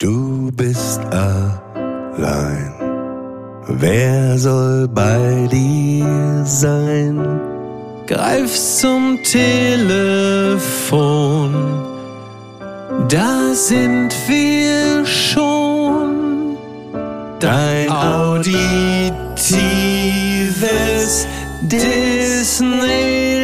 Du 0.00 0.50
bist 0.52 1.00
allein. 1.12 2.72
Wer 3.68 4.38
soll 4.38 4.88
bei 4.88 5.46
dir 5.52 6.42
sein? 6.46 7.20
Greif 8.06 8.54
zum 8.78 9.18
Telefon. 9.22 10.24
Da 13.10 13.52
sind 13.52 14.14
wir 14.26 15.04
schon. 15.04 16.56
Dein 17.38 17.90
auditives 17.90 19.10
Disneyland. 21.60 23.39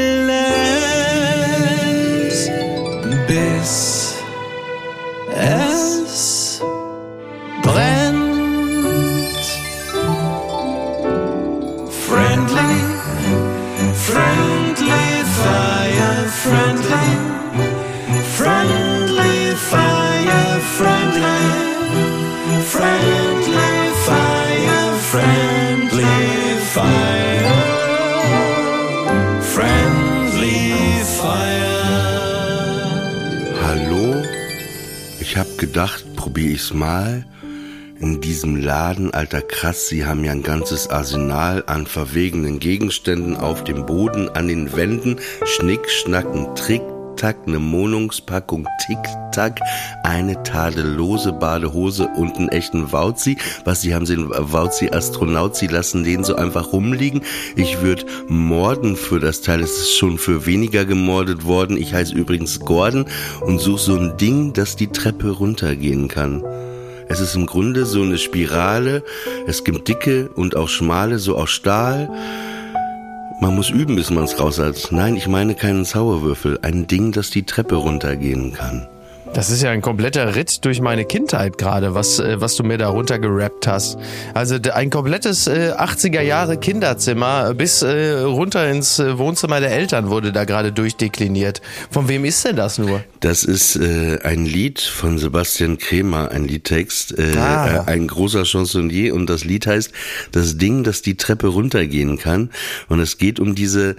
Hab 35.57 35.61
gedacht, 35.61 36.05
probier 36.17 36.51
ich's 36.51 36.75
mal. 36.75 37.25
In 37.99 38.21
diesem 38.21 38.57
Laden, 38.57 39.15
alter 39.15 39.41
krass, 39.41 39.89
sie 39.89 40.05
haben 40.05 40.23
ja 40.23 40.33
ein 40.33 40.43
ganzes 40.43 40.89
Arsenal 40.89 41.65
an 41.67 41.87
verwegenen 41.87 42.59
Gegenständen 42.59 43.37
auf 43.37 43.65
dem 43.65 43.87
Boden, 43.87 44.29
an 44.29 44.49
den 44.49 44.77
Wänden. 44.77 45.17
Schnick, 45.47 45.91
schnacken, 45.91 46.55
Trick, 46.57 46.83
Tack, 47.17 47.37
eine 47.47 47.59
Mohnungspackung 47.59 48.67
Tic-Tac, 48.87 49.61
eine 50.03 50.43
tadellose 50.43 51.33
Badehose 51.33 52.09
und 52.17 52.37
einen 52.37 52.49
echten 52.51 52.93
Wauzi. 52.93 53.39
Was, 53.65 53.81
sie 53.81 53.95
haben 53.95 54.05
den 54.05 54.29
Wauzi 54.29 54.91
Astronaut, 54.91 55.57
sie 55.57 55.67
lassen 55.67 56.05
den 56.05 56.25
so 56.25 56.37
einfach 56.37 56.73
rumliegen. 56.73 57.23
Ich 57.57 57.81
würde 57.81 58.05
morden 58.29 58.97
für 58.97 59.19
das 59.19 59.41
Teil. 59.41 59.61
Es 59.61 59.79
ist 59.79 59.97
schon 59.97 60.19
für 60.19 60.47
weniger 60.47 60.85
gemordet 60.85 61.45
worden. 61.45 61.77
Ich 61.77 61.95
heiße 61.95 62.15
übrigens 62.15 62.61
Gordon 62.61 63.07
und 63.41 63.59
suche 63.59 63.81
so 63.81 63.97
ein 63.97 64.17
Ding, 64.17 64.53
das 64.53 64.77
die 64.77 64.89
Treppe 64.89 65.31
runtergehen 65.31 66.09
kann. 66.09 66.45
Es 67.09 67.21
ist 67.21 67.37
im 67.37 67.47
Grunde 67.47 67.87
so 67.87 68.03
eine 68.03 68.19
Spirale. 68.19 69.03
Es 69.47 69.65
gibt 69.65 69.89
dicke 69.89 70.29
und 70.35 70.57
auch 70.57 70.69
schmale, 70.69 71.19
so 71.19 71.37
aus 71.37 71.51
Stahl. 71.51 72.11
Man 73.39 73.55
muss 73.55 73.69
üben, 73.69 73.97
bis 73.97 74.11
man 74.11 74.25
es 74.25 74.41
raus 74.41 74.59
hat. 74.59 74.89
Nein, 74.91 75.15
ich 75.15 75.29
meine 75.29 75.55
keinen 75.55 75.85
Zauberwürfel. 75.85 76.59
Ein 76.63 76.87
Ding, 76.87 77.13
das 77.13 77.31
die 77.31 77.45
Treppe 77.45 77.77
runtergehen 77.77 78.53
kann. 78.53 78.89
Das 79.35 79.51
ist 79.51 79.63
ja 79.63 79.71
ein 79.71 79.83
kompletter 79.83 80.35
Ritt 80.35 80.65
durch 80.65 80.81
meine 80.81 81.05
Kindheit 81.05 81.59
gerade, 81.59 81.95
was, 81.95 82.19
äh, 82.19 82.41
was 82.41 82.57
du 82.57 82.63
mir 82.65 82.79
da 82.79 82.89
runtergerappt 82.89 83.67
hast. 83.67 83.99
Also 84.33 84.57
ein 84.73 84.89
komplettes 84.89 85.47
äh, 85.47 85.73
80er 85.77 86.23
Jahre 86.23 86.57
Kinderzimmer 86.57 87.53
bis 87.53 87.83
äh, 87.83 88.21
runter 88.21 88.67
ins 88.71 88.99
äh, 88.99 89.19
Wohnzimmer 89.19 89.61
der 89.61 89.73
Eltern 89.73 90.09
wurde 90.09 90.33
da 90.33 90.45
gerade 90.45 90.73
durchdekliniert. 90.73 91.61
Von 91.91 92.09
wem 92.09 92.25
ist 92.25 92.47
denn 92.47 92.57
das 92.57 92.79
nur? 92.79 93.05
Das 93.21 93.45
ist 93.45 93.77
äh, 93.77 94.21
ein 94.23 94.47
Lied 94.47 94.81
von 94.81 95.19
Sebastian 95.19 95.77
Kremer, 95.77 96.31
ein 96.31 96.45
Liedtext, 96.45 97.19
äh, 97.19 97.37
Ah. 97.37 97.85
äh, 97.87 97.91
ein 97.91 98.07
großer 98.09 98.45
Chansonnier 98.47 99.15
und 99.15 99.29
das 99.29 99.45
Lied 99.45 99.67
heißt 99.67 99.93
Das 100.33 100.57
Ding, 100.57 100.83
das 100.83 101.03
die 101.03 101.17
Treppe 101.19 101.49
runtergehen 101.49 102.17
kann. 102.19 102.51
Und 102.89 103.01
es 103.01 103.19
geht 103.19 103.39
um 103.39 103.55
diese, 103.55 103.97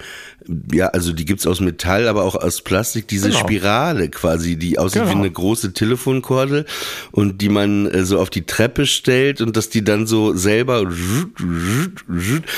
ja, 0.71 0.87
also 0.87 1.13
die 1.13 1.25
gibt's 1.25 1.45
aus 1.47 1.59
Metall, 1.59 2.07
aber 2.07 2.23
auch 2.23 2.35
aus 2.35 2.61
Plastik, 2.61 3.07
diese 3.07 3.29
Genau. 3.29 3.39
Spirale 3.39 4.09
quasi, 4.09 4.55
die 4.57 4.79
aussieht 4.79 5.03
wie 5.03 5.07
Genau. 5.09 5.19
eine 5.19 5.31
große 5.31 5.73
Telefonkordel 5.73 6.65
und 7.11 7.41
die 7.41 7.49
man 7.49 7.85
äh, 7.87 8.05
so 8.05 8.19
auf 8.19 8.29
die 8.29 8.45
Treppe 8.45 8.85
stellt 8.85 9.41
und 9.41 9.57
dass 9.57 9.69
die 9.69 9.83
dann 9.83 10.07
so 10.07 10.33
selber 10.35 10.85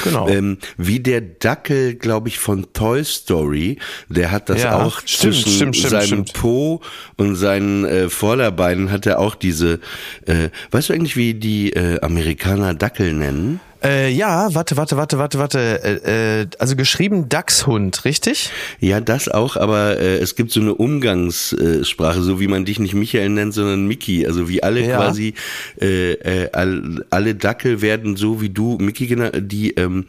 Genau. 0.04 0.28
ähm, 0.30 0.58
wie 0.78 1.00
der 1.00 1.22
Dackel, 1.22 1.96
glaube 1.96 2.30
ich, 2.30 2.40
von 2.40 2.68
Toy 2.74 3.04
Story, 3.04 3.78
der 4.08 4.32
hat 4.32 4.50
das 4.50 4.62
Ja, 4.62 4.84
auch 4.84 5.00
stimmt, 5.06 5.36
zwischen 5.36 5.52
stimmt, 5.52 5.76
stimmt, 5.78 5.92
seinem. 5.92 6.26
Po 6.26 6.82
und 7.18 7.36
seinen 7.36 7.86
äh, 7.86 8.10
Vorderbeinen 8.10 8.92
hat 8.92 9.06
er 9.06 9.20
auch 9.20 9.36
diese, 9.36 9.80
äh, 10.26 10.50
weißt 10.72 10.90
du 10.90 10.94
eigentlich, 10.94 11.16
wie 11.16 11.34
die 11.34 11.74
äh, 11.74 12.00
Amerikaner 12.02 12.74
Dackel 12.74 13.14
nennen? 13.14 13.60
Äh, 13.84 14.12
ja, 14.12 14.54
warte, 14.54 14.76
warte, 14.76 14.98
warte, 14.98 15.18
warte, 15.18 15.40
warte. 15.40 15.60
Äh, 15.84 16.42
äh, 16.42 16.48
also 16.60 16.76
geschrieben 16.76 17.30
Dachshund, 17.30 18.04
richtig? 18.04 18.50
Ja, 18.80 19.00
das 19.00 19.30
auch, 19.30 19.56
aber 19.56 19.98
äh, 19.98 20.18
es 20.18 20.36
gibt 20.36 20.52
so 20.52 20.60
eine 20.60 20.76
Umgangssprache, 20.76 22.22
so 22.22 22.40
wie 22.40 22.48
man 22.48 22.66
dich 22.66 22.80
nicht 22.80 22.94
Michael 22.94 23.30
nennt, 23.30 23.54
sondern 23.54 23.88
Mickey. 23.88 24.28
Also 24.28 24.50
wie 24.50 24.62
alle 24.64 24.86
Ja. 24.86 24.98
quasi, 24.98 25.34
äh, 25.80 26.14
äh, 26.14 26.50
all, 26.52 27.06
alle 27.10 27.36
Dackel 27.36 27.82
werden 27.82 28.18
so 28.18 28.42
wie 28.42 28.50
du 28.50 28.78
Mickey 28.80 29.08
genannt, 29.08 29.36
die 29.44 29.72
ähm, 29.72 30.08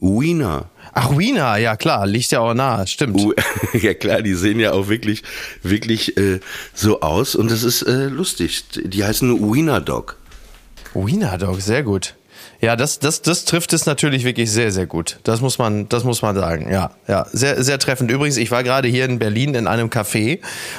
Wiener. 0.00 0.70
Ach, 0.94 1.16
Wiener, 1.16 1.56
ja 1.58 1.76
klar, 1.76 2.06
liegt 2.06 2.32
ja 2.32 2.40
auch 2.40 2.54
nahe, 2.54 2.86
stimmt. 2.86 3.20
Uh, 3.20 3.32
ja 3.74 3.94
klar, 3.94 4.22
die 4.22 4.34
sehen 4.34 4.58
ja 4.58 4.72
auch 4.72 4.88
wirklich, 4.88 5.22
wirklich 5.62 6.16
äh, 6.16 6.40
so 6.74 7.02
aus 7.02 7.34
und 7.34 7.50
das 7.50 7.62
ist 7.62 7.82
äh, 7.82 8.06
lustig. 8.06 8.64
Die 8.84 9.04
heißen 9.04 9.52
Wiener 9.54 9.80
Dog. 9.80 10.16
Wiener 10.94 11.38
Dog, 11.38 11.60
sehr 11.60 11.82
gut. 11.82 12.14
Ja, 12.62 12.76
das, 12.76 13.00
das, 13.00 13.22
das 13.22 13.44
trifft 13.44 13.72
es 13.72 13.86
natürlich 13.86 14.24
wirklich 14.24 14.48
sehr, 14.48 14.70
sehr 14.70 14.86
gut. 14.86 15.18
Das 15.24 15.40
muss 15.40 15.58
man, 15.58 15.88
das 15.88 16.04
muss 16.04 16.22
man 16.22 16.36
sagen. 16.36 16.70
Ja, 16.70 16.92
ja, 17.08 17.26
sehr, 17.32 17.60
sehr 17.64 17.76
treffend. 17.80 18.08
Übrigens, 18.08 18.36
ich 18.36 18.52
war 18.52 18.62
gerade 18.62 18.86
hier 18.86 19.04
in 19.04 19.18
Berlin 19.18 19.56
in 19.56 19.66
einem 19.66 19.88
Café 19.88 20.38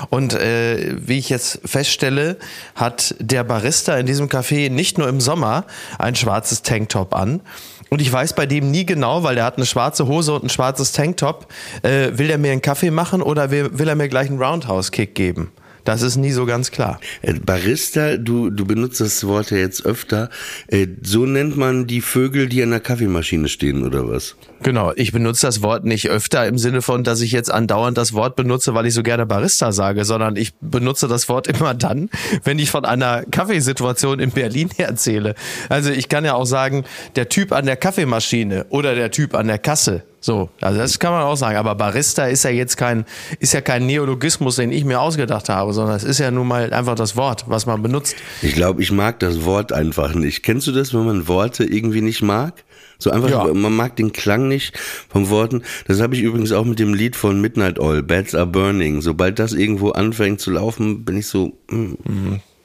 und 0.09 0.33
äh, 0.33 0.95
wie 0.95 1.17
ich 1.17 1.27
jetzt 1.27 1.59
feststelle, 1.65 2.37
hat 2.75 3.15
der 3.19 3.43
Barista 3.43 3.97
in 3.97 4.05
diesem 4.05 4.29
Café 4.29 4.69
nicht 4.69 4.97
nur 4.97 5.09
im 5.09 5.19
Sommer 5.19 5.65
ein 5.99 6.15
schwarzes 6.15 6.61
Tanktop 6.61 7.13
an. 7.13 7.41
Und 7.89 8.01
ich 8.01 8.11
weiß 8.11 8.31
bei 8.31 8.45
dem 8.45 8.71
nie 8.71 8.85
genau, 8.85 9.23
weil 9.23 9.35
der 9.35 9.43
hat 9.43 9.57
eine 9.57 9.65
schwarze 9.65 10.07
Hose 10.07 10.33
und 10.33 10.45
ein 10.45 10.49
schwarzes 10.49 10.93
Tanktop. 10.93 11.47
Äh, 11.81 12.17
will 12.17 12.29
er 12.29 12.37
mir 12.37 12.53
einen 12.53 12.61
Kaffee 12.61 12.91
machen 12.91 13.21
oder 13.21 13.51
will, 13.51 13.77
will 13.77 13.89
er 13.89 13.95
mir 13.95 14.07
gleich 14.07 14.29
einen 14.29 14.41
Roundhouse-Kick 14.41 15.15
geben? 15.15 15.51
Das 15.83 16.01
ist 16.01 16.15
nie 16.15 16.31
so 16.31 16.45
ganz 16.45 16.71
klar. 16.71 16.99
Äh, 17.21 17.33
Barista, 17.33 18.17
du, 18.17 18.49
du 18.49 18.65
benutzt 18.65 19.01
das 19.01 19.25
Wort 19.27 19.51
ja 19.51 19.57
jetzt 19.57 19.85
öfter. 19.85 20.29
Äh, 20.67 20.87
so 21.01 21.25
nennt 21.25 21.57
man 21.57 21.87
die 21.87 22.01
Vögel, 22.01 22.47
die 22.47 22.63
an 22.63 22.69
der 22.69 22.79
Kaffeemaschine 22.79 23.47
stehen, 23.47 23.83
oder 23.85 24.07
was? 24.07 24.35
Genau, 24.61 24.93
ich 24.95 25.11
benutze 25.11 25.45
das 25.45 25.61
Wort 25.61 25.83
nicht 25.83 26.09
öfter 26.09 26.47
im 26.47 26.57
Sinne 26.57 26.81
von, 26.81 27.03
dass 27.03 27.19
ich 27.19 27.33
jetzt 27.33 27.51
andauernd 27.51 27.97
das 27.97 28.13
Wort 28.13 28.37
benutze, 28.37 28.73
weil 28.73 28.85
ich 28.85 28.93
so 28.93 29.03
gerne 29.03 29.25
Barista 29.25 29.73
sage, 29.73 30.05
sondern 30.05 30.37
ich 30.37 30.53
benutze 30.61 31.09
das 31.09 31.27
Wort 31.27 31.47
immer 31.47 31.73
dann, 31.73 32.09
wenn 32.43 32.59
ich 32.59 32.71
von 32.71 32.85
einer 32.85 33.23
Kaffeesituation 33.29 34.19
in 34.19 34.31
Berlin 34.31 34.69
erzähle. 34.77 35.35
Also 35.67 35.91
ich 35.91 36.07
kann 36.07 36.23
ja 36.23 36.35
auch 36.35 36.45
sagen, 36.45 36.85
der 37.17 37.27
Typ 37.27 37.51
an 37.51 37.65
der 37.65 37.75
Kaffeemaschine 37.75 38.65
oder 38.69 38.95
der 38.95 39.11
Typ 39.11 39.35
an 39.35 39.47
der 39.47 39.59
Kasse. 39.59 40.03
So, 40.25 40.49
also 40.61 40.79
das 40.79 40.99
kann 40.99 41.11
man 41.11 41.23
auch 41.23 41.35
sagen. 41.35 41.57
Aber 41.57 41.75
Barista 41.75 42.27
ist 42.27 42.43
ja 42.45 42.49
jetzt 42.49 42.77
kein, 42.77 43.03
ist 43.39 43.53
ja 43.53 43.59
kein 43.59 43.85
Neologismus, 43.85 44.55
den 44.55 44.71
ich 44.71 44.85
mir 44.85 45.01
ausgedacht 45.01 45.49
habe, 45.49 45.73
sondern 45.73 45.97
es 45.97 46.05
ist 46.05 46.19
ja 46.19 46.31
nun 46.31 46.47
mal 46.47 46.73
einfach 46.73 46.95
das 46.95 47.17
Wort, 47.17 47.43
was 47.47 47.65
man 47.65 47.83
benutzt. 47.83 48.15
Ich 48.41 48.53
glaube, 48.55 48.81
ich 48.81 48.89
mag 48.93 49.19
das 49.19 49.43
Wort 49.43 49.73
einfach 49.73 50.13
nicht. 50.15 50.41
Kennst 50.41 50.65
du 50.67 50.71
das, 50.71 50.93
wenn 50.93 51.03
man 51.05 51.27
Worte 51.27 51.65
irgendwie 51.65 51.99
nicht 51.99 52.21
mag? 52.21 52.63
So 52.99 53.11
einfach, 53.11 53.29
Ja. 53.29 53.53
man 53.53 53.75
mag 53.75 53.97
den 53.97 54.13
Klang 54.13 54.47
nicht 54.47 54.79
von 55.09 55.29
Worten. 55.29 55.63
Das 55.87 55.99
habe 55.99 56.15
ich 56.15 56.21
übrigens 56.21 56.53
auch 56.53 56.63
mit 56.63 56.79
dem 56.79 56.93
Lied 56.93 57.17
von 57.17 57.41
Midnight 57.41 57.77
Oil, 57.77 58.01
Bats 58.01 58.33
Are 58.33 58.47
Burning. 58.47 59.01
Sobald 59.01 59.39
das 59.39 59.51
irgendwo 59.51 59.89
anfängt 59.89 60.39
zu 60.39 60.51
laufen, 60.51 61.03
bin 61.03 61.17
ich 61.17 61.27
so, 61.27 61.51
mm, 61.69 61.95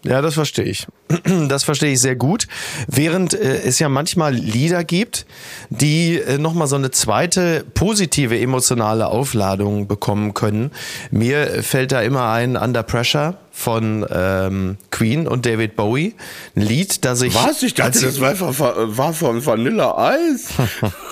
Ja, 0.05 0.23
das 0.23 0.35
verstehe 0.35 0.65
ich. 0.65 0.87
Das 1.49 1.65
verstehe 1.65 1.93
ich 1.93 2.01
sehr 2.01 2.15
gut. 2.17 2.47
Während 2.87 3.35
äh, 3.35 3.63
es 3.63 3.79
ja 3.79 3.89
manchmal 3.89 4.35
Lieder 4.35 4.85
gibt, 4.85 5.27
die 5.71 6.19
äh, 6.19 6.39
nochmal 6.39 6.69
so 6.69 6.77
eine 6.77 6.91
zweite 6.91 7.65
positive 7.75 8.39
emotionale 8.39 9.09
Aufladung 9.09 9.87
bekommen 9.89 10.35
können. 10.35 10.71
Mir 11.11 11.63
fällt 11.63 11.93
da 11.93 12.03
immer 12.03 12.31
ein 12.31 12.57
Under 12.57 12.83
Pressure 12.83 13.39
von 13.51 14.07
ähm, 14.11 14.77
Queen 14.91 15.27
und 15.27 15.45
David 15.47 15.75
Bowie. 15.75 16.15
Ein 16.55 16.63
Lied, 16.63 17.05
das 17.05 17.23
ich. 17.23 17.35
als 17.41 17.63
ich- 17.63 18.21
war 18.21 18.35
von, 18.55 18.97
war 18.97 19.13
von 19.13 19.45
Vanilla 19.45 19.97
Eis. 19.99 20.49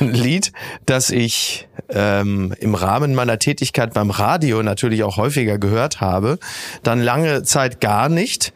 ein 0.00 0.12
Lied, 0.12 0.52
das 0.86 1.10
ich 1.10 1.68
ähm, 1.88 2.54
im 2.60 2.74
Rahmen 2.74 3.14
meiner 3.14 3.38
Tätigkeit 3.38 3.94
beim 3.94 4.10
Radio 4.10 4.62
natürlich 4.62 5.02
auch 5.02 5.16
häufiger 5.16 5.58
gehört 5.58 6.00
habe, 6.00 6.38
dann 6.82 7.00
lange 7.00 7.42
Zeit 7.42 7.80
gar 7.80 8.08
nicht. 8.08 8.52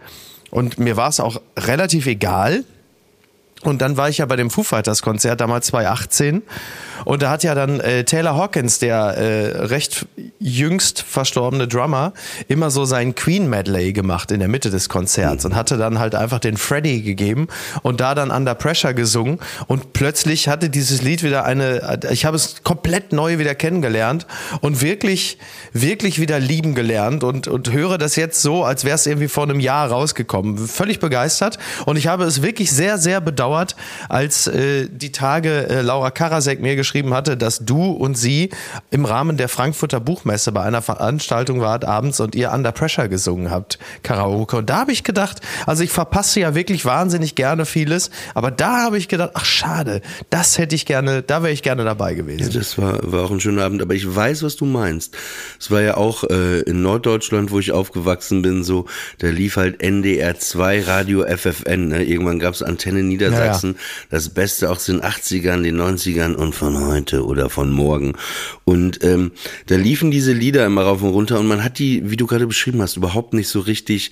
Und 0.50 0.78
mir 0.78 0.96
war 0.96 1.08
es 1.08 1.20
auch 1.20 1.40
relativ 1.58 2.06
egal. 2.06 2.64
Und 3.62 3.80
dann 3.80 3.96
war 3.96 4.08
ich 4.08 4.18
ja 4.18 4.26
bei 4.26 4.36
dem 4.36 4.50
Foo 4.50 4.62
Fighters 4.62 5.02
Konzert 5.02 5.40
damals 5.40 5.66
2018 5.66 6.42
und 7.04 7.22
da 7.22 7.30
hat 7.30 7.42
ja 7.42 7.54
dann 7.54 7.80
äh, 7.80 8.04
Taylor 8.04 8.36
Hawkins, 8.36 8.78
der 8.78 8.96
äh, 9.16 9.64
recht 9.64 10.06
jüngst 10.38 11.02
verstorbene 11.02 11.68
Drummer, 11.68 12.12
immer 12.48 12.70
so 12.70 12.84
sein 12.84 13.14
Queen 13.14 13.48
Medley 13.48 13.92
gemacht 13.92 14.30
in 14.30 14.40
der 14.40 14.48
Mitte 14.48 14.70
des 14.70 14.88
Konzerts 14.88 15.44
und 15.44 15.54
hatte 15.54 15.76
dann 15.76 15.98
halt 15.98 16.14
einfach 16.14 16.38
den 16.38 16.56
Freddy 16.56 17.02
gegeben 17.02 17.48
und 17.82 18.00
da 18.00 18.14
dann 18.14 18.30
Under 18.30 18.54
Pressure 18.54 18.94
gesungen. 18.94 19.38
Und 19.66 19.92
plötzlich 19.92 20.48
hatte 20.48 20.70
dieses 20.70 21.02
Lied 21.02 21.22
wieder 21.22 21.44
eine, 21.44 22.00
ich 22.10 22.24
habe 22.24 22.36
es 22.36 22.62
komplett 22.62 23.12
neu 23.12 23.38
wieder 23.38 23.54
kennengelernt 23.54 24.26
und 24.60 24.80
wirklich, 24.80 25.38
wirklich 25.72 26.20
wieder 26.20 26.38
lieben 26.38 26.74
gelernt 26.74 27.24
und, 27.24 27.48
und 27.48 27.72
höre 27.72 27.98
das 27.98 28.16
jetzt 28.16 28.42
so, 28.42 28.64
als 28.64 28.84
wäre 28.84 28.94
es 28.94 29.06
irgendwie 29.06 29.28
vor 29.28 29.44
einem 29.44 29.60
Jahr 29.60 29.90
rausgekommen. 29.90 30.58
Völlig 30.58 31.00
begeistert. 31.00 31.58
Und 31.86 31.96
ich 31.96 32.06
habe 32.06 32.24
es 32.24 32.42
wirklich 32.42 32.70
sehr, 32.72 32.98
sehr 32.98 33.20
bedauert, 33.20 33.51
als 34.08 34.46
äh, 34.46 34.88
die 34.90 35.12
Tage 35.12 35.68
äh, 35.68 35.80
Laura 35.82 36.10
Karasek 36.10 36.60
mir 36.60 36.76
geschrieben 36.76 37.02
geschrieben 37.02 37.14
hatte, 37.14 37.36
dass 37.36 37.64
du 37.64 37.92
und 37.92 38.16
sie 38.16 38.50
im 38.90 39.04
Rahmen 39.04 39.36
der 39.36 39.48
Frankfurter 39.48 39.98
Buchmesse 39.98 40.52
bei 40.52 40.62
einer 40.62 40.82
Veranstaltung 40.82 41.60
wart 41.60 41.84
abends 41.84 42.20
und 42.20 42.34
ihr 42.34 42.52
Under 42.52 42.70
Pressure 42.70 43.08
gesungen 43.08 43.50
habt, 43.50 43.78
Karaoke. 44.02 44.56
Und 44.58 44.70
da 44.70 44.80
habe 44.80 44.92
ich 44.92 45.04
gedacht, 45.04 45.40
also 45.66 45.82
ich 45.82 45.90
verpasse 45.90 46.40
ja 46.40 46.54
wirklich 46.54 46.84
wahnsinnig 46.84 47.34
gerne 47.34 47.66
vieles, 47.66 48.10
aber 48.34 48.50
da 48.50 48.82
habe 48.82 48.98
ich 48.98 49.08
gedacht, 49.08 49.30
ach 49.34 49.44
schade, 49.44 50.02
das 50.30 50.58
hätte 50.58 50.74
ich 50.74 50.86
gerne, 50.86 51.22
da 51.22 51.42
wäre 51.42 51.52
ich 51.52 51.62
gerne 51.62 51.84
dabei 51.84 52.14
gewesen. 52.14 52.52
Ja, 52.52 52.58
das 52.58 52.78
war, 52.78 52.98
war 53.10 53.24
auch 53.24 53.30
ein 53.30 53.40
schöner 53.40 53.64
Abend, 53.64 53.82
aber 53.82 53.94
ich 53.94 54.14
weiß, 54.14 54.42
was 54.42 54.56
du 54.56 54.64
meinst. 54.64 55.16
Es 55.58 55.70
war 55.70 55.80
ja 55.80 55.96
auch 55.96 56.24
äh, 56.24 56.60
in 56.60 56.82
Norddeutschland, 56.82 57.50
wo 57.50 57.58
ich 57.58 57.72
aufgewachsen 57.72 58.42
bin, 58.42 58.64
so, 58.64 58.86
da 59.18 59.28
lief 59.28 59.56
halt 59.56 59.82
NDR 59.82 60.38
2 60.38 60.82
Radio 60.82 61.24
FFN. 61.26 61.88
Ne? 61.88 62.04
Irgendwann 62.04 62.38
gab 62.38 62.54
es 62.54 62.62
Antenne 62.62 63.02
Niedersachsen, 63.02 63.41
ja, 63.41 63.41
ja. 63.46 63.74
das 64.10 64.28
Beste 64.28 64.70
aus 64.70 64.86
den 64.86 65.00
80ern, 65.00 65.62
den 65.62 65.80
90ern 65.80 66.34
und 66.34 66.54
von 66.54 66.86
heute 66.86 67.24
oder 67.24 67.50
von 67.50 67.70
morgen. 67.70 68.14
Und 68.64 69.02
ähm, 69.04 69.32
da 69.66 69.76
liefen 69.76 70.10
diese 70.10 70.32
Lieder 70.32 70.66
immer 70.66 70.82
rauf 70.82 71.02
und 71.02 71.10
runter 71.10 71.38
und 71.40 71.46
man 71.46 71.64
hat 71.64 71.78
die, 71.78 72.10
wie 72.10 72.16
du 72.16 72.26
gerade 72.26 72.46
beschrieben 72.46 72.80
hast, 72.82 72.96
überhaupt 72.96 73.34
nicht 73.34 73.48
so 73.48 73.60
richtig 73.60 74.10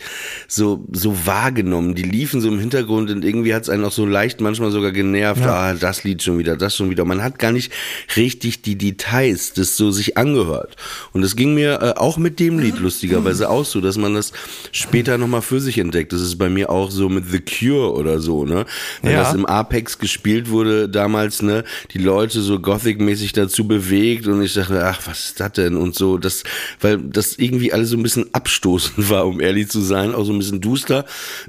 so, 0.49 0.87
so 0.93 1.27
wahrgenommen. 1.27 1.95
Die 1.95 2.03
liefen 2.03 2.41
so 2.41 2.49
im 2.49 2.59
Hintergrund 2.59 3.11
und 3.11 3.25
irgendwie 3.25 3.55
hat 3.55 3.63
es 3.63 3.69
einen 3.69 3.85
auch 3.85 3.93
so 3.93 4.07
leicht 4.07 4.41
manchmal 4.41 4.71
sogar 4.71 4.93
genervt, 4.93 5.43
ja. 5.43 5.55
ah, 5.55 5.75
das 5.75 6.05
Lied 6.05 6.23
schon 6.23 6.39
wieder, 6.39 6.57
das 6.57 6.77
schon 6.77 6.91
wieder. 6.91 7.05
Man 7.05 7.23
hat 7.23 7.39
gar 7.39 7.53
nicht 7.53 7.73
richtig 8.17 8.63
die 8.63 8.77
Details 8.77 9.53
das 9.55 9.77
so 9.77 9.91
sich 9.91 10.17
angehört. 10.17 10.77
Und 11.13 11.23
das 11.23 11.37
ging 11.37 11.55
mir 11.55 11.81
äh, 11.81 11.99
auch 11.99 12.19
mit 12.19 12.41
dem 12.41 12.59
Lied 12.59 12.79
lustigerweise 12.79 13.49
auch 13.49 13.65
so, 13.65 13.81
dass 13.81 13.97
man 13.97 14.15
das 14.15 14.33
später 14.73 15.19
nochmal 15.19 15.43
für 15.43 15.61
sich 15.61 15.79
entdeckt. 15.79 16.13
Das 16.13 16.21
ist 16.21 16.39
bei 16.39 16.49
mir 16.49 16.71
auch 16.71 16.91
so 16.91 17.09
mit 17.09 17.25
The 17.31 17.41
Cure 17.41 17.93
oder 17.93 18.21
so, 18.21 18.45
ne? 18.45 18.67
Wenn 19.03 19.13
ja. 19.13 19.20
Das 19.21 19.35
im 19.35 19.47
Apex 19.47 19.99
gespielt 19.99 20.51
wurde 20.51 20.89
damals, 20.89 21.43
ne? 21.43 21.65
Die 21.93 21.99
Leute 21.99 22.41
so 22.41 22.59
Gothic-mäßig 22.61 23.33
dazu 23.33 23.67
bewegt 23.67 24.27
und 24.27 24.43
ich 24.43 24.55
dachte, 24.55 24.85
ach, 24.85 25.01
was 25.07 25.27
ist 25.27 25.41
das 25.41 25.53
denn 25.53 25.77
und 25.77 25.95
so, 25.95 26.19
das, 26.19 26.45
weil 26.81 26.99
das 26.99 27.39
irgendwie 27.39 27.73
alles 27.73 27.91
so 27.91 27.97
ein 27.97 28.03
bisschen 28.03 28.33
abstoßend 28.33 29.11
war, 29.11 29.27
um 29.27 29.41
ehrlich 29.41 29.69
zu 29.69 29.81
sein, 29.81 30.15
auch 30.15 30.25
so 30.25 30.33
ein 30.33 30.39
bisschen 30.39 30.61
duster. 30.61 31.05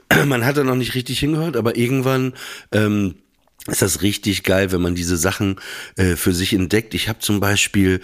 Man 0.26 0.46
hat 0.46 0.58
da 0.58 0.64
noch 0.64 0.76
nicht 0.76 0.96
richtig 0.96 1.20
hingehört, 1.20 1.58
aber 1.58 1.76
irgendwann 1.78 2.34
ähm, 2.72 3.16
ist 3.68 3.82
das 3.82 4.02
richtig 4.02 4.44
geil, 4.44 4.72
wenn 4.72 4.82
man 4.82 4.96
diese 4.96 5.18
Sachen 5.18 5.60
äh, 5.96 6.16
für 6.16 6.34
sich 6.34 6.54
entdeckt. 6.54 6.96
Ich 6.96 7.10
habe 7.10 7.20
zum 7.20 7.40
Beispiel, 7.40 8.02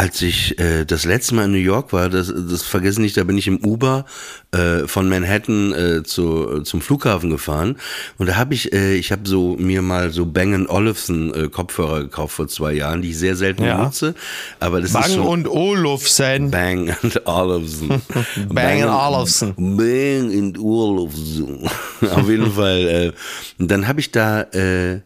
als 0.00 0.22
ich 0.22 0.58
äh, 0.58 0.86
das 0.86 1.04
letzte 1.04 1.34
Mal 1.34 1.44
in 1.44 1.52
New 1.52 1.58
York 1.58 1.92
war, 1.92 2.08
das, 2.08 2.32
das 2.34 2.62
vergessen 2.62 3.02
nicht, 3.02 3.18
da 3.18 3.24
bin 3.24 3.36
ich 3.36 3.46
im 3.46 3.62
Uber 3.62 4.06
äh, 4.50 4.86
von 4.86 5.10
Manhattan 5.10 5.74
äh, 5.74 6.02
zu, 6.04 6.62
zum 6.62 6.80
Flughafen 6.80 7.28
gefahren 7.28 7.76
und 8.16 8.26
da 8.26 8.36
habe 8.36 8.54
ich, 8.54 8.72
äh, 8.72 8.94
ich 8.94 9.12
habe 9.12 9.28
so 9.28 9.56
mir 9.58 9.82
mal 9.82 10.10
so 10.10 10.24
Bang 10.24 10.66
Olufsen 10.68 11.34
äh, 11.34 11.48
Kopfhörer 11.50 12.00
gekauft 12.00 12.34
vor 12.34 12.48
zwei 12.48 12.72
Jahren, 12.72 13.02
die 13.02 13.10
ich 13.10 13.18
sehr 13.18 13.36
selten 13.36 13.62
ja. 13.64 13.76
nutze. 13.76 14.14
Aber 14.58 14.80
das 14.80 14.94
Bang 14.94 15.04
ist 15.04 15.12
so, 15.16 15.22
und 15.24 15.46
Olufsen. 15.46 16.50
Bang 16.50 16.88
and 17.02 17.26
Olufsen. 17.26 18.00
Bang 18.48 18.82
and 18.82 18.90
Olufsen. 18.90 19.54
Bang 19.76 20.32
and 20.32 20.58
Olufsen. 20.58 21.68
Auf 22.10 22.26
jeden 22.26 22.52
Fall. 22.52 22.88
Äh, 22.88 23.12
dann 23.58 23.86
habe 23.86 24.00
ich 24.00 24.10
da 24.10 24.44
äh, 24.44 25.02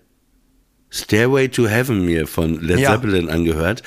Stairway 0.94 1.48
to 1.48 1.66
Heaven 1.66 2.04
mir 2.04 2.28
von 2.28 2.60
Led 2.60 2.78
ja. 2.78 2.92
Zeppelin 2.92 3.28
angehört. 3.28 3.82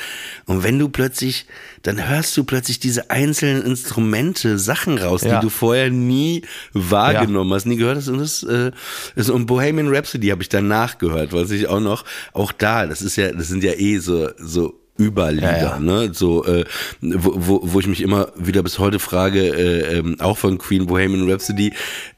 Und 0.46 0.64
wenn 0.64 0.78
du 0.78 0.90
plötzlich, 0.90 1.46
dann 1.82 2.10
hörst 2.10 2.36
du 2.36 2.44
plötzlich 2.44 2.80
diese 2.80 3.10
einzelnen 3.10 3.64
Instrumente, 3.64 4.60
Sachen 4.60 4.98
raus, 4.98 5.22
ja. 5.22 5.40
die 5.40 5.46
du 5.46 5.50
vorher 5.50 5.90
nie 5.90 6.44
wahrgenommen 6.74 7.50
ja. 7.50 7.56
hast, 7.56 7.66
nie 7.66 7.78
gehört 7.78 7.98
hast. 7.98 8.10
Und 8.10 8.20
das 8.20 8.44
äh, 8.44 8.72
ist, 9.16 9.30
und 9.30 9.46
Bohemian 9.46 9.88
Rhapsody 9.88 10.28
habe 10.28 10.42
ich 10.42 10.50
danach 10.50 10.98
gehört, 10.98 11.32
was 11.32 11.50
ich 11.52 11.68
auch 11.68 11.80
noch, 11.80 12.04
auch 12.34 12.52
da, 12.52 12.86
das 12.86 13.02
ist 13.02 13.16
ja, 13.16 13.32
das 13.32 13.48
sind 13.48 13.64
ja 13.64 13.72
eh 13.74 14.00
so, 14.00 14.30
so 14.38 14.78
Überlieder, 15.00 15.58
ja, 15.58 15.64
ja. 15.64 15.80
ne? 15.80 16.10
So, 16.14 16.44
äh, 16.44 16.66
wo, 17.02 17.34
wo, 17.36 17.60
wo 17.64 17.80
ich 17.80 17.88
mich 17.88 18.02
immer 18.02 18.32
wieder 18.36 18.64
bis 18.64 18.80
heute 18.80 19.00
frage, 19.00 19.42
äh, 19.48 20.00
ähm, 20.00 20.20
auch 20.20 20.38
von 20.38 20.58
Queen 20.58 20.88
Bohemian 20.88 21.30
Rhapsody, 21.30 21.72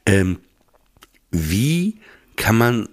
ähm, 0.06 0.38
wie 1.30 1.98
kann 2.36 2.56
man 2.56 2.88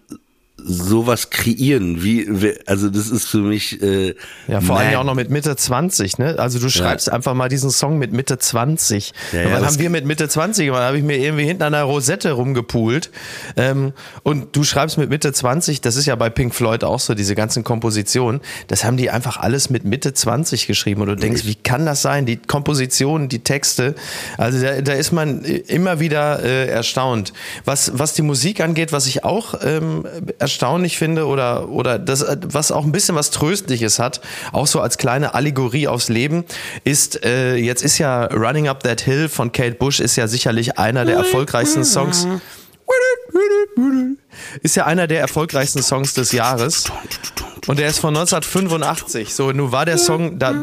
sowas 0.57 1.29
kreieren? 1.29 2.03
Wie, 2.03 2.27
also 2.65 2.89
das 2.89 3.09
ist 3.09 3.27
für 3.27 3.37
mich. 3.37 3.81
Äh, 3.81 4.15
ja, 4.47 4.59
vor 4.61 4.79
allem 4.79 4.95
auch 4.95 5.03
noch 5.03 5.13
mit 5.13 5.29
Mitte 5.29 5.55
20, 5.55 6.17
ne? 6.17 6.39
Also 6.39 6.59
du 6.59 6.69
schreibst 6.69 7.07
ja. 7.07 7.13
einfach 7.13 7.33
mal 7.33 7.47
diesen 7.47 7.69
Song 7.69 7.97
mit 7.97 8.11
Mitte 8.11 8.37
20. 8.37 9.13
Ja, 9.31 9.41
ja, 9.41 9.51
was 9.51 9.73
haben 9.73 9.79
wir 9.79 9.89
mit 9.89 10.05
Mitte 10.05 10.27
20 10.27 10.65
gemacht? 10.65 10.81
Da 10.81 10.87
habe 10.87 10.97
ich 10.97 11.03
mir 11.03 11.17
irgendwie 11.17 11.45
hinten 11.45 11.63
an 11.63 11.73
der 11.73 11.83
Rosette 11.83 12.31
rumgepult. 12.31 13.11
Ähm, 13.55 13.93
und 14.23 14.55
du 14.55 14.63
schreibst 14.63 14.97
mit 14.97 15.09
Mitte 15.09 15.31
20, 15.31 15.81
das 15.81 15.95
ist 15.95 16.07
ja 16.07 16.15
bei 16.15 16.29
Pink 16.29 16.55
Floyd 16.55 16.83
auch 16.83 16.99
so, 16.99 17.13
diese 17.13 17.35
ganzen 17.35 17.63
Kompositionen, 17.63 18.41
das 18.67 18.83
haben 18.83 18.97
die 18.97 19.09
einfach 19.09 19.37
alles 19.37 19.69
mit 19.69 19.85
Mitte 19.85 20.13
20 20.13 20.67
geschrieben. 20.67 21.01
Und 21.01 21.07
du 21.07 21.15
denkst, 21.15 21.45
wie 21.45 21.55
kann 21.55 21.85
das 21.85 22.01
sein? 22.01 22.25
Die 22.25 22.37
Kompositionen, 22.37 23.29
die 23.29 23.39
Texte, 23.39 23.95
also 24.37 24.59
da, 24.59 24.81
da 24.81 24.93
ist 24.93 25.11
man 25.11 25.43
immer 25.43 25.99
wieder 25.99 26.43
äh, 26.43 26.67
erstaunt. 26.67 27.33
Was, 27.63 27.91
was 27.97 28.13
die 28.13 28.23
Musik 28.23 28.59
angeht, 28.59 28.91
was 28.91 29.05
ich 29.05 29.23
auch 29.23 29.53
ähm, 29.63 30.05
erstaunlich 30.47 30.97
finde 30.97 31.27
oder, 31.27 31.69
oder 31.69 31.99
das, 31.99 32.25
was 32.41 32.71
auch 32.71 32.85
ein 32.85 32.91
bisschen 32.91 33.15
was 33.15 33.31
Tröstliches 33.31 33.99
hat, 33.99 34.21
auch 34.53 34.65
so 34.65 34.79
als 34.79 34.97
kleine 34.97 35.33
Allegorie 35.33 35.87
aufs 35.87 36.09
Leben, 36.09 36.45
ist, 36.83 37.23
äh, 37.23 37.55
jetzt 37.55 37.83
ist 37.83 37.97
ja 37.97 38.25
Running 38.25 38.67
Up 38.67 38.83
That 38.83 39.01
Hill 39.01 39.29
von 39.29 39.51
Kate 39.51 39.75
Bush 39.75 39.99
ist 39.99 40.15
ja 40.15 40.27
sicherlich 40.27 40.77
einer 40.77 41.05
der 41.05 41.17
erfolgreichsten 41.17 41.83
Songs. 41.83 42.27
Ist 44.63 44.75
ja 44.75 44.85
einer 44.85 45.07
der 45.07 45.19
erfolgreichsten 45.19 45.83
Songs 45.83 46.13
des 46.13 46.31
Jahres. 46.31 46.85
Und 47.67 47.79
der 47.79 47.89
ist 47.89 47.99
von 47.99 48.15
1985. 48.15 49.35
So, 49.35 49.51
nun 49.51 49.73
war 49.73 49.85
der 49.85 49.97
Song, 49.97 50.39
da, 50.39 50.53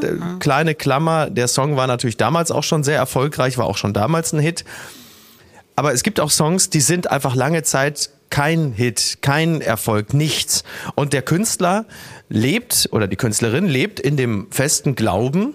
kleine 0.41 0.75
Klammer, 0.75 1.29
der 1.29 1.49
Song 1.49 1.77
war 1.77 1.87
natürlich 1.87 2.17
damals 2.17 2.51
auch 2.51 2.65
schon 2.65 2.83
sehr 2.83 2.97
erfolgreich, 2.97 3.59
war 3.59 3.67
auch 3.67 3.77
schon 3.77 3.93
damals 3.93 4.33
ein 4.33 4.41
Hit. 4.41 4.65
Aber 5.77 5.93
es 5.93 6.03
gibt 6.03 6.21
auch 6.21 6.31
Songs, 6.31 6.71
die 6.71 6.81
sind 6.81 7.11
einfach 7.11 7.35
lange 7.35 7.63
Zeit 7.63 8.11
kein 8.31 8.73
Hit, 8.73 9.19
kein 9.21 9.61
Erfolg, 9.61 10.15
nichts. 10.15 10.65
Und 10.95 11.13
der 11.13 11.23
Künstler 11.23 11.87
lebt 12.29 12.89
oder 12.93 13.07
die 13.07 13.17
Künstlerin 13.17 13.67
lebt 13.67 14.01
in 14.01 14.17
dem 14.17 14.49
festen 14.51 14.95
Glauben, 14.95 15.55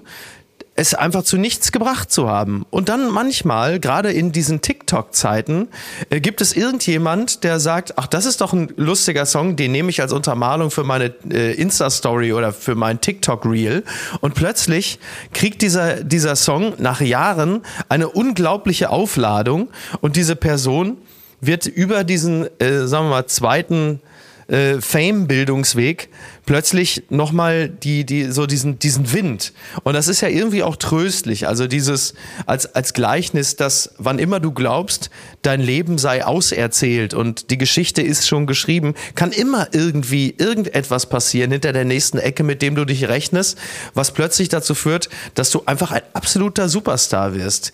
es 0.79 0.93
einfach 0.93 1.23
zu 1.23 1.37
nichts 1.37 1.73
gebracht 1.73 2.09
zu 2.09 2.29
haben. 2.29 2.65
Und 2.69 2.87
dann 2.87 3.09
manchmal, 3.09 3.81
gerade 3.81 4.13
in 4.13 4.31
diesen 4.31 4.61
TikTok-Zeiten, 4.61 5.67
äh, 6.09 6.21
gibt 6.21 6.39
es 6.39 6.55
irgendjemand, 6.55 7.43
der 7.43 7.59
sagt, 7.59 7.97
ach, 7.97 8.07
das 8.07 8.25
ist 8.25 8.39
doch 8.39 8.53
ein 8.53 8.71
lustiger 8.77 9.25
Song, 9.25 9.57
den 9.57 9.73
nehme 9.73 9.89
ich 9.89 10.01
als 10.01 10.13
Untermalung 10.13 10.71
für 10.71 10.85
meine 10.85 11.13
äh, 11.29 11.53
Insta-Story 11.53 12.31
oder 12.31 12.53
für 12.53 12.75
mein 12.75 13.01
TikTok-Reel. 13.01 13.83
Und 14.21 14.35
plötzlich 14.35 14.99
kriegt 15.33 15.61
dieser, 15.61 16.01
dieser 16.01 16.37
Song 16.37 16.73
nach 16.77 17.01
Jahren 17.01 17.61
eine 17.89 18.07
unglaubliche 18.07 18.89
Aufladung 18.89 19.67
und 19.99 20.15
diese 20.15 20.37
Person 20.37 20.97
wird 21.41 21.65
über 21.65 22.03
diesen, 22.03 22.47
äh, 22.59 22.87
sagen 22.87 23.05
wir 23.05 23.11
mal, 23.11 23.25
zweiten 23.27 24.01
äh, 24.49 24.81
Fame-Bildungsweg 24.81 26.09
plötzlich 26.45 27.03
nochmal 27.09 27.69
die, 27.69 28.03
die, 28.03 28.31
so 28.31 28.47
diesen, 28.47 28.79
diesen 28.79 29.13
Wind. 29.13 29.53
Und 29.83 29.93
das 29.93 30.07
ist 30.07 30.21
ja 30.21 30.27
irgendwie 30.27 30.63
auch 30.63 30.75
tröstlich. 30.75 31.47
Also 31.47 31.67
dieses, 31.67 32.15
als, 32.47 32.73
als 32.73 32.93
Gleichnis, 32.93 33.55
dass 33.55 33.91
wann 33.99 34.17
immer 34.17 34.39
du 34.39 34.51
glaubst, 34.51 35.11
dein 35.43 35.61
Leben 35.61 35.99
sei 35.99 36.25
auserzählt 36.25 37.13
und 37.13 37.51
die 37.51 37.59
Geschichte 37.59 38.01
ist 38.01 38.27
schon 38.27 38.47
geschrieben, 38.47 38.95
kann 39.13 39.31
immer 39.31 39.67
irgendwie 39.71 40.33
irgendetwas 40.35 41.05
passieren 41.05 41.51
hinter 41.51 41.71
der 41.71 41.85
nächsten 41.85 42.17
Ecke, 42.17 42.43
mit 42.43 42.63
dem 42.63 42.73
du 42.73 42.85
dich 42.85 43.07
rechnest, 43.07 43.57
was 43.93 44.11
plötzlich 44.11 44.49
dazu 44.49 44.73
führt, 44.73 45.09
dass 45.35 45.51
du 45.51 45.61
einfach 45.67 45.91
ein 45.91 46.01
absoluter 46.13 46.69
Superstar 46.69 47.35
wirst. 47.35 47.71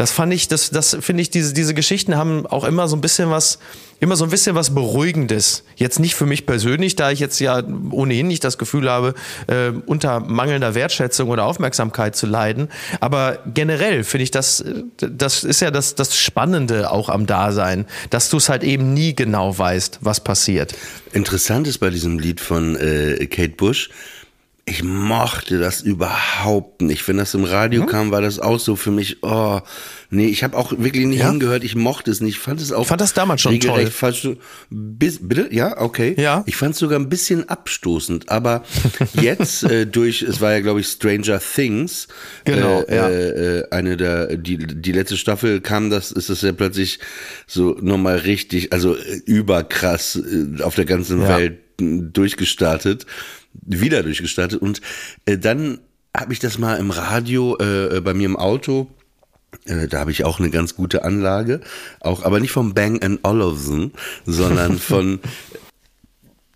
Das 0.00 0.12
fand 0.12 0.32
ich, 0.32 0.48
das, 0.48 0.70
das 0.70 0.96
finde 1.02 1.20
ich, 1.20 1.28
diese, 1.28 1.52
diese 1.52 1.74
Geschichten 1.74 2.16
haben 2.16 2.46
auch 2.46 2.64
immer 2.64 2.88
so 2.88 2.96
ein 2.96 3.02
bisschen 3.02 3.28
was, 3.28 3.58
immer 3.98 4.16
so 4.16 4.24
ein 4.24 4.30
bisschen 4.30 4.54
was 4.56 4.74
Beruhigendes. 4.74 5.62
Jetzt 5.76 6.00
nicht 6.00 6.14
für 6.14 6.24
mich 6.24 6.46
persönlich, 6.46 6.96
da 6.96 7.10
ich 7.10 7.20
jetzt 7.20 7.38
ja 7.38 7.62
ohnehin 7.90 8.26
nicht 8.26 8.42
das 8.42 8.56
Gefühl 8.56 8.88
habe, 8.88 9.12
äh, 9.46 9.72
unter 9.84 10.20
mangelnder 10.20 10.74
Wertschätzung 10.74 11.28
oder 11.28 11.44
Aufmerksamkeit 11.44 12.16
zu 12.16 12.26
leiden. 12.26 12.70
Aber 13.00 13.40
generell 13.52 14.02
finde 14.02 14.22
ich 14.22 14.30
das, 14.30 14.64
das 14.96 15.44
ist 15.44 15.60
ja 15.60 15.70
das, 15.70 15.96
das 15.96 16.16
Spannende 16.16 16.90
auch 16.90 17.10
am 17.10 17.26
Dasein, 17.26 17.84
dass 18.08 18.30
du 18.30 18.38
es 18.38 18.48
halt 18.48 18.64
eben 18.64 18.94
nie 18.94 19.14
genau 19.14 19.58
weißt, 19.58 19.98
was 20.00 20.24
passiert. 20.24 20.74
Interessant 21.12 21.66
ist 21.66 21.76
bei 21.76 21.90
diesem 21.90 22.18
Lied 22.18 22.40
von 22.40 22.74
äh, 22.74 23.26
Kate 23.26 23.50
Bush, 23.50 23.90
ich 24.66 24.82
mochte 24.84 25.58
das 25.58 25.80
überhaupt 25.80 26.82
nicht. 26.82 27.06
Wenn 27.08 27.16
das 27.16 27.34
im 27.34 27.44
Radio 27.44 27.82
Mhm. 27.82 27.86
kam, 27.86 28.10
war 28.12 28.20
das 28.20 28.38
auch 28.38 28.60
so 28.60 28.76
für 28.76 28.90
mich, 28.90 29.22
oh, 29.22 29.60
nee, 30.10 30.26
ich 30.26 30.44
habe 30.44 30.56
auch 30.56 30.72
wirklich 30.78 31.06
nicht 31.06 31.20
Ja? 31.20 31.30
hingehört, 31.30 31.64
ich 31.64 31.74
mochte 31.74 32.10
es 32.10 32.20
nicht. 32.20 32.34
Ich 32.36 32.38
fand 32.40 32.60
es 32.60 32.70
auch. 32.72 32.82
Ich 32.82 32.88
fand 32.88 33.00
das 33.00 33.12
damals 33.14 33.40
schon 33.40 33.58
toll. 33.58 33.86
Falsch. 33.86 34.28
Bis, 34.70 35.18
bitte? 35.26 35.48
Ja, 35.50 35.80
okay. 35.80 36.14
Ja. 36.18 36.44
Ich 36.46 36.56
fand 36.56 36.74
es 36.74 36.78
sogar 36.80 36.98
ein 37.00 37.08
bisschen 37.08 37.48
abstoßend, 37.48 38.28
aber 38.28 38.62
jetzt 39.14 39.64
äh, 39.64 39.86
durch, 39.86 40.22
es 40.22 40.40
war 40.40 40.52
ja, 40.52 40.60
glaube 40.60 40.80
ich, 40.80 40.86
Stranger 40.86 41.40
Things. 41.40 42.06
Genau, 42.44 42.82
äh, 42.82 42.94
ja. 42.96 43.08
äh, 43.10 43.64
eine 43.70 43.96
der, 43.96 44.36
die, 44.36 44.56
die 44.58 44.92
letzte 44.92 45.16
Staffel 45.16 45.60
kam 45.60 45.90
das, 45.90 46.12
ist 46.12 46.28
es 46.28 46.42
ja 46.42 46.52
plötzlich 46.52 46.98
so 47.46 47.76
nochmal 47.80 48.18
richtig, 48.18 48.72
also 48.72 48.94
äh, 48.96 49.20
überkrass 49.26 50.16
äh, 50.16 50.62
auf 50.62 50.74
der 50.74 50.84
ganzen 50.84 51.22
Ja. 51.22 51.36
Welt 51.38 51.58
durchgestartet, 51.80 53.06
wieder 53.52 54.02
durchgestartet 54.02 54.60
und 54.60 54.80
äh, 55.26 55.38
dann 55.38 55.78
habe 56.16 56.32
ich 56.32 56.38
das 56.38 56.58
mal 56.58 56.76
im 56.76 56.90
Radio 56.90 57.56
äh, 57.60 57.96
äh, 57.96 58.00
bei 58.00 58.14
mir 58.14 58.26
im 58.26 58.36
Auto 58.36 58.88
äh, 59.66 59.88
da 59.88 59.98
habe 60.00 60.12
ich 60.12 60.22
auch 60.24 60.38
eine 60.38 60.50
ganz 60.50 60.76
gute 60.76 61.02
Anlage, 61.04 61.60
auch 62.00 62.22
aber 62.24 62.38
nicht 62.38 62.52
von 62.52 62.72
Bang 62.74 63.18
Olufsen, 63.24 63.92
sondern 64.24 64.78
von 64.80 65.18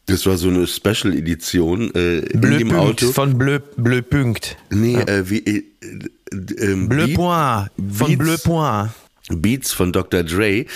das 0.07 0.27
war 0.27 0.37
so 0.37 0.49
eine 0.49 0.67
Special 0.67 1.15
Edition 1.15 1.93
äh, 1.95 2.19
in 2.19 2.41
Bleu 2.41 2.59
dem 2.59 2.69
Punkt 2.69 3.03
Auto. 3.03 3.13
von 3.13 3.39
Bleu, 3.39 3.59
Bleu 3.77 4.03
Punkt. 4.03 4.57
Nee, 4.71 4.97
äh, 4.97 5.29
wie 5.31 5.39
äh, 5.39 5.65
äh, 6.33 6.75
Bleu 6.77 7.07
Beat- 7.07 7.15
Point 7.17 7.71
von 7.93 8.07
Beats- 8.09 8.19
Bleu 8.19 8.37
Point. 8.39 8.91
Beats 9.31 9.73
von 9.73 9.93
Dr. 9.93 10.23
Dre 10.23 10.67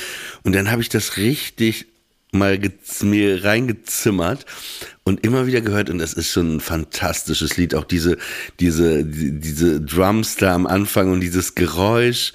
und 0.42 0.54
dann 0.54 0.70
habe 0.70 0.80
ich 0.80 0.88
das 0.88 1.18
richtig 1.18 1.86
mal 2.38 2.58
mir 3.02 3.44
reingezimmert 3.44 4.46
und 5.04 5.24
immer 5.24 5.46
wieder 5.46 5.60
gehört 5.60 5.90
und 5.90 5.98
das 5.98 6.12
ist 6.12 6.30
schon 6.30 6.56
ein 6.56 6.60
fantastisches 6.60 7.56
Lied 7.56 7.74
auch 7.74 7.84
diese 7.84 8.16
diese 8.60 9.04
die- 9.04 9.38
diese 9.40 9.80
Drums 9.80 10.36
da 10.36 10.54
am 10.54 10.66
Anfang 10.66 11.10
und 11.12 11.20
dieses 11.20 11.54
Geräusch 11.54 12.32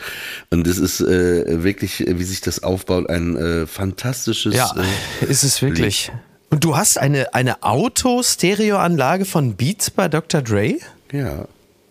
und 0.52 0.68
das 0.68 0.78
ist 0.78 1.02
äh, 1.02 1.64
wirklich 1.64 2.00
wie 2.08 2.24
sich 2.24 2.42
das 2.42 2.62
aufbaut 2.64 3.10
ein 3.10 3.36
äh, 3.36 3.66
fantastisches 3.68 4.54
Ja, 4.56 4.74
äh, 5.22 5.26
ist 5.30 5.44
es 5.44 5.62
wirklich. 5.62 6.12
Und 6.50 6.64
du 6.64 6.78
hast 6.78 7.00
eine, 7.00 7.34
eine 7.34 7.64
Auto-Stereo-Anlage 7.64 9.26
von 9.26 9.56
Beats 9.56 9.90
bei 9.90 10.08
Dr. 10.08 10.42
Dre? 10.42 10.78
ja 11.12 11.48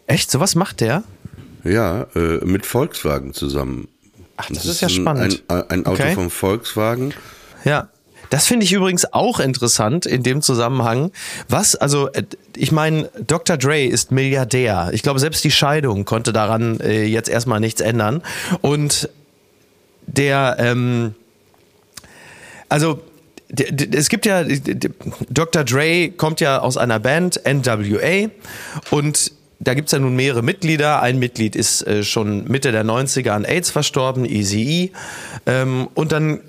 Echt? 0.06 0.30
So 0.30 0.40
was 0.40 0.54
macht 0.54 0.80
der? 0.80 1.04
ja 1.64 2.06
äh, 2.16 2.44
mit 2.44 2.66
Volkswagen 2.66 3.32
zusammen 3.34 3.88
Ach, 4.36 4.48
das 4.48 4.64
ist 4.66 4.80
ja 4.80 4.88
ein, 4.88 4.94
spannend. 4.94 5.42
ein, 5.48 5.62
ein 5.70 5.86
Auto 5.86 6.02
Okay. 6.02 6.14
von 6.14 6.30
Volkswagen 6.30 7.14
Ja. 7.64 7.88
Das 8.32 8.46
finde 8.46 8.64
ich 8.64 8.72
übrigens 8.72 9.12
auch 9.12 9.40
interessant 9.40 10.06
in 10.06 10.22
dem 10.22 10.40
Zusammenhang. 10.40 11.12
Was, 11.50 11.76
also, 11.76 12.10
äh, 12.12 12.22
ich 12.56 12.72
meine, 12.72 13.10
Dr. 13.26 13.58
Dre 13.58 13.84
ist 13.84 14.10
Milliardär. 14.10 14.88
Ich 14.94 15.02
glaube, 15.02 15.20
selbst 15.20 15.44
die 15.44 15.50
Scheidung 15.50 16.06
konnte 16.06 16.32
daran 16.32 16.80
äh, 16.80 17.04
jetzt 17.04 17.28
erstmal 17.28 17.60
nichts 17.60 17.82
ändern. 17.82 18.22
Und 18.62 19.10
der, 20.06 20.56
ähm, 20.58 21.14
also, 22.70 23.02
es 23.50 24.08
gibt 24.08 24.24
ja, 24.24 24.46
Dr. 25.28 25.62
Dre 25.64 26.08
kommt 26.08 26.40
ja 26.40 26.60
aus 26.60 26.78
einer 26.78 27.00
Band, 27.00 27.38
NWA, 27.44 28.30
und 28.90 29.32
da 29.60 29.74
gibt's 29.74 29.92
ja 29.92 29.98
nun 29.98 30.16
mehrere 30.16 30.40
Mitglieder. 30.40 31.02
Ein 31.02 31.18
Mitglied 31.18 31.54
ist 31.54 31.86
äh, 31.86 32.02
schon 32.02 32.44
Mitte 32.44 32.72
der 32.72 32.86
90er 32.86 33.32
an 33.32 33.44
AIDS 33.44 33.68
verstorben, 33.68 34.24
Eazy-E. 34.24 34.88
Ähm, 35.44 35.88
und 35.92 36.12
dann 36.12 36.40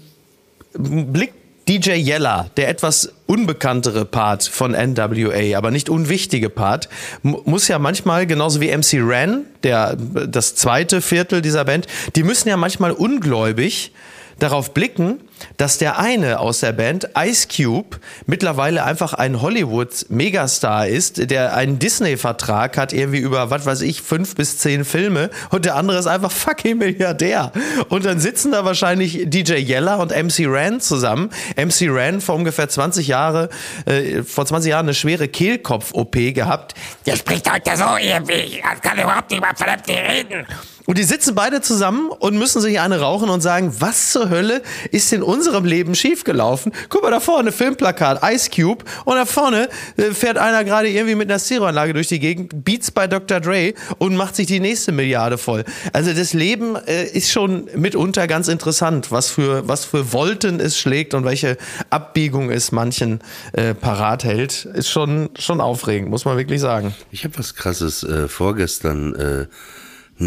blickt 0.76 1.43
DJ 1.68 1.92
Yella, 1.92 2.50
der 2.58 2.68
etwas 2.68 3.14
unbekanntere 3.26 4.04
Part 4.06 4.44
von 4.44 4.72
NWA, 4.72 5.58
aber 5.58 5.72
nicht 5.72 5.90
unwichtige 5.90 6.50
Part, 6.50 6.90
mu- 7.22 7.42
muss 7.46 7.68
ja 7.70 7.80
manchmal, 7.80 8.28
genauso 8.28 8.60
wie 8.60 8.76
MC 8.76 8.96
Ren, 9.02 9.46
der, 9.64 9.96
das 9.96 10.56
zweite 10.56 11.02
Viertel 11.02 11.42
dieser 11.42 11.64
Band, 11.64 11.88
die 12.18 12.24
müssen 12.24 12.50
ja 12.50 12.58
manchmal 12.58 12.92
ungläubig 12.92 13.92
darauf 14.40 14.74
blicken, 14.74 15.20
dass 15.58 15.78
der 15.78 16.00
eine 16.00 16.40
aus 16.40 16.60
der 16.62 16.72
Band, 16.72 17.10
Ice 17.18 17.48
Cube, 17.48 17.98
mittlerweile 18.26 18.84
einfach 18.84 19.14
ein 19.14 19.42
Hollywood-Megastar 19.42 20.88
ist, 20.88 21.30
der 21.30 21.56
einen 21.56 21.80
Disney-Vertrag 21.80 22.78
hat, 22.78 22.94
irgendwie 22.94 23.20
über, 23.20 23.50
was 23.50 23.66
weiß 23.66 23.82
ich, 23.82 24.02
fünf 24.02 24.36
bis 24.36 24.58
zehn 24.58 24.86
Filme 24.86 25.30
und 25.52 25.66
der 25.66 25.76
andere 25.76 25.98
ist 25.98 26.08
einfach 26.08 26.32
fucking 26.32 26.78
Milliardär. 26.78 27.52
Und 27.90 28.06
dann 28.06 28.20
sitzen 28.20 28.52
da 28.52 28.66
wahrscheinlich 28.66 29.24
DJ 29.26 29.54
Yella 29.56 29.96
und 29.96 30.12
MC 30.12 30.46
Ran 30.48 30.80
zusammen. 30.80 31.30
MC 31.56 31.88
Ran 31.90 32.22
vor 32.22 32.36
ungefähr 32.36 32.70
20 32.70 33.08
Jahre, 33.08 33.50
äh, 33.86 34.24
vor 34.24 34.46
20 34.46 34.70
Jahren 34.70 34.86
eine 34.86 34.94
schwere 34.94 35.28
Kehlkopf-OP 35.28 36.34
gehabt. 36.34 36.74
Der 37.06 37.16
spricht 37.16 37.52
heute 37.52 37.76
so 37.76 37.98
irgendwie, 38.00 38.64
als 38.64 38.82
kann 38.82 38.98
er 38.98 39.06
überhaupt 39.06 39.32
nicht 39.32 39.42
mal 39.42 39.56
vernünftig 39.56 39.98
reden. 39.98 40.46
Und 40.86 40.98
die 40.98 41.04
sitzen 41.04 41.34
beide 41.34 41.62
zusammen 41.62 42.10
und 42.10 42.38
müssen 42.38 42.62
sich 42.62 42.80
eine 42.80 43.00
rauchen 43.00 43.30
und 43.30 43.42
sagen, 43.42 43.74
was 43.80 44.12
zur 44.12 44.30
Hölle 44.30 44.62
ist 44.92 45.14
in 45.14 45.24
unserem 45.24 45.64
Leben 45.64 45.96
schiefgelaufen? 45.96 46.74
Guck 46.90 47.04
mal 47.04 47.12
da 47.12 47.20
vorne, 47.20 47.52
Filmplakat, 47.52 48.22
Ice 48.24 48.50
Cube. 48.50 48.84
Und 49.06 49.16
da 49.16 49.26
vorne 49.26 49.70
äh, 49.96 50.12
fährt 50.12 50.38
einer 50.38 50.64
gerade 50.64 50.90
irgendwie 50.90 51.16
mit 51.16 51.30
einer 51.30 51.40
Stereoanlage 51.40 51.94
durch 51.94 52.08
die 52.08 52.20
Gegend, 52.20 52.66
Beats 52.66 52.92
bei 52.92 53.08
Dr. 53.08 53.40
Dre 53.40 53.74
und 53.98 54.16
macht 54.16 54.36
sich 54.36 54.48
die 54.48 54.60
nächste 54.60 54.92
Milliarde 54.92 55.38
voll. 55.38 55.64
Also 55.94 56.12
das 56.12 56.34
Leben 56.34 56.76
äh, 56.76 57.06
ist 57.06 57.32
schon 57.32 57.70
mitunter 57.76 58.28
ganz 58.28 58.50
interessant, 58.50 59.12
was 59.12 59.32
für, 59.32 59.68
was 59.68 59.86
für 59.86 60.12
Wolten 60.12 60.60
es 60.60 60.78
schlägt 60.78 61.14
und 61.14 61.24
welche 61.24 61.58
Abbiegung 61.92 62.52
es 62.52 62.74
manchen 62.74 63.22
äh, 63.54 63.74
parat 63.74 64.26
hält. 64.26 64.66
Ist 64.66 64.90
schon, 64.90 65.30
schon 65.40 65.62
aufregend, 65.62 66.10
muss 66.10 66.26
man 66.26 66.38
wirklich 66.38 66.60
sagen. 66.60 66.94
Ich 67.12 67.24
habe 67.24 67.38
was 67.38 67.56
Krasses 67.56 68.04
äh, 68.04 68.28
vorgestern 68.28 69.16
äh, 69.16 69.46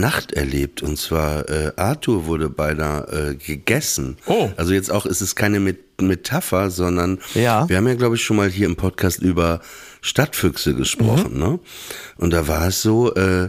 Nacht 0.01 0.33
erlebt 0.33 0.83
und 0.83 0.99
zwar 0.99 1.49
äh, 1.49 1.73
Arthur 1.77 2.27
wurde 2.27 2.49
beinahe 2.51 3.31
äh, 3.31 3.35
gegessen. 3.35 4.17
Oh. 4.27 4.51
Also 4.57 4.73
jetzt 4.73 4.91
auch 4.91 5.07
ist 5.07 5.21
es 5.21 5.35
keine 5.37 5.61
Met 5.61 5.79
Metapher, 5.99 6.71
sondern 6.71 7.19
Ja. 7.35 7.67
wir 7.71 7.79
haben 7.79 7.89
ja 7.89 7.95
glaube 7.95 8.17
ich 8.17 8.23
schon 8.23 8.37
mal 8.37 8.51
hier 8.51 8.67
im 8.67 8.77
Podcast 8.77 9.21
über 9.21 9.61
Stadtfüchse 10.03 10.75
gesprochen, 10.75 11.33
Mhm. 11.35 11.39
ne? 11.39 11.59
Und 12.19 12.33
da 12.35 12.47
war 12.49 12.69
es 12.69 12.83
so, 12.83 13.15
äh, 13.15 13.49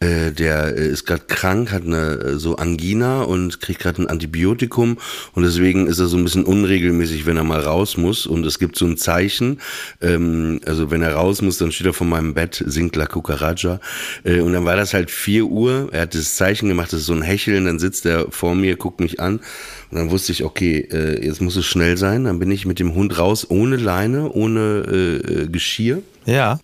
äh, 0.00 0.32
der 0.32 0.78
äh, 0.78 0.88
ist 0.88 1.04
gerade 1.04 1.24
krank, 1.28 1.72
hat 1.72 1.84
eine 1.84 2.12
äh, 2.12 2.38
so 2.38 2.56
Angina 2.56 3.20
und 3.20 3.60
kriegt 3.60 3.80
gerade 3.80 4.00
ein 4.00 4.06
Antibiotikum. 4.06 4.96
Und 5.34 5.42
deswegen 5.42 5.86
ist 5.86 5.98
er 5.98 6.06
so 6.06 6.16
ein 6.16 6.24
bisschen 6.24 6.44
unregelmäßig, 6.44 7.26
wenn 7.26 7.36
er 7.36 7.44
mal 7.44 7.60
raus 7.60 7.98
muss. 7.98 8.26
Und 8.26 8.46
es 8.46 8.58
gibt 8.58 8.76
so 8.76 8.86
ein 8.86 8.96
Zeichen, 8.96 9.60
ähm, 10.00 10.60
also 10.64 10.90
wenn 10.90 11.02
er 11.02 11.12
raus 11.12 11.42
muss, 11.42 11.58
dann 11.58 11.70
steht 11.70 11.86
er 11.86 11.92
vor 11.92 12.06
meinem 12.06 12.32
Bett, 12.32 12.64
singt 12.66 12.96
La 12.96 13.04
Cucaracha. 13.04 13.78
Äh, 14.24 14.40
und 14.40 14.54
dann 14.54 14.64
war 14.64 14.76
das 14.76 14.94
halt 14.94 15.10
4 15.10 15.44
Uhr, 15.44 15.90
er 15.92 16.02
hat 16.02 16.14
das 16.14 16.36
Zeichen 16.36 16.70
gemacht, 16.70 16.94
das 16.94 17.00
ist 17.00 17.06
so 17.06 17.12
ein 17.12 17.22
Hecheln, 17.22 17.66
dann 17.66 17.78
sitzt 17.78 18.06
er 18.06 18.30
vor 18.30 18.54
mir, 18.54 18.76
guckt 18.76 19.00
mich 19.00 19.20
an. 19.20 19.40
Und 19.90 19.98
dann 19.98 20.10
wusste 20.10 20.32
ich, 20.32 20.44
okay, 20.44 20.88
äh, 20.90 21.22
jetzt 21.22 21.42
muss 21.42 21.56
es 21.56 21.66
schnell 21.66 21.98
sein, 21.98 22.24
dann 22.24 22.38
bin 22.38 22.50
ich 22.50 22.64
mit 22.64 22.78
dem 22.78 22.94
Hund 22.94 23.18
raus, 23.18 23.46
ohne 23.50 23.76
Leine, 23.76 24.32
ohne 24.32 24.60
äh, 24.60 25.48
Geschirr. 25.48 26.02
Ja. 26.24 26.58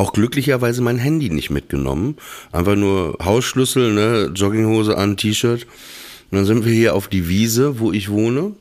Auch 0.00 0.12
glücklicherweise 0.12 0.82
mein 0.82 0.98
Handy 0.98 1.30
nicht 1.30 1.50
mitgenommen. 1.50 2.16
Einfach 2.52 2.76
nur 2.76 3.16
Hausschlüssel, 3.22 3.92
ne, 3.92 4.30
Jogginghose 4.34 4.96
an, 4.96 5.16
T-Shirt. 5.16 5.66
Und 6.30 6.38
dann 6.38 6.44
sind 6.46 6.64
wir 6.64 6.72
hier 6.72 6.94
auf 6.94 7.08
die 7.08 7.28
Wiese, 7.28 7.78
wo 7.78 7.92
ich 7.92 8.08
wohne. 8.10 8.52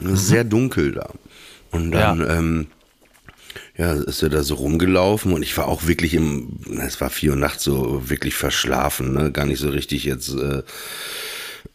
Und 0.00 0.06
es 0.06 0.20
ist 0.22 0.28
sehr 0.28 0.44
dunkel 0.44 0.92
da. 0.92 1.10
Und 1.70 1.92
dann, 1.92 2.20
Ja. 2.20 2.38
ähm, 2.38 2.66
ja, 3.76 3.92
ist 3.92 4.22
er 4.22 4.28
da 4.28 4.42
so 4.42 4.54
rumgelaufen 4.56 5.32
und 5.32 5.42
ich 5.42 5.56
war 5.56 5.68
auch 5.68 5.86
wirklich 5.86 6.14
im, 6.14 6.58
es 6.84 7.00
war 7.00 7.10
vier 7.10 7.30
Uhr 7.32 7.36
nachts 7.36 7.62
so 7.62 8.02
wirklich 8.10 8.34
verschlafen, 8.34 9.12
ne, 9.12 9.30
gar 9.30 9.46
nicht 9.46 9.60
so 9.60 9.68
richtig 9.68 10.02
jetzt 10.04 10.34
äh, 10.34 10.62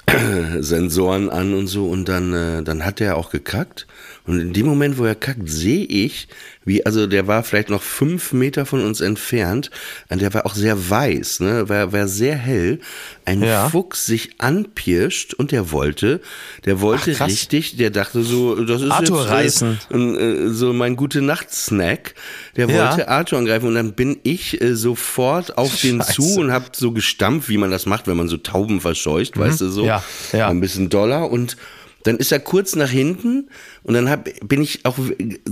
Sensoren 0.60 1.30
an 1.30 1.54
und 1.54 1.68
so 1.68 1.88
und 1.88 2.10
dann, 2.10 2.34
äh, 2.34 2.64
dann 2.64 2.84
hat 2.84 3.00
er 3.00 3.16
auch 3.16 3.30
gekackt 3.30 3.88
und 4.26 4.40
in 4.40 4.54
dem 4.54 4.66
Moment, 4.66 4.98
wo 4.98 5.04
er 5.06 5.16
kackt, 5.16 5.50
sehe 5.50 5.84
ich, 5.86 6.28
wie, 6.66 6.86
also 6.86 7.08
der 7.08 7.28
war 7.28 7.44
vielleicht 7.44 7.70
noch 7.70 7.82
fünf 7.84 8.32
Meter 8.32 8.66
von 8.66 8.82
uns 8.84 9.02
entfernt 9.02 9.70
und 10.10 10.22
der 10.22 10.34
war 10.34 10.46
auch 10.46 10.56
sehr 10.56 10.90
weiß, 10.90 11.42
ne, 11.42 11.68
war, 11.68 11.92
war 11.92 12.08
sehr 12.08 12.36
hell, 12.36 12.80
ein 13.26 13.44
Ja. 13.44 13.70
Fuchs 13.70 14.06
sich 14.06 14.36
anpirscht 14.40 15.34
und 15.34 15.52
der 15.52 15.72
wollte, 15.72 16.22
der 16.66 16.80
wollte 16.80 17.16
Ach, 17.20 17.28
richtig, 17.28 17.76
der 17.76 17.90
dachte 17.90 18.24
so, 18.24 18.64
das 18.64 18.82
ist 18.82 18.92
Arthur 18.92 19.22
jetzt 19.24 19.30
reißen. 19.30 19.80
Äh, 19.92 19.98
äh, 19.98 20.50
so 20.50 20.72
mein 20.72 20.96
gute 20.96 21.22
Nacht-Snack. 21.22 22.14
Der 22.56 22.70
Ja. 22.70 22.90
wollte 22.92 23.10
Arthur 23.10 23.40
angreifen 23.40 23.68
und 23.68 23.76
dann 23.76 23.94
bin 23.94 24.18
ich 24.24 24.62
äh, 24.62 24.76
sofort 24.76 25.58
auf 25.58 25.76
den 25.82 25.98
Scheiße. 26.02 26.14
zu 26.14 26.40
und 26.40 26.52
hab 26.52 26.76
so 26.76 26.92
gestampft, 26.94 27.50
wie 27.50 27.58
man 27.58 27.72
das 27.72 27.86
macht, 27.86 28.08
wenn 28.08 28.16
man 28.18 28.30
so 28.30 28.38
Tauben 28.38 28.80
verscheucht, 28.80 29.38
weißt 29.38 29.60
du 29.62 29.70
so. 29.70 29.82
Mhm. 29.82 29.88
Ja, 29.88 30.04
ja. 30.32 30.48
Ein 30.48 30.62
bisschen 30.62 30.90
doller 30.90 31.30
und 31.30 31.58
dann 32.04 32.18
ist 32.18 32.32
er 32.32 32.40
kurz 32.40 32.76
nach 32.76 32.90
hinten 32.90 33.50
und 33.84 33.94
dann 33.94 34.10
hab, 34.10 34.30
bin 34.48 34.62
ich 34.62 34.86
auch 34.86 34.98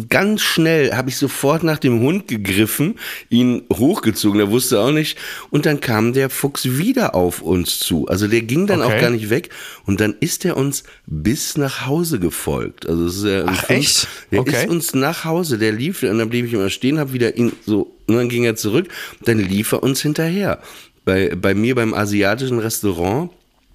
ganz 0.10 0.42
schnell, 0.42 0.94
habe 0.94 1.10
ich 1.10 1.18
sofort 1.18 1.64
nach 1.64 1.80
dem 1.80 2.02
Hund 2.02 2.28
gegriffen, 2.28 2.96
ihn 3.30 3.64
hochgezogen, 3.72 4.38
der 4.38 4.52
wusste 4.52 4.80
auch 4.80 4.92
nicht. 4.92 5.18
Und 5.50 5.66
dann 5.66 5.80
kam 5.80 6.14
der 6.14 6.30
Fuchs 6.30 6.66
wieder 6.66 7.16
auf 7.16 7.42
uns 7.42 7.80
zu. 7.80 8.08
Also 8.08 8.28
der 8.28 8.42
ging 8.42 8.68
dann 8.68 8.82
Okay. 8.82 8.96
auch 8.96 9.02
gar 9.02 9.10
nicht 9.10 9.30
weg. 9.30 9.50
Und 9.86 10.00
dann 10.02 10.16
ist 10.20 10.46
er 10.46 10.58
uns 10.58 10.84
bis 11.08 11.58
nach 11.58 11.86
Hause 11.86 12.20
gefolgt. 12.20 12.88
Also 12.88 13.06
es 13.06 13.18
ist 13.18 13.26
ja 13.26 13.44
Ach, 13.48 13.70
echt? 13.70 14.08
Der 14.32 14.42
Okay. 14.42 14.64
ist 14.66 14.70
uns 14.70 14.94
nach 14.94 15.24
Hause, 15.26 15.58
der 15.58 15.72
lief, 15.72 16.04
und 16.04 16.18
dann 16.18 16.30
blieb 16.30 16.46
ich 16.46 16.54
immer 16.54 16.70
stehen, 16.70 17.00
hab 17.00 17.14
wieder 17.14 17.38
ihn 17.38 17.52
so, 17.66 17.96
und 18.08 18.16
dann 18.16 18.30
ging 18.30 18.44
er 18.44 18.56
zurück, 18.56 18.88
dann 19.24 19.40
lief 19.40 19.72
er 19.72 19.84
uns 19.84 20.02
hinterher. 20.02 20.60
Bei, 21.06 21.34
bei 21.36 21.54
mir 21.56 21.76
beim 21.76 21.94
asiatischen 21.94 22.60
Restaurant 22.60 23.32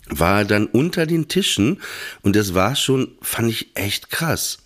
war 0.09 0.45
dann 0.45 0.67
unter 0.67 1.07
den 1.07 1.29
Tischen 1.29 1.81
und 2.23 2.37
das 2.37 2.55
war 2.55 2.77
schon, 2.77 3.17
fand 3.23 3.51
ich 3.51 3.71
echt 3.75 4.11
krass. 4.11 4.59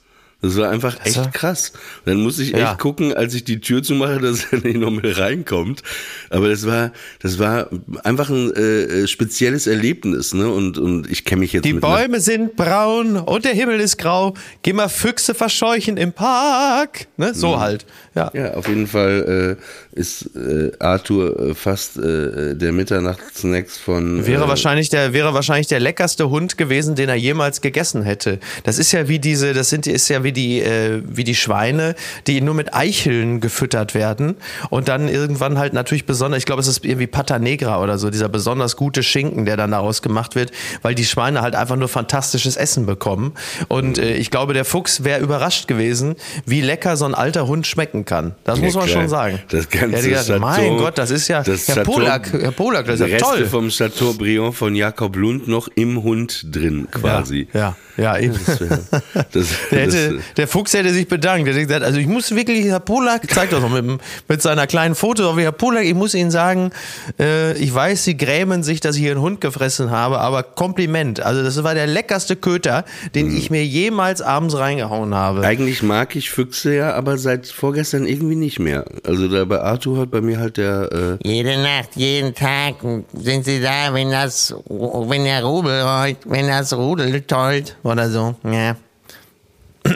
Das 0.42 0.56
war 0.56 0.70
einfach 0.70 0.96
echt 1.04 1.32
krass. 1.34 1.72
Und 2.04 2.14
dann 2.14 2.22
musste 2.22 2.42
ich 2.42 2.54
echt 2.54 2.60
Ja. 2.62 2.74
gucken, 2.74 3.12
als 3.12 3.34
ich 3.34 3.44
die 3.44 3.60
Tür 3.60 3.82
zumache, 3.82 4.18
dass 4.20 4.44
er 4.52 4.58
nicht 4.60 4.78
noch 4.78 4.90
mehr 4.90 5.18
reinkommt. 5.18 5.82
Aber 6.30 6.48
das 6.48 6.66
war, 6.66 6.92
das 7.20 7.38
war 7.38 7.68
einfach 8.04 8.30
ein 8.30 8.52
äh, 8.54 9.06
spezielles 9.06 9.66
Erlebnis, 9.66 10.32
ne? 10.34 10.48
Und 10.50 10.78
und 10.78 11.10
ich 11.10 11.24
kenne 11.24 11.40
mich 11.40 11.52
jetzt 11.52 11.64
Die 11.64 11.74
Bäume 11.74 12.20
sind 12.20 12.56
braun 12.56 13.16
und 13.16 13.44
der 13.44 13.52
Himmel 13.52 13.80
ist 13.80 13.98
grau. 13.98 14.34
Geh 14.62 14.72
mal 14.72 14.88
Füchse 14.88 15.34
verscheuchen 15.34 15.96
im 15.96 16.12
Park. 16.12 17.06
Ne? 17.16 17.34
So 17.34 17.56
Mhm. 17.56 17.60
halt. 17.60 17.86
Ja. 18.14 18.30
Ja, 18.34 18.54
auf 18.54 18.66
jeden 18.66 18.86
Fall 18.86 19.56
äh, 19.94 19.98
ist 19.98 20.30
äh, 20.34 20.72
Arthur 20.78 21.38
äh, 21.50 21.54
fast 21.54 21.96
äh, 21.98 22.54
der 22.56 22.72
Mitternachtssnacks 22.72 23.78
von. 23.78 24.26
Wäre 24.26 24.44
äh, 24.44 24.48
wahrscheinlich 24.48 24.88
der 24.88 25.12
wäre 25.12 25.34
wahrscheinlich 25.34 25.66
der 25.68 25.80
leckerste 25.80 26.30
Hund 26.30 26.56
gewesen, 26.58 26.94
den 26.94 27.08
er 27.08 27.14
jemals 27.14 27.60
gegessen 27.60 28.02
hätte. 28.02 28.38
Das 28.64 28.78
ist 28.78 28.92
ja 28.92 29.08
wie 29.08 29.18
diese, 29.18 29.52
das 29.52 29.68
sind 29.70 29.86
ist 29.86 30.08
ja 30.08 30.24
wie 30.24 30.29
die 30.32 30.60
äh, 30.60 31.02
wie 31.06 31.24
die 31.24 31.34
Schweine, 31.34 31.94
die 32.26 32.40
nur 32.40 32.54
mit 32.54 32.74
Eicheln 32.74 33.40
gefüttert 33.40 33.94
werden 33.94 34.36
und 34.70 34.88
dann 34.88 35.08
irgendwann 35.08 35.58
halt 35.58 35.72
natürlich 35.72 36.06
besonders, 36.06 36.38
ich 36.38 36.46
glaube, 36.46 36.60
es 36.60 36.68
ist 36.68 36.84
irgendwie 36.84 37.06
Pata 37.06 37.38
Negra 37.38 37.82
oder 37.82 37.98
so, 37.98 38.10
dieser 38.10 38.28
besonders 38.28 38.76
gute 38.76 39.02
Schinken, 39.02 39.44
der 39.44 39.56
dann 39.56 39.70
daraus 39.70 40.02
gemacht 40.02 40.34
wird, 40.34 40.50
weil 40.82 40.94
die 40.94 41.04
Schweine 41.04 41.42
halt 41.42 41.54
einfach 41.54 41.76
nur 41.76 41.88
fantastisches 41.88 42.56
Essen 42.56 42.86
bekommen 42.86 43.32
und 43.68 43.98
äh, 43.98 44.14
ich 44.14 44.30
glaube, 44.30 44.54
der 44.54 44.64
Fuchs 44.64 45.04
wäre 45.04 45.20
überrascht 45.20 45.66
gewesen, 45.68 46.16
wie 46.46 46.60
lecker 46.60 46.96
so 46.96 47.04
ein 47.04 47.14
alter 47.14 47.46
Hund 47.46 47.66
schmecken 47.66 48.04
kann. 48.04 48.34
Das 48.44 48.58
Ja, 48.58 48.64
muss 48.64 48.74
man 48.74 48.86
klar. 48.86 49.00
schon 49.00 49.08
sagen. 49.08 49.38
Das 49.50 49.68
ganze 49.68 49.96
hätte 49.96 50.08
gedacht, 50.08 50.26
Chateau- 50.28 50.38
mein 50.40 50.76
Gott, 50.78 50.98
das 50.98 51.10
ist 51.10 51.28
ja 51.28 51.42
das 51.42 51.68
Herr 51.68 51.76
Chateau- 51.76 51.92
Polak, 51.94 52.32
Herr 52.32 52.50
Polak, 52.52 52.86
das 52.86 53.00
ist 53.00 53.00
ja 53.00 53.06
Reste 53.06 53.24
toll. 53.24 53.46
vom 53.46 53.68
Chateaubriand 53.70 54.54
von 54.54 54.74
Jakob 54.74 55.16
Lund 55.16 55.48
noch 55.48 55.68
im 55.74 56.02
Hund 56.02 56.46
drin, 56.54 56.88
quasi. 56.90 57.48
Ja, 57.52 57.76
ja, 57.96 58.16
eben. 58.18 58.38
Das, 58.46 58.58
das, 59.32 59.48
Der, 59.70 59.80
hätte, 59.80 60.19
der 60.36 60.48
Fuchs 60.48 60.74
hätte 60.74 60.92
sich 60.92 61.08
bedankt. 61.08 61.46
Der 61.46 61.54
hätte 61.54 61.66
gesagt, 61.66 61.84
also 61.84 61.98
ich 61.98 62.06
muss 62.06 62.34
wirklich, 62.34 62.66
Herr 62.66 62.80
Polak, 62.80 63.30
zeigt 63.30 63.52
das 63.52 63.60
noch 63.60 63.70
mit, 63.70 64.00
mit 64.28 64.42
seiner 64.42 64.66
kleinen 64.66 64.94
Foto, 64.94 65.30
aber 65.30 65.42
Herr 65.42 65.52
Polak, 65.52 65.84
ich 65.84 65.94
muss 65.94 66.14
Ihnen 66.14 66.30
sagen, 66.30 66.70
äh, 67.18 67.52
ich 67.54 67.74
weiß, 67.74 68.04
Sie 68.04 68.16
grämen 68.16 68.62
sich, 68.62 68.80
dass 68.80 68.96
ich 68.96 69.02
hier 69.02 69.12
einen 69.12 69.20
Hund 69.20 69.40
gefressen 69.40 69.90
habe, 69.90 70.20
aber 70.20 70.42
Kompliment. 70.42 71.20
Also 71.20 71.42
das 71.42 71.62
war 71.62 71.74
der 71.74 71.86
leckerste 71.86 72.36
Köter, 72.36 72.84
den 73.14 73.34
ich 73.36 73.50
mir 73.50 73.64
jemals 73.64 74.22
abends 74.22 74.56
reingehauen 74.56 75.14
habe. 75.14 75.42
eigentlich 75.42 75.82
mag 75.82 76.16
ich 76.16 76.30
Füchse 76.30 76.74
ja, 76.74 76.94
aber 76.94 77.18
seit 77.18 77.46
vorgestern 77.46 78.06
irgendwie 78.06 78.36
nicht 78.36 78.58
mehr. 78.58 78.84
Also 79.06 79.28
da 79.28 79.44
bei 79.44 79.60
Arthur 79.60 79.98
hat 79.98 80.10
bei 80.10 80.20
mir 80.20 80.38
halt 80.38 80.56
der 80.56 81.18
äh, 81.22 81.28
Jede 81.28 81.62
Nacht, 81.62 81.90
jeden 81.96 82.34
Tag 82.34 82.76
sind 83.12 83.44
sie 83.44 83.60
da, 83.60 83.92
wenn 83.92 84.10
das, 84.10 84.54
wenn 84.68 85.24
der 85.24 85.44
Rubel 85.44 85.84
heult, 85.84 86.18
wenn 86.24 86.48
das 86.48 86.72
Rudel 86.72 87.20
tollt 87.22 87.76
oder 87.82 88.10
so. 88.10 88.34
Ja. 88.44 88.76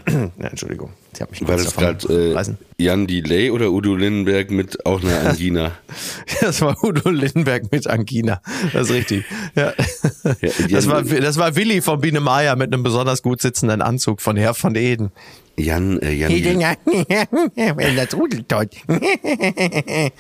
Ja, 0.38 0.48
Entschuldigung, 0.48 0.92
ich 1.12 1.20
habe 1.20 1.30
mich 1.30 1.40
war 1.42 1.56
kurz 1.56 1.64
das 1.64 1.74
davon 1.74 1.98
gerade 1.98 2.50
äh. 2.50 2.84
Jan 2.84 3.06
Delay 3.06 3.50
oder 3.50 3.70
Udo 3.70 3.94
Lindenberg 3.94 4.50
mit 4.50 4.84
auch 4.84 5.02
einer 5.02 5.20
Angina? 5.30 5.72
Das 6.40 6.60
war 6.60 6.82
Udo 6.82 7.10
Lindenberg 7.10 7.70
mit 7.70 7.86
Angina. 7.86 8.40
Das 8.72 8.88
ist 8.88 8.94
richtig. 8.94 9.24
Ja. 9.54 9.72
Das, 10.70 10.88
war, 10.88 11.02
das 11.02 11.36
war 11.36 11.56
Willi 11.56 11.80
von 11.80 12.00
Biene 12.00 12.20
Meier 12.20 12.56
mit 12.56 12.72
einem 12.72 12.82
besonders 12.82 13.22
gut 13.22 13.40
sitzenden 13.40 13.82
Anzug 13.82 14.20
von 14.20 14.36
Herr 14.36 14.54
von 14.54 14.74
Eden. 14.74 15.12
Jan, 15.56 16.00
äh, 16.00 16.12
Jan, 16.12 16.32
tollt. 18.48 18.74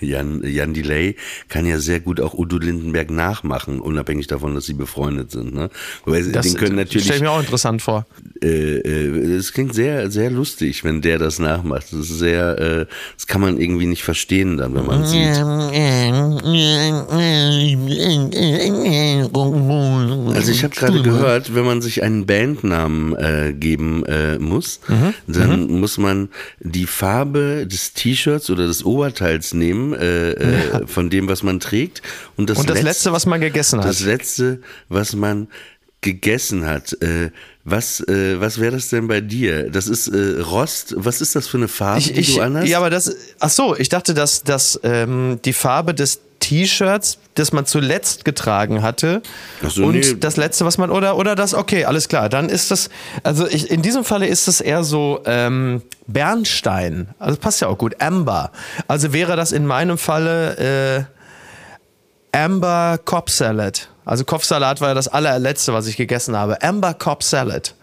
Jan, 0.00 0.42
Jan 0.44 0.74
Delay 0.74 1.16
kann 1.48 1.66
ja 1.66 1.78
sehr 1.78 2.00
gut 2.00 2.20
auch 2.20 2.34
Udo 2.34 2.58
Lindenberg 2.58 3.10
nachmachen, 3.10 3.80
unabhängig 3.80 4.26
davon, 4.26 4.54
dass 4.54 4.66
sie 4.66 4.74
befreundet 4.74 5.30
sind. 5.30 5.54
Ne? 5.54 5.70
Wobei 6.04 6.22
Das 6.22 6.46
den 6.46 6.56
können 6.56 6.76
natürlich 6.76 7.04
stelle 7.04 7.18
ich 7.18 7.22
mir 7.22 7.30
auch 7.30 7.40
interessant 7.40 7.80
vor. 7.80 8.06
äh, 8.42 8.78
äh, 8.78 9.34
es 9.36 9.52
klingt 9.52 9.74
sehr, 9.74 10.10
sehr 10.10 10.30
lustig, 10.30 10.82
wenn 10.82 11.00
der 11.00 11.18
das 11.18 11.38
nachmacht. 11.38 11.84
Das 11.92 12.00
ist 12.00 12.18
sehr, 12.18 12.58
äh, 12.58 12.86
das 13.16 13.26
kann 13.28 13.40
man 13.40 13.60
irgendwie 13.60 13.86
nicht 13.86 14.02
verstehen 14.02 14.56
dann, 14.56 14.74
wenn 14.74 14.86
man 14.86 15.06
sieht. 15.06 15.38
Also 20.34 20.50
ich 20.50 20.64
habe 20.64 20.74
gerade 20.74 21.02
gehört, 21.02 21.54
wenn 21.54 21.64
man 21.64 21.82
sich 21.82 22.02
einen 22.02 22.26
Bandnamen 22.26 23.14
äh, 23.16 23.52
geben 23.52 24.04
äh, 24.06 24.38
muss, 24.38 24.71
Mhm. 24.88 25.14
dann 25.26 25.66
muss 25.80 25.98
man 25.98 26.28
die 26.60 26.86
Farbe 26.86 27.66
des 27.66 27.92
T-Shirts 27.92 28.50
oder 28.50 28.66
des 28.66 28.84
Oberteils 28.84 29.54
nehmen, 29.54 29.92
äh, 29.94 30.32
äh, 30.32 30.86
von 30.86 31.10
dem, 31.10 31.28
was 31.28 31.42
man 31.42 31.60
trägt. 31.60 32.02
Und 32.36 32.50
das, 32.50 32.58
Und 32.58 32.68
das 32.70 32.78
Letz- 32.78 32.82
Letzte, 32.84 33.12
was 33.12 33.26
man 33.26 33.40
gegessen 33.40 33.78
hat. 33.80 33.86
Das 33.86 34.00
Letzte, 34.00 34.60
was 34.88 35.14
man 35.14 35.48
gegessen 36.00 36.64
hat. 36.64 36.92
Äh, 37.02 37.30
was 37.64 38.00
äh, 38.08 38.40
was 38.40 38.58
wäre 38.58 38.72
das 38.72 38.88
denn 38.88 39.06
bei 39.06 39.20
dir? 39.20 39.70
Das 39.70 39.86
ist 39.86 40.08
äh, 40.08 40.40
Rost. 40.40 40.94
Was 40.98 41.20
ist 41.20 41.36
das 41.36 41.46
für 41.46 41.58
eine 41.58 41.68
Farbe, 41.68 42.00
Ich, 42.00 42.12
die 42.12 42.20
ich, 42.20 42.34
du 42.34 42.40
anhast? 42.40 42.66
ja, 42.66 42.78
aber 42.78 42.90
das, 42.90 43.14
ach 43.38 43.50
so, 43.50 43.76
ich 43.76 43.88
dachte, 43.88 44.12
dass, 44.14 44.42
dass 44.42 44.80
ähm, 44.82 45.38
die 45.44 45.52
Farbe 45.52 45.94
des 45.94 46.18
T-Shirts, 46.42 47.18
das 47.34 47.52
man 47.52 47.64
zuletzt 47.64 48.24
getragen 48.24 48.82
hatte 48.82 49.22
so, 49.66 49.84
und 49.84 49.94
nee. 49.94 50.16
das 50.18 50.36
letzte, 50.36 50.66
was 50.66 50.76
man 50.76 50.90
oder 50.90 51.16
oder 51.16 51.34
das, 51.34 51.54
okay, 51.54 51.84
alles 51.84 52.08
klar, 52.08 52.28
dann 52.28 52.48
ist 52.48 52.70
das, 52.70 52.90
also 53.22 53.46
ich, 53.46 53.70
in 53.70 53.80
diesem 53.80 54.04
Falle 54.04 54.26
ist 54.26 54.48
es 54.48 54.60
eher 54.60 54.82
so 54.82 55.22
ähm, 55.24 55.82
Bernstein, 56.06 57.08
also 57.18 57.38
passt 57.38 57.60
ja 57.60 57.68
auch 57.68 57.78
gut, 57.78 58.02
Amber, 58.02 58.50
also 58.88 59.12
wäre 59.12 59.36
das 59.36 59.52
in 59.52 59.66
meinem 59.66 59.96
Falle 59.96 61.06
äh, 62.32 62.36
Amber 62.36 62.98
Cobb 63.04 63.30
Salad, 63.30 63.88
also 64.04 64.24
Kopfsalat 64.24 64.80
war 64.80 64.88
ja 64.88 64.94
das 64.94 65.08
allerletzte, 65.08 65.72
was 65.72 65.86
ich 65.86 65.96
gegessen 65.96 66.36
habe, 66.36 66.60
Amber 66.62 66.94
Cobb 66.94 67.22
Salad. 67.22 67.74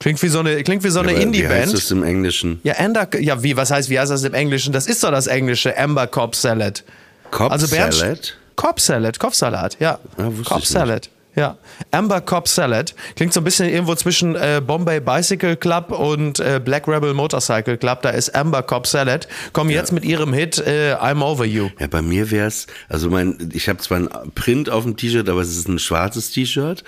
Klingt 0.00 0.22
wie 0.22 0.28
so 0.28 0.40
eine, 0.40 0.62
klingt 0.62 0.82
wie 0.82 0.88
so 0.88 1.00
eine 1.00 1.10
Aber 1.10 1.18
Wie 1.18 1.20
heißt 1.20 1.26
Indie-Band. 1.26 1.74
das 1.74 1.90
im 1.90 2.02
Englischen? 2.02 2.58
Ja, 2.62 2.72
Ender, 2.74 3.08
ja, 3.20 3.42
wie, 3.42 3.56
was 3.58 3.70
heißt, 3.70 3.90
wie 3.90 4.00
heißt 4.00 4.10
das 4.10 4.24
im 4.24 4.32
Englischen? 4.32 4.72
Das 4.72 4.86
ist 4.86 5.04
doch 5.04 5.10
das 5.10 5.26
englische 5.26 5.76
Amber 5.76 6.06
Cobb 6.06 6.34
Salad. 6.34 6.84
Cobb 7.30 7.52
also 7.52 7.66
Bernd- 7.66 7.92
Salad? 7.94 8.18
Cobb 8.56 8.78
Salad, 8.80 9.18
Kopfsalat, 9.18 9.76
ja. 9.80 9.98
Wusste 10.16 10.44
Cobb. 10.54 10.64
Salad. 10.64 11.08
Ja, 11.36 11.58
Amber 11.92 12.20
Cobb 12.20 12.48
Salad 12.48 12.94
klingt 13.14 13.32
so 13.32 13.40
ein 13.40 13.44
bisschen 13.44 13.68
irgendwo 13.68 13.94
zwischen 13.94 14.34
äh, 14.34 14.60
Bombay 14.64 14.98
Bicycle 15.00 15.56
Club 15.56 15.92
und 15.92 16.40
äh, 16.40 16.60
Black 16.62 16.88
Rebel 16.88 17.14
Motorcycle 17.14 17.78
Club. 17.78 18.02
Da 18.02 18.10
ist 18.10 18.34
Amber 18.34 18.62
Cobb 18.64 18.86
Salad. 18.86 19.28
Kommen 19.52 19.70
jetzt 19.70 19.92
mit 19.92 20.04
ihrem 20.04 20.32
Hit 20.32 20.58
äh, 20.58 20.94
I'm 20.94 21.22
Over 21.22 21.44
You. 21.44 21.68
Ja, 21.78 21.86
bei 21.86 22.02
mir 22.02 22.30
wär's, 22.32 22.66
also 22.88 23.10
mein, 23.10 23.50
ich 23.52 23.68
habe 23.68 23.78
zwar 23.78 23.98
ein 23.98 24.08
Print 24.34 24.70
auf 24.70 24.82
dem 24.82 24.96
T-Shirt, 24.96 25.28
aber 25.28 25.40
es 25.40 25.56
ist 25.56 25.68
ein 25.68 25.78
schwarzes 25.78 26.32
T-Shirt. 26.32 26.82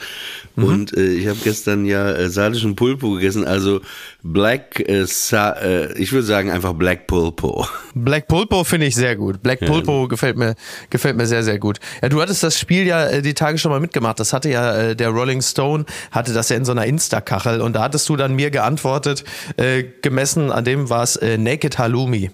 Mhm. 0.57 0.65
Und 0.65 0.97
äh, 0.97 1.05
ich 1.05 1.29
habe 1.29 1.39
gestern 1.45 1.85
ja 1.85 2.11
äh, 2.11 2.29
sardischen 2.29 2.75
Pulpo 2.75 3.13
gegessen, 3.13 3.47
also 3.47 3.81
Black, 4.25 4.81
äh, 4.89 5.05
Sa 5.07 5.53
äh, 5.53 5.93
ich 5.99 6.13
würde 6.13 6.27
sagen 6.27 6.51
einfach 6.51 6.73
Black 6.73 7.07
Pulpo. 7.07 7.67
Black 7.95 8.27
Pulpo 8.27 8.65
finde 8.65 8.87
ich 8.87 8.95
sehr 8.97 9.17
gut. 9.17 9.43
Black 9.43 9.61
Pulpo 9.61 10.09
gefällt 10.09 10.37
mir 10.37 10.55
gefällt 10.91 11.17
mir 11.17 11.27
sehr 11.27 11.43
sehr 11.43 11.59
gut. 11.59 11.79
Ja, 12.03 12.09
du 12.09 12.21
hattest 12.21 12.43
das 12.43 12.59
Spiel 12.59 12.87
ja 12.87 13.21
die 13.21 13.35
Tage 13.35 13.59
schon 13.59 13.71
mal 13.71 13.81
mitgemacht. 13.81 14.19
Das 14.21 14.32
hatte 14.33 14.51
ja 14.51 14.75
äh, 14.75 14.97
der 14.97 15.11
Rolling 15.11 15.43
Stone 15.43 15.85
hatte 16.11 16.33
das 16.33 16.49
ja 16.49 16.57
in 16.57 16.65
so 16.65 16.73
einer 16.73 16.87
Insta-Kachel 16.87 17.61
und 17.61 17.75
da 17.75 17.83
hattest 17.83 18.09
du 18.09 18.17
dann 18.17 18.35
mir 18.35 18.51
geantwortet, 18.51 19.25
äh, 19.57 19.85
gemessen 20.03 20.53
an 20.53 20.65
dem 20.65 20.91
war 20.91 21.03
es 21.03 21.17
äh, 21.17 21.39
Naked 21.39 21.79
Halloumi. 21.79 22.31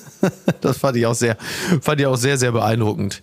das 0.60 0.78
fand 0.78 0.96
ich 0.96 1.06
auch 1.06 1.14
sehr 1.14 1.36
fand 1.80 2.00
ich 2.00 2.06
auch 2.06 2.16
sehr 2.16 2.36
sehr 2.38 2.52
beeindruckend. 2.52 3.22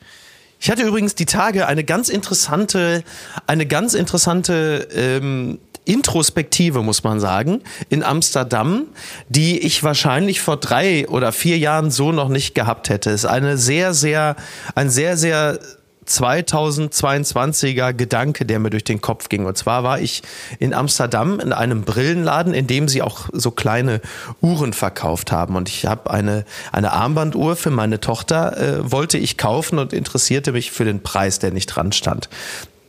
Ich 0.59 0.69
hatte 0.69 0.83
übrigens 0.83 1.15
die 1.15 1.25
Tage 1.25 1.65
eine 1.65 1.83
ganz 1.83 2.07
interessante, 2.09 3.03
eine 3.47 3.65
ganz 3.65 3.95
interessante 3.95 4.87
ähm, 4.93 5.57
Introspektive, 5.85 6.83
muss 6.83 7.03
man 7.03 7.19
sagen, 7.19 7.61
in 7.89 8.03
Amsterdam, 8.03 8.85
die 9.27 9.59
ich 9.59 9.83
wahrscheinlich 9.83 10.39
vor 10.39 10.57
drei 10.57 11.07
oder 11.07 11.31
vier 11.31 11.57
Jahren 11.57 11.89
so 11.89 12.11
noch 12.11 12.29
nicht 12.29 12.53
gehabt 12.53 12.89
hätte. 12.89 13.09
Es 13.09 13.23
ist 13.23 13.29
eine 13.29 13.57
sehr, 13.57 13.95
sehr, 13.95 14.35
ein 14.75 14.91
sehr, 14.91 15.17
sehr 15.17 15.59
2022er 16.07 17.93
Gedanke, 17.93 18.45
der 18.45 18.59
mir 18.59 18.69
durch 18.69 18.83
den 18.83 19.01
Kopf 19.01 19.29
ging. 19.29 19.45
Und 19.45 19.57
zwar 19.57 19.83
war 19.83 19.99
ich 19.99 20.23
in 20.59 20.73
Amsterdam 20.73 21.39
in 21.39 21.53
einem 21.53 21.83
Brillenladen, 21.83 22.53
in 22.53 22.67
dem 22.67 22.87
sie 22.87 23.01
auch 23.01 23.29
so 23.31 23.51
kleine 23.51 24.01
Uhren 24.41 24.73
verkauft 24.73 25.31
haben. 25.31 25.55
Und 25.55 25.69
ich 25.69 25.85
habe 25.85 26.09
eine, 26.09 26.45
eine 26.71 26.91
Armbanduhr 26.91 27.55
für 27.55 27.71
meine 27.71 27.99
Tochter, 27.99 28.57
äh, 28.57 28.91
wollte 28.91 29.17
ich 29.17 29.37
kaufen 29.37 29.77
und 29.79 29.93
interessierte 29.93 30.53
mich 30.53 30.71
für 30.71 30.85
den 30.85 31.03
Preis, 31.03 31.39
der 31.39 31.51
nicht 31.51 31.67
dran 31.67 31.91
stand. 31.91 32.29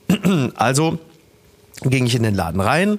Also 0.56 0.98
ging 1.90 2.06
ich 2.06 2.14
in 2.14 2.22
den 2.22 2.34
Laden 2.34 2.60
rein. 2.60 2.98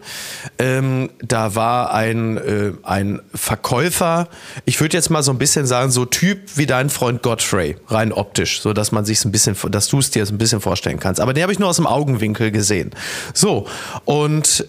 Ähm, 0.60 1.10
da 1.22 1.56
war 1.56 1.93
ein, 1.93 2.38
äh, 2.38 2.72
ein 2.84 3.22
Verkäufer, 3.34 4.28
ich 4.65 4.80
würde 4.80 4.98
jetzt 4.98 5.10
mal 5.10 5.24
so 5.24 5.32
ein 5.32 5.38
bisschen 5.38 5.65
sagen, 5.65 5.91
so 5.91 6.06
Typ 6.06 6.39
wie 6.56 6.65
dein 6.65 6.89
Freund 6.89 7.22
Godfrey, 7.22 7.78
rein 7.88 8.12
optisch, 8.12 8.62
so 8.62 8.74
dass 8.74 8.91
man 8.91 9.06
sich 9.06 9.24
ein 9.26 9.32
bisschen, 9.32 9.56
dass 9.69 9.88
du 9.88 10.00
es 10.00 10.12
dir 10.12 10.26
ein 10.26 10.38
bisschen 10.38 10.62
vorstellen 10.62 11.00
kannst. 11.00 11.22
Aber 11.22 11.34
den 11.34 11.43
habe 11.43 11.54
ich 11.54 11.60
nur 11.60 11.69
aus 11.69 11.78
dem 11.78 11.88
Augenwinkel 11.88 12.52
gesehen. 12.52 12.91
So, 13.34 13.67
und 14.06 14.65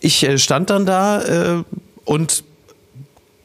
ich 0.00 0.22
äh, 0.24 0.38
stand 0.38 0.70
dann 0.70 0.86
da 0.86 1.22
äh, 1.22 1.64
und 2.04 2.44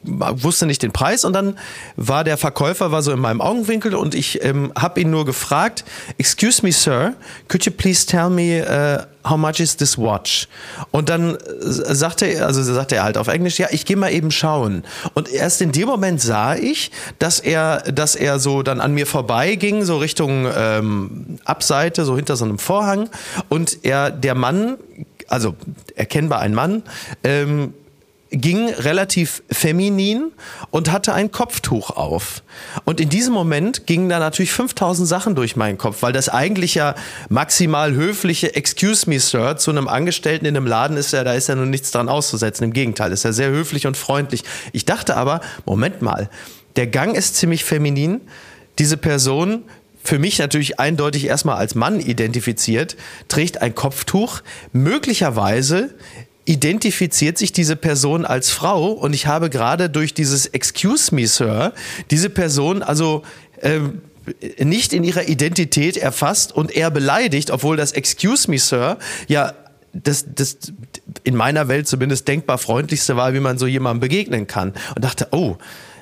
wusste 0.04 0.66
nicht 0.66 0.82
den 0.82 0.92
Preis 0.92 1.24
und 1.24 1.32
dann 1.32 1.58
war 1.96 2.24
der 2.24 2.36
Verkäufer 2.36 2.92
war 2.92 3.02
so 3.02 3.12
in 3.12 3.18
meinem 3.18 3.40
Augenwinkel 3.40 3.94
und 3.94 4.14
ich 4.14 4.44
ähm, 4.44 4.72
habe 4.76 5.00
ihn 5.00 5.10
nur 5.10 5.24
gefragt, 5.24 5.84
excuse 6.18 6.62
me 6.62 6.72
sir, 6.72 7.14
could 7.48 7.64
you 7.64 7.72
please 7.72 8.06
tell 8.06 8.28
me 8.28 8.62
uh, 8.62 9.04
how 9.28 9.36
much 9.36 9.60
is 9.60 9.76
this 9.76 9.96
watch? 9.96 10.48
Und 10.90 11.08
dann 11.08 11.36
äh, 11.36 11.38
sagte 11.60 12.26
er, 12.26 12.46
also 12.46 12.62
sagte 12.62 12.96
er 12.96 13.04
halt 13.04 13.16
auf 13.16 13.28
Englisch, 13.28 13.58
ja, 13.58 13.68
ich 13.70 13.86
gehe 13.86 13.96
mal 13.96 14.12
eben 14.12 14.30
schauen. 14.30 14.84
Und 15.14 15.30
erst 15.30 15.62
in 15.62 15.72
dem 15.72 15.88
Moment 15.88 16.20
sah 16.20 16.54
ich, 16.54 16.90
dass 17.18 17.40
er, 17.40 17.80
dass 17.82 18.14
er 18.14 18.38
so 18.38 18.62
dann 18.62 18.80
an 18.80 18.92
mir 18.92 19.06
vorbeiging, 19.06 19.84
so 19.84 19.96
Richtung 19.98 20.46
ähm, 20.54 21.38
Abseite, 21.44 22.04
so 22.04 22.16
hinter 22.16 22.36
so 22.36 22.44
einem 22.44 22.58
Vorhang 22.58 23.08
und 23.48 23.78
er, 23.82 24.10
der 24.10 24.34
Mann, 24.34 24.76
also 25.28 25.54
erkennbar 25.96 26.40
ein 26.40 26.54
Mann, 26.54 26.82
ähm, 27.22 27.72
ging 28.36 28.68
relativ 28.68 29.42
feminin 29.50 30.32
und 30.70 30.90
hatte 30.90 31.14
ein 31.14 31.30
Kopftuch 31.30 31.90
auf. 31.90 32.42
Und 32.84 33.00
in 33.00 33.08
diesem 33.08 33.32
Moment 33.32 33.86
gingen 33.86 34.08
da 34.08 34.18
natürlich 34.18 34.52
5000 34.52 35.08
Sachen 35.08 35.34
durch 35.34 35.56
meinen 35.56 35.78
Kopf, 35.78 36.02
weil 36.02 36.12
das 36.12 36.28
eigentlich 36.28 36.74
ja 36.74 36.94
maximal 37.28 37.94
höfliche 37.94 38.54
Excuse 38.54 39.08
me, 39.08 39.20
Sir, 39.20 39.56
zu 39.56 39.70
einem 39.70 39.88
Angestellten 39.88 40.46
in 40.46 40.56
einem 40.56 40.66
Laden 40.66 40.96
ist 40.96 41.12
ja, 41.12 41.24
da 41.24 41.34
ist 41.34 41.48
ja 41.48 41.54
nun 41.54 41.70
nichts 41.70 41.90
dran 41.90 42.08
auszusetzen. 42.08 42.64
Im 42.64 42.72
Gegenteil, 42.72 43.12
ist 43.12 43.24
ja 43.24 43.32
sehr 43.32 43.50
höflich 43.50 43.86
und 43.86 43.96
freundlich. 43.96 44.44
Ich 44.72 44.84
dachte 44.84 45.16
aber, 45.16 45.40
Moment 45.64 46.02
mal, 46.02 46.28
der 46.76 46.86
Gang 46.86 47.16
ist 47.16 47.36
ziemlich 47.36 47.64
feminin. 47.64 48.20
Diese 48.78 48.96
Person 48.96 49.64
für 50.02 50.18
mich 50.18 50.38
natürlich 50.38 50.78
eindeutig 50.78 51.26
erstmal 51.26 51.56
als 51.56 51.74
Mann 51.74 51.98
identifiziert, 51.98 52.96
trägt 53.28 53.62
ein 53.62 53.74
Kopftuch, 53.74 54.42
möglicherweise 54.72 55.94
identifiziert 56.44 57.38
sich 57.38 57.52
diese 57.52 57.76
Person 57.76 58.24
als 58.24 58.50
Frau 58.50 58.92
und 58.92 59.14
ich 59.14 59.26
habe 59.26 59.50
gerade 59.50 59.88
durch 59.88 60.14
dieses 60.14 60.46
Excuse 60.46 61.14
me, 61.14 61.26
Sir, 61.26 61.72
diese 62.10 62.28
Person 62.28 62.82
also 62.82 63.22
ähm, 63.62 64.02
nicht 64.58 64.92
in 64.92 65.04
ihrer 65.04 65.28
Identität 65.28 65.96
erfasst 65.96 66.52
und 66.52 66.74
eher 66.74 66.90
beleidigt, 66.90 67.50
obwohl 67.50 67.76
das 67.76 67.92
Excuse 67.92 68.50
me, 68.50 68.58
Sir 68.58 68.98
ja 69.28 69.54
das, 69.94 70.26
das 70.34 70.58
in 71.22 71.36
meiner 71.36 71.68
Welt 71.68 71.88
zumindest 71.88 72.26
denkbar 72.28 72.58
freundlichste 72.58 73.16
war, 73.16 73.32
wie 73.32 73.40
man 73.40 73.58
so 73.58 73.66
jemandem 73.66 74.00
begegnen 74.00 74.46
kann. 74.46 74.72
Und 74.94 75.04
dachte, 75.04 75.28
oh, 75.30 75.56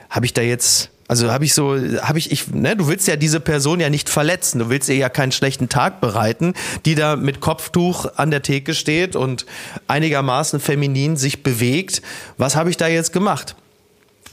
habe 0.09 0.27
ich 0.27 0.33
da 0.33 0.43
jetzt 0.43 0.91
also 1.13 1.31
habe 1.31 1.45
ich 1.45 1.53
so, 1.53 1.77
habe 2.01 2.19
ich, 2.19 2.33
ich, 2.33 2.49
ne, 2.55 2.75
du 2.75 2.89
willst 2.89 3.07
ja 3.07 3.17
diese 3.17 3.39
Person 3.39 3.81
ja 3.81 3.91
nicht 3.91 4.09
verletzen, 4.09 4.61
du 4.61 4.71
willst 4.71 4.89
ihr 4.89 4.97
ja 4.97 5.11
keinen 5.11 5.31
schlechten 5.31 5.69
Tag 5.69 6.01
bereiten, 6.01 6.55
die 6.87 6.95
da 6.95 7.17
mit 7.17 7.43
Kopftuch 7.43 8.07
an 8.17 8.31
der 8.31 8.41
Theke 8.41 8.73
steht 8.73 9.15
und 9.15 9.45
einigermaßen 9.89 10.59
feminin 10.59 11.19
sich 11.19 11.43
bewegt. 11.43 12.01
Was 12.39 12.57
habe 12.57 12.71
ich 12.71 12.79
da 12.79 12.89
jetzt 12.89 13.13
gemacht? 13.13 13.57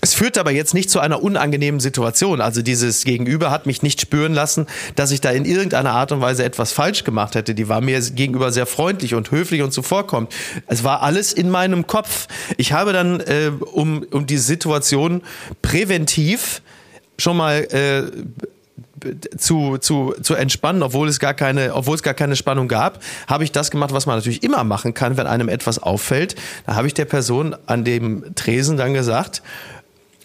Es 0.02 0.14
führt 0.14 0.38
aber 0.38 0.52
jetzt 0.52 0.74
nicht 0.74 0.90
zu 0.90 1.00
einer 1.00 1.22
unangenehmen 1.22 1.80
Situation. 1.80 2.42
Also 2.42 2.62
dieses 2.62 3.04
Gegenüber 3.04 3.52
hat 3.52 3.66
mich 3.66 3.82
nicht 3.82 4.00
spüren 4.00 4.34
lassen, 4.34 4.68
dass 4.96 5.12
ich 5.12 5.22
da 5.22 5.32
in 5.32 5.46
irgendeiner 5.46 5.92
Art 5.92 6.12
und 6.12 6.22
Weise 6.22 6.44
etwas 6.44 6.72
falsch 6.72 7.04
gemacht 7.04 7.36
hätte. 7.36 7.54
Die 7.54 7.68
war 7.68 7.82
mir 7.82 8.00
gegenüber 8.00 8.52
sehr 8.52 8.66
freundlich 8.66 9.14
und 9.14 9.32
höflich 9.32 9.62
und 9.62 9.72
zuvorkommend. 9.72 10.34
Es 10.68 10.84
war 10.84 11.02
alles 11.02 11.34
in 11.34 11.50
meinem 11.50 11.88
Kopf. 11.88 12.28
Ich 12.58 12.72
habe 12.72 12.94
dann, 12.94 13.20
äh, 13.20 13.52
um, 13.74 14.06
um 14.12 14.26
die 14.26 14.38
Situation 14.38 15.22
präventiv 15.62 16.62
schon 17.18 17.36
mal 17.36 17.68
äh, 17.72 18.04
zu, 19.38 19.78
zu, 19.78 20.14
zu 20.22 20.36
entspannen, 20.36 20.84
obwohl 20.84 21.08
es 21.08 21.20
gar 21.20 21.34
keine, 21.34 21.74
obwohl 21.74 21.96
es 21.96 22.04
gar 22.04 22.14
keine 22.14 22.36
Spannung 22.36 22.68
gab, 22.68 23.00
habe 23.28 23.44
ich 23.44 23.52
das 23.52 23.72
gemacht, 23.72 23.94
was 23.94 24.06
man 24.06 24.18
natürlich 24.18 24.44
immer 24.44 24.64
machen 24.64 24.94
kann, 24.94 25.18
wenn 25.18 25.28
einem 25.28 25.50
etwas 25.50 25.80
auffällt. 25.80 26.36
Da 26.66 26.76
habe 26.76 26.88
ich 26.88 26.94
der 26.94 27.06
Person 27.06 27.56
an 27.66 27.84
dem 27.84 28.36
Tresen 28.36 28.78
dann 28.78 28.94
gesagt, 28.94 29.42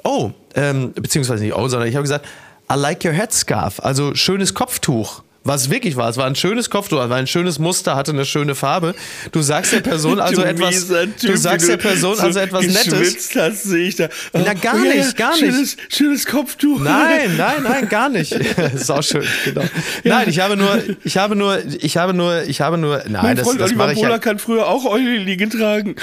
oh, 0.05 0.31
ähm, 0.55 0.93
beziehungsweise 0.93 1.43
nicht 1.43 1.55
oh, 1.55 1.69
sondern 1.69 1.89
ich 1.89 1.97
habe 1.97 2.03
gesagt, 2.03 2.27
I 2.71 2.77
like 2.77 3.05
your 3.05 3.13
headscarf, 3.13 3.81
also 3.81 4.15
schönes 4.15 4.55
Kopftuch. 4.55 5.23
Was 5.47 5.69
wirklich 5.69 5.95
war, 5.97 6.09
es 6.09 6.17
war 6.17 6.25
ein 6.25 6.37
schönes 6.37 6.71
Kopftuch, 6.71 7.03
es 7.03 7.11
war 7.11 7.19
ein 7.19 7.27
schönes 7.27 7.59
Muster, 7.59 7.97
hatte 7.97 8.13
eine 8.13 8.25
schöne 8.25 8.55
Farbe. 8.55 8.95
Du 9.31 9.43
sagst 9.43 9.75
der 9.75 9.81
Person 9.81 10.19
also 10.21 10.41
Du 10.41 10.49
etwas, 10.49 10.71
mieser 10.71 11.07
du 11.07 11.13
Typ, 11.13 11.37
sagst 11.37 11.69
der 11.69 11.77
Person 11.77 12.19
also 12.19 12.41
etwas 12.41 12.67
Nettes. 12.67 13.29
hast, 13.37 13.65
sehe 13.65 13.89
ich 13.89 13.97
da. 13.97 14.09
Oh, 14.33 14.41
Na, 14.43 14.55
gar 14.55 14.83
ja, 14.83 14.95
nicht, 14.95 15.17
gar 15.19 15.39
nicht. 15.39 15.77
Schönes, 15.91 16.25
Kopftuch. 16.25 16.81
Nein, 16.81 17.33
nein, 17.37 17.63
nein, 17.63 17.89
gar 17.91 18.09
nicht. 18.09 18.33
Ist 18.75 18.91
auch 18.91 19.03
schön, 19.03 19.27
genau. 19.45 19.65
Nein, 20.03 20.31
ich 20.31 20.41
habe 20.41 20.57
nur, 20.57 20.83
ich 21.05 21.19
habe 21.19 21.37
nur, 21.37 21.59
ich 21.79 21.99
habe 21.99 22.15
nur, 22.15 22.43
ich 22.45 22.63
habe 22.63 22.79
nur, 22.79 23.03
nein, 23.07 23.23
Mein 23.23 23.37
das, 23.37 23.47
Freund 23.47 23.61
das 23.61 23.69
Oliver 23.69 23.85
mache 23.85 23.93
ich 23.93 23.99
Bohler 23.99 24.11
ja. 24.13 24.19
kann 24.19 24.39
früher 24.39 24.67
auch 24.67 24.87
Eulili 24.87 25.37
tragen. 25.51 25.95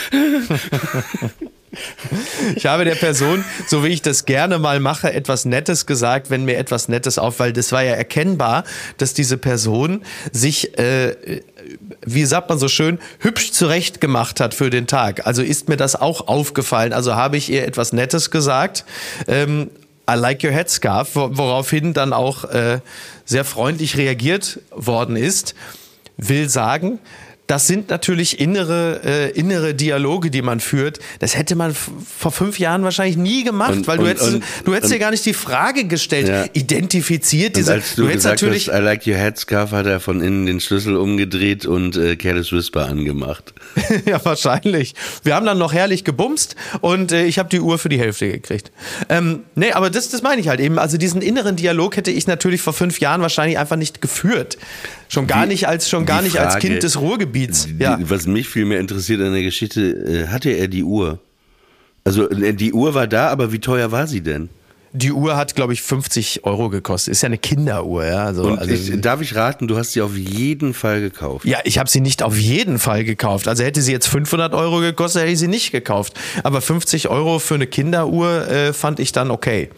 Ich 2.55 2.65
habe 2.65 2.83
der 2.85 2.95
Person, 2.95 3.45
so 3.67 3.83
wie 3.83 3.89
ich 3.89 4.01
das 4.01 4.25
gerne 4.25 4.59
mal 4.59 4.79
mache, 4.79 5.13
etwas 5.13 5.45
Nettes 5.45 5.85
gesagt, 5.85 6.29
wenn 6.29 6.43
mir 6.45 6.57
etwas 6.57 6.87
Nettes 6.89 7.17
auf, 7.17 7.39
weil 7.39 7.53
das 7.53 7.71
war 7.71 7.83
ja 7.83 7.93
erkennbar, 7.93 8.63
dass 8.97 9.13
diese 9.13 9.37
Person 9.37 10.03
sich, 10.31 10.77
äh, 10.77 11.41
wie 12.05 12.25
sagt 12.25 12.49
man 12.49 12.59
so 12.59 12.67
schön, 12.67 12.99
hübsch 13.19 13.51
zurecht 13.51 14.01
gemacht 14.01 14.39
hat 14.39 14.53
für 14.53 14.69
den 14.69 14.87
Tag. 14.87 15.25
Also 15.25 15.41
ist 15.41 15.69
mir 15.69 15.77
das 15.77 15.95
auch 15.95 16.27
aufgefallen. 16.27 16.91
Also 16.93 17.15
habe 17.15 17.37
ich 17.37 17.49
ihr 17.49 17.65
etwas 17.65 17.93
Nettes 17.93 18.31
gesagt. 18.31 18.83
Ähm, 19.27 19.69
I 20.09 20.15
like 20.15 20.43
your 20.43 20.51
headscarf, 20.51 21.15
wo- 21.15 21.29
woraufhin 21.37 21.93
dann 21.93 22.11
auch 22.11 22.43
äh, 22.45 22.79
sehr 23.23 23.45
freundlich 23.45 23.95
reagiert 23.95 24.59
worden 24.71 25.15
ist. 25.15 25.55
Will 26.17 26.49
sagen, 26.49 26.99
das 27.47 27.67
sind 27.67 27.89
natürlich 27.89 28.39
innere, 28.39 29.01
äh, 29.03 29.29
innere 29.31 29.73
Dialoge, 29.75 30.31
die 30.31 30.41
man 30.41 30.61
führt. 30.61 30.99
Das 31.19 31.35
hätte 31.35 31.55
man 31.55 31.75
vor 31.75 32.31
fünf 32.31 32.59
Jahren 32.59 32.83
wahrscheinlich 32.83 33.17
nie 33.17 33.43
gemacht, 33.43 33.73
Und- 33.73 33.87
weil 33.87 33.97
du 33.97 34.03
und- 34.03 34.09
hättest, 34.09 34.33
und- 34.35 34.43
du 34.63 34.73
hättest 34.73 34.93
dir 34.93 34.99
gar 34.99 35.11
nicht 35.11 35.25
die 35.25 35.33
Frage 35.33 35.83
gestellt, 35.85 36.29
Ja. 36.29 36.45
identifiziert 36.53 37.57
diese. 37.57 37.73
als 37.73 37.95
du, 37.95 38.03
hättest 38.03 38.17
gesagt 38.19 38.41
natürlich, 38.41 38.67
hast, 38.69 38.77
I 38.79 38.81
like 38.81 39.05
your 39.05 39.15
headscarf, 39.15 39.71
hat 39.71 39.85
er 39.85 39.99
von 39.99 40.21
innen 40.21 40.45
den 40.45 40.59
Schlüssel 40.61 40.95
umgedreht 40.95 41.65
und 41.65 41.97
äh, 41.97 42.15
Careless 42.15 42.51
Whisper 42.53 42.85
angemacht. 42.87 43.53
ja, 44.05 44.23
wahrscheinlich. 44.23 44.93
Wir 45.23 45.35
haben 45.35 45.45
dann 45.45 45.57
noch 45.57 45.73
herrlich 45.73 46.03
gebumst 46.05 46.55
und 46.79 47.11
äh, 47.11 47.25
ich 47.25 47.37
habe 47.37 47.49
die 47.49 47.59
Uhr 47.59 47.77
für 47.79 47.89
die 47.89 47.99
Hälfte 47.99 48.31
gekriegt. 48.31 48.71
Ähm, 49.09 49.41
nee, 49.55 49.71
aber 49.73 49.89
das, 49.89 50.09
das 50.09 50.21
meine 50.21 50.39
ich 50.39 50.47
halt 50.47 50.59
eben. 50.61 50.79
Also 50.79 50.97
diesen 50.97 51.21
inneren 51.21 51.55
Dialog 51.57 51.97
hätte 51.97 52.11
ich 52.11 52.27
natürlich 52.27 52.61
vor 52.61 52.73
fünf 52.73 52.99
Jahren 53.01 53.21
wahrscheinlich 53.21 53.57
einfach 53.57 53.75
nicht 53.75 54.01
geführt. 54.01 54.57
Schon 55.11 55.27
gar 55.27 55.43
Die- 55.43 55.49
nicht 55.49 55.67
als 55.67 55.89
schon 55.89 56.05
gar 56.05 56.21
nicht 56.21 56.37
als 56.39 56.53
Frage, 56.53 56.67
Kind 56.69 56.83
des 56.83 56.99
Ruhrgebiets. 56.99 57.65
Die, 57.67 57.83
Ja. 57.83 57.99
Was 58.01 58.27
mich 58.27 58.47
viel 58.47 58.63
mehr 58.65 58.79
interessiert 58.79 59.19
an 59.21 59.33
der 59.33 59.43
Geschichte, 59.43 59.81
äh, 59.81 60.27
hatte 60.27 60.49
er 60.51 60.67
die 60.69 60.83
Uhr? 60.83 61.19
Also 62.05 62.29
äh, 62.29 62.53
die 62.53 62.71
Uhr 62.71 62.93
war 62.93 63.07
da, 63.07 63.27
aber 63.27 63.51
wie 63.51 63.59
teuer 63.59 63.91
war 63.91 64.07
sie 64.07 64.21
denn? 64.21 64.49
Die 64.93 65.11
Uhr 65.13 65.37
hat, 65.37 65.55
glaube 65.55 65.71
ich, 65.71 65.81
50 65.81 66.43
Euro 66.45 66.69
gekostet. 66.69 67.13
Ist 67.13 67.21
ja 67.23 67.27
eine 67.27 67.37
Kinderuhr, 67.37 68.05
ja. 68.05 68.25
Also, 68.25 68.43
Und 68.43 68.59
also, 68.59 68.73
ich, 68.73 68.99
darf 69.01 69.21
ich 69.21 69.35
raten, 69.35 69.67
du 69.69 69.77
hast 69.77 69.91
sie 69.93 70.01
auf 70.01 70.17
jeden 70.17 70.73
Fall 70.73 70.99
gekauft. 70.99 71.45
ja, 71.45 71.59
ich 71.63 71.77
habe 71.77 71.89
sie 71.89 72.01
nicht 72.01 72.23
auf 72.23 72.37
jeden 72.37 72.77
Fall 72.79 73.03
gekauft. 73.05 73.47
Also 73.47 73.63
hätte 73.63 73.81
sie 73.81 73.91
jetzt 73.93 74.07
500 74.07 74.53
Euro 74.53 74.79
gekostet, 74.81 75.21
hätte 75.23 75.31
ich 75.31 75.39
sie 75.39 75.47
nicht 75.47 75.71
gekauft. 75.71 76.13
Aber 76.43 76.59
50 76.61 77.07
Euro 77.09 77.39
für 77.39 77.55
eine 77.55 77.67
Kinderuhr 77.67 78.47
äh, 78.49 78.73
fand 78.73 78.99
ich 78.99 79.11
dann 79.13 79.31
okay. 79.31 79.69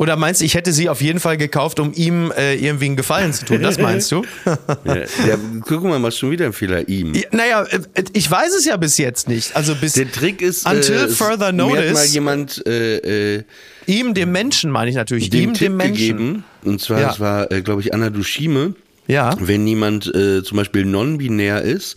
Oder 0.00 0.16
meinst 0.16 0.40
du, 0.40 0.46
ich 0.46 0.54
hätte 0.54 0.72
sie 0.72 0.88
auf 0.88 1.02
jeden 1.02 1.20
Fall 1.20 1.36
gekauft, 1.36 1.78
um 1.78 1.92
ihm 1.92 2.32
äh, 2.34 2.54
irgendwie 2.54 2.86
einen 2.86 2.96
Gefallen 2.96 3.34
zu 3.34 3.44
tun? 3.44 3.60
Das 3.60 3.76
meinst 3.86 4.10
du? 4.10 4.24
Ja, 4.46 4.94
ja, 4.94 5.36
guck 5.66 5.84
mal, 5.84 5.98
machst 5.98 6.18
schon 6.18 6.30
wieder 6.30 6.46
einen 6.46 6.54
Fehler 6.54 6.88
ihm. 6.88 7.12
Ja, 7.12 7.24
naja, 7.32 7.64
äh, 7.64 8.04
ich 8.14 8.30
weiß 8.30 8.54
es 8.54 8.64
ja 8.64 8.78
bis 8.78 8.96
jetzt 8.96 9.28
nicht. 9.28 9.54
Also 9.54 9.74
bis 9.74 9.92
Der 9.92 10.10
Trick 10.10 10.40
ist, 10.40 10.66
Until 10.66 10.94
äh, 11.04 11.08
further 11.08 11.52
mir 11.52 11.64
hat 11.64 11.74
mal 11.74 11.82
notice. 11.92 12.14
jemand 12.14 12.66
äh, 12.66 13.36
äh, 13.36 13.42
ihm, 13.84 14.14
dem 14.14 14.32
Menschen, 14.32 14.70
meine 14.70 14.88
ich 14.88 14.96
natürlich. 14.96 15.28
dem 15.28 15.50
ihm, 15.50 15.52
Tipp 15.52 15.66
dem 15.68 15.76
Menschen. 15.76 15.94
gegeben. 16.16 16.44
Und 16.64 16.80
zwar, 16.80 17.00
Ja. 17.02 17.10
es 17.12 17.20
war, 17.20 17.52
äh, 17.52 17.60
glaube 17.60 17.82
ich, 17.82 17.92
Anna 17.92 18.08
Dushime. 18.08 18.74
Ja. 19.10 19.36
wenn 19.40 19.66
jemand 19.66 20.06
äh, 20.14 20.42
zum 20.42 20.56
Beispiel 20.56 20.84
non-binär 20.84 21.62
ist, 21.62 21.96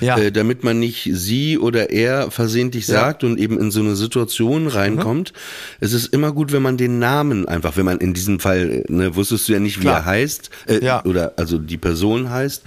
Ja. 0.00 0.16
äh, 0.16 0.30
damit 0.30 0.62
man 0.64 0.78
nicht 0.78 1.10
sie 1.12 1.58
oder 1.58 1.90
er 1.90 2.30
versehentlich 2.30 2.86
Ja. 2.86 2.94
Mhm. 2.94 2.98
sagt 3.00 3.24
und 3.24 3.38
eben 3.40 3.58
in 3.58 3.70
so 3.70 3.80
eine 3.80 3.96
Situation 3.96 4.66
reinkommt. 4.68 5.32
Es 5.80 5.92
ist 5.92 6.12
immer 6.14 6.32
gut, 6.32 6.52
wenn 6.52 6.62
man 6.62 6.76
den 6.76 6.98
Namen 6.98 7.46
einfach, 7.48 7.76
wenn 7.76 7.84
man 7.84 7.98
in 7.98 8.14
diesem 8.14 8.38
Fall, 8.40 8.84
ne, 8.88 9.16
wusstest 9.16 9.48
du 9.48 9.52
ja 9.54 9.58
nicht, 9.60 9.78
wie 9.78 9.82
Klar. 9.82 9.98
er 9.98 10.04
heißt, 10.06 10.50
äh, 10.68 10.84
Ja. 10.84 11.04
oder 11.04 11.32
also 11.36 11.58
die 11.58 11.78
Person 11.78 12.30
heißt. 12.30 12.62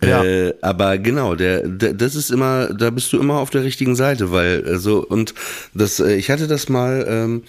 Äh, 0.00 0.52
aber 0.60 0.98
genau, 0.98 1.34
der, 1.36 1.66
der, 1.68 1.94
das 1.94 2.14
ist 2.16 2.30
immer, 2.30 2.74
da 2.74 2.90
bist 2.90 3.12
du 3.12 3.18
immer 3.20 3.34
auf 3.38 3.50
der 3.50 3.62
richtigen 3.62 3.96
Seite, 3.96 4.32
weil 4.32 4.64
also 4.66 5.04
und 5.06 5.34
das, 5.74 6.00
äh, 6.00 6.14
ich 6.16 6.30
hatte 6.30 6.46
das 6.48 6.68
mal 6.68 7.06
ähm, 7.08 7.42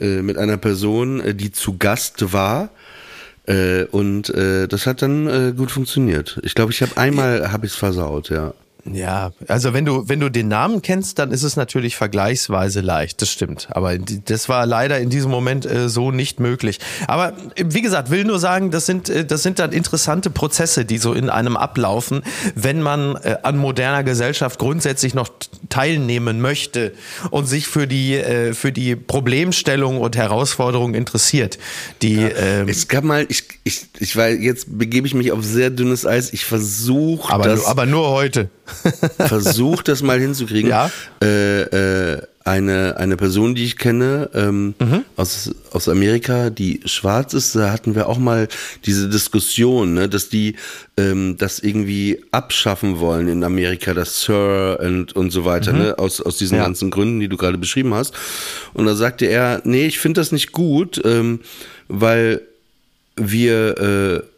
äh, 0.00 0.22
mit 0.22 0.38
einer 0.38 0.56
Person, 0.56 1.20
äh, 1.20 1.34
die 1.34 1.52
zu 1.52 1.76
Gast 1.78 2.32
war. 2.32 2.70
Äh, 3.46 3.84
und 3.84 4.30
äh, 4.30 4.68
das 4.68 4.86
hat 4.86 5.02
dann 5.02 5.26
äh, 5.26 5.52
gut 5.52 5.70
funktioniert. 5.70 6.38
Ich 6.42 6.54
glaube, 6.54 6.72
ich 6.72 6.82
habe 6.82 6.96
einmal 6.96 7.50
habe 7.50 7.66
ich 7.66 7.72
es 7.72 7.78
versaut, 7.78 8.30
ja. 8.30 8.54
Ja, 8.84 9.30
also 9.46 9.74
wenn 9.74 9.84
du, 9.84 10.08
wenn 10.08 10.18
du 10.18 10.28
den 10.28 10.48
Namen 10.48 10.82
kennst, 10.82 11.20
dann 11.20 11.30
ist 11.30 11.44
es 11.44 11.54
natürlich 11.54 11.94
vergleichsweise 11.94 12.80
leicht, 12.80 13.22
das 13.22 13.30
stimmt. 13.30 13.68
Aber 13.70 13.96
das 13.96 14.48
war 14.48 14.66
leider 14.66 14.98
in 14.98 15.08
diesem 15.08 15.30
Moment 15.30 15.64
äh, 15.66 15.88
so 15.88 16.10
nicht 16.10 16.40
möglich. 16.40 16.80
Aber 17.06 17.32
äh, 17.54 17.64
wie 17.68 17.80
gesagt, 17.80 18.10
will 18.10 18.24
nur 18.24 18.40
sagen, 18.40 18.72
das 18.72 18.86
sind, 18.86 19.08
äh, 19.08 19.24
das 19.24 19.44
sind 19.44 19.60
dann 19.60 19.70
interessante 19.70 20.30
Prozesse, 20.30 20.84
die 20.84 20.98
so 20.98 21.12
in 21.12 21.30
einem 21.30 21.56
ablaufen, 21.56 22.22
wenn 22.56 22.82
man 22.82 23.14
äh, 23.16 23.36
an 23.44 23.56
moderner 23.56 24.02
Gesellschaft 24.02 24.58
grundsätzlich 24.58 25.14
noch 25.14 25.28
teilnehmen 25.68 26.40
möchte 26.40 26.92
und 27.30 27.46
sich 27.46 27.68
für 27.68 27.86
die, 27.86 28.16
äh, 28.16 28.52
für 28.52 28.72
die 28.72 28.96
Problemstellung 28.96 30.00
und 30.00 30.16
Herausforderungen 30.16 30.94
interessiert. 30.94 31.56
Die, 32.02 32.16
ähm, 32.16 32.68
Es 32.68 32.88
gab 32.88 33.04
mal, 33.04 33.26
ich, 33.28 33.44
ich, 33.62 33.86
ich 34.00 34.16
war, 34.16 34.28
jetzt 34.28 34.76
begebe 34.76 35.06
ich 35.06 35.14
mich 35.14 35.30
auf 35.30 35.44
sehr 35.44 35.70
dünnes 35.70 36.04
Eis. 36.04 36.32
Ich 36.32 36.44
versuche 36.44 37.32
aber, 37.32 37.44
das, 37.44 37.64
aber 37.64 37.86
nur 37.86 38.10
heute. 38.10 38.50
versuch 39.26 39.82
das 39.82 40.02
mal 40.02 40.18
hinzukriegen. 40.20 40.70
Ja. 40.70 40.90
Äh, 41.22 41.62
äh, 42.14 42.22
eine, 42.44 42.96
eine 42.96 43.16
Person, 43.16 43.54
die 43.54 43.64
ich 43.64 43.76
kenne, 43.76 44.28
ähm, 44.34 44.74
Mhm. 44.80 45.04
aus, 45.14 45.52
aus 45.70 45.88
Amerika, 45.88 46.50
die 46.50 46.80
schwarz 46.86 47.34
ist, 47.34 47.54
da 47.54 47.70
hatten 47.70 47.94
wir 47.94 48.08
auch 48.08 48.18
mal 48.18 48.48
diese 48.84 49.08
Diskussion, 49.08 49.94
ne, 49.94 50.08
dass 50.08 50.28
die 50.28 50.56
ähm, 50.96 51.36
das 51.38 51.60
irgendwie 51.60 52.20
abschaffen 52.32 52.98
wollen 52.98 53.28
in 53.28 53.44
Amerika, 53.44 53.94
das 53.94 54.22
Sir 54.22 54.80
und, 54.82 55.14
und 55.14 55.30
so 55.30 55.44
weiter, 55.44 55.72
ne, 55.72 55.96
aus, 56.00 56.20
aus 56.20 56.36
diesen 56.36 56.54
Mhm. 56.56 56.60
Ja. 56.62 56.64
ganzen 56.66 56.90
Gründen, 56.90 57.20
die 57.20 57.28
du 57.28 57.36
gerade 57.36 57.58
beschrieben 57.58 57.94
hast. 57.94 58.12
Und 58.74 58.86
da 58.86 58.96
sagte 58.96 59.26
er, 59.26 59.60
nee, 59.62 59.86
ich 59.86 60.00
finde 60.00 60.20
das 60.20 60.32
nicht 60.32 60.50
gut, 60.50 61.00
ähm, 61.04 61.38
weil 61.86 62.40
wir 63.14 63.78
äh, 63.78 64.31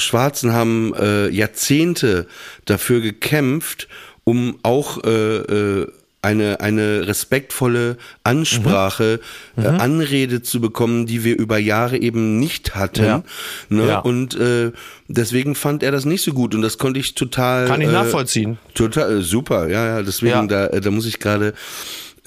Schwarzen 0.00 0.52
haben 0.52 0.94
äh, 0.94 1.28
Jahrzehnte 1.28 2.26
dafür 2.64 3.00
gekämpft, 3.00 3.88
um 4.24 4.58
auch 4.62 5.02
äh, 5.04 5.36
äh, 5.36 5.86
eine, 6.22 6.60
eine 6.60 7.06
respektvolle 7.06 7.96
Ansprache, 8.24 9.20
Mhm. 9.56 9.64
Äh, 9.64 9.68
Anrede 9.68 10.42
zu 10.42 10.60
bekommen, 10.60 11.06
die 11.06 11.24
wir 11.24 11.38
über 11.38 11.58
Jahre 11.58 11.96
eben 11.98 12.38
nicht 12.38 12.74
hatten. 12.74 13.04
Ja. 13.04 13.22
Ne? 13.70 13.86
Ja. 13.86 13.98
Und 14.00 14.34
äh, 14.38 14.72
deswegen 15.08 15.54
fand 15.54 15.82
er 15.82 15.92
das 15.92 16.04
nicht 16.04 16.22
so 16.22 16.32
gut 16.32 16.54
und 16.54 16.60
das 16.62 16.76
konnte 16.78 17.00
ich 17.00 17.14
total. 17.14 17.66
Kann 17.66 17.80
ich 17.80 17.88
äh, 17.88 17.92
nachvollziehen. 17.92 18.58
Total, 18.74 19.18
äh, 19.18 19.22
super, 19.22 19.68
ja, 19.68 19.86
ja. 19.86 20.02
Deswegen, 20.02 20.48
Ja. 20.50 20.68
Da, 20.68 20.80
da 20.80 20.90
muss 20.90 21.06
ich 21.06 21.20
gerade 21.20 21.54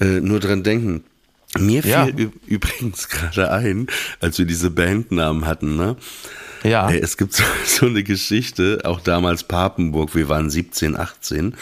äh, 0.00 0.20
nur 0.20 0.40
dran 0.40 0.62
denken. 0.64 1.04
Mir 1.56 1.84
fiel 1.84 2.32
übrigens 2.46 3.08
gerade 3.08 3.52
ein, 3.52 3.86
als 4.20 4.38
wir 4.38 4.44
diese 4.44 4.70
Bandnamen 4.70 5.46
hatten, 5.46 5.76
ne? 5.76 5.94
Ja. 6.64 6.90
Äh, 6.90 6.98
Es 6.98 7.16
gibt 7.16 7.34
so, 7.34 7.44
so 7.66 7.86
eine 7.86 8.02
Geschichte, 8.02 8.80
auch 8.84 9.00
damals 9.00 9.44
Papenburg, 9.44 10.14
wir 10.14 10.28
waren 10.28 10.50
17, 10.50 10.96
18. 10.96 11.54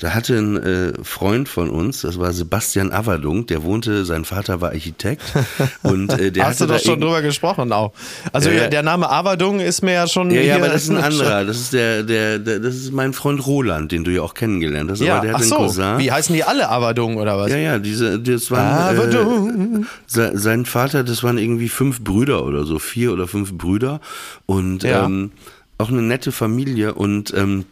Da 0.00 0.14
hatte 0.14 0.34
ein 0.38 0.56
äh, 0.56 0.92
Freund 1.04 1.46
von 1.46 1.68
uns, 1.68 2.00
das 2.00 2.18
war 2.18 2.32
Sebastian 2.32 2.90
Averdung, 2.90 3.44
der 3.46 3.62
wohnte, 3.62 4.06
sein 4.06 4.24
Vater 4.24 4.62
war 4.62 4.70
Architekt. 4.70 5.22
Und 5.82 6.10
äh, 6.18 6.32
der 6.32 6.46
Hast 6.46 6.62
du 6.62 6.66
doch 6.66 6.78
schon 6.80 7.00
drüber 7.02 7.20
gesprochen 7.20 7.70
auch. 7.70 7.92
Also 8.32 8.48
ja. 8.48 8.68
der 8.68 8.82
Name 8.82 9.10
Averdung 9.10 9.60
ist 9.60 9.82
mir 9.82 9.92
ja 9.92 10.06
schon. 10.06 10.30
Ja, 10.30 10.40
ja, 10.40 10.56
aber 10.56 10.68
das 10.68 10.84
ist 10.84 10.90
ein 10.90 10.96
anderer. 11.04 11.44
Das 11.44 11.58
ist 11.58 11.74
der, 11.74 12.02
der, 12.02 12.38
der, 12.38 12.60
das 12.60 12.76
ist 12.76 12.92
mein 12.92 13.12
Freund 13.12 13.46
Roland, 13.46 13.92
den 13.92 14.02
du 14.04 14.10
ja 14.10 14.22
auch 14.22 14.32
kennengelernt 14.32 14.90
hast. 14.90 15.00
Ja, 15.00 15.18
aber 15.18 15.26
der 15.26 15.34
ach 15.36 15.40
hat 15.40 15.46
so. 15.46 15.56
einen 15.56 15.66
Cousin. 15.66 15.98
Wie 15.98 16.10
heißen 16.10 16.34
die 16.34 16.44
alle 16.44 16.70
Averdung 16.70 17.18
oder 17.18 17.36
was? 17.36 17.50
Ja, 17.50 17.58
ja, 17.58 17.78
diese, 17.78 18.18
das 18.18 18.50
waren, 18.50 18.96
Averdung. 18.96 19.82
äh, 19.82 19.86
se- 20.06 20.32
sein 20.38 20.64
Vater, 20.64 21.04
das 21.04 21.22
waren 21.22 21.36
irgendwie 21.36 21.68
fünf 21.68 22.00
Brüder 22.02 22.44
oder 22.46 22.64
so, 22.64 22.78
vier 22.78 23.12
oder 23.12 23.28
fünf 23.28 23.52
Brüder 23.52 24.00
und 24.46 24.82
Ja. 24.82 25.04
ähm, 25.04 25.32
auch 25.76 25.90
eine 25.90 26.00
nette 26.00 26.32
Familie 26.32 26.94
und 26.94 27.34
ähm, 27.36 27.66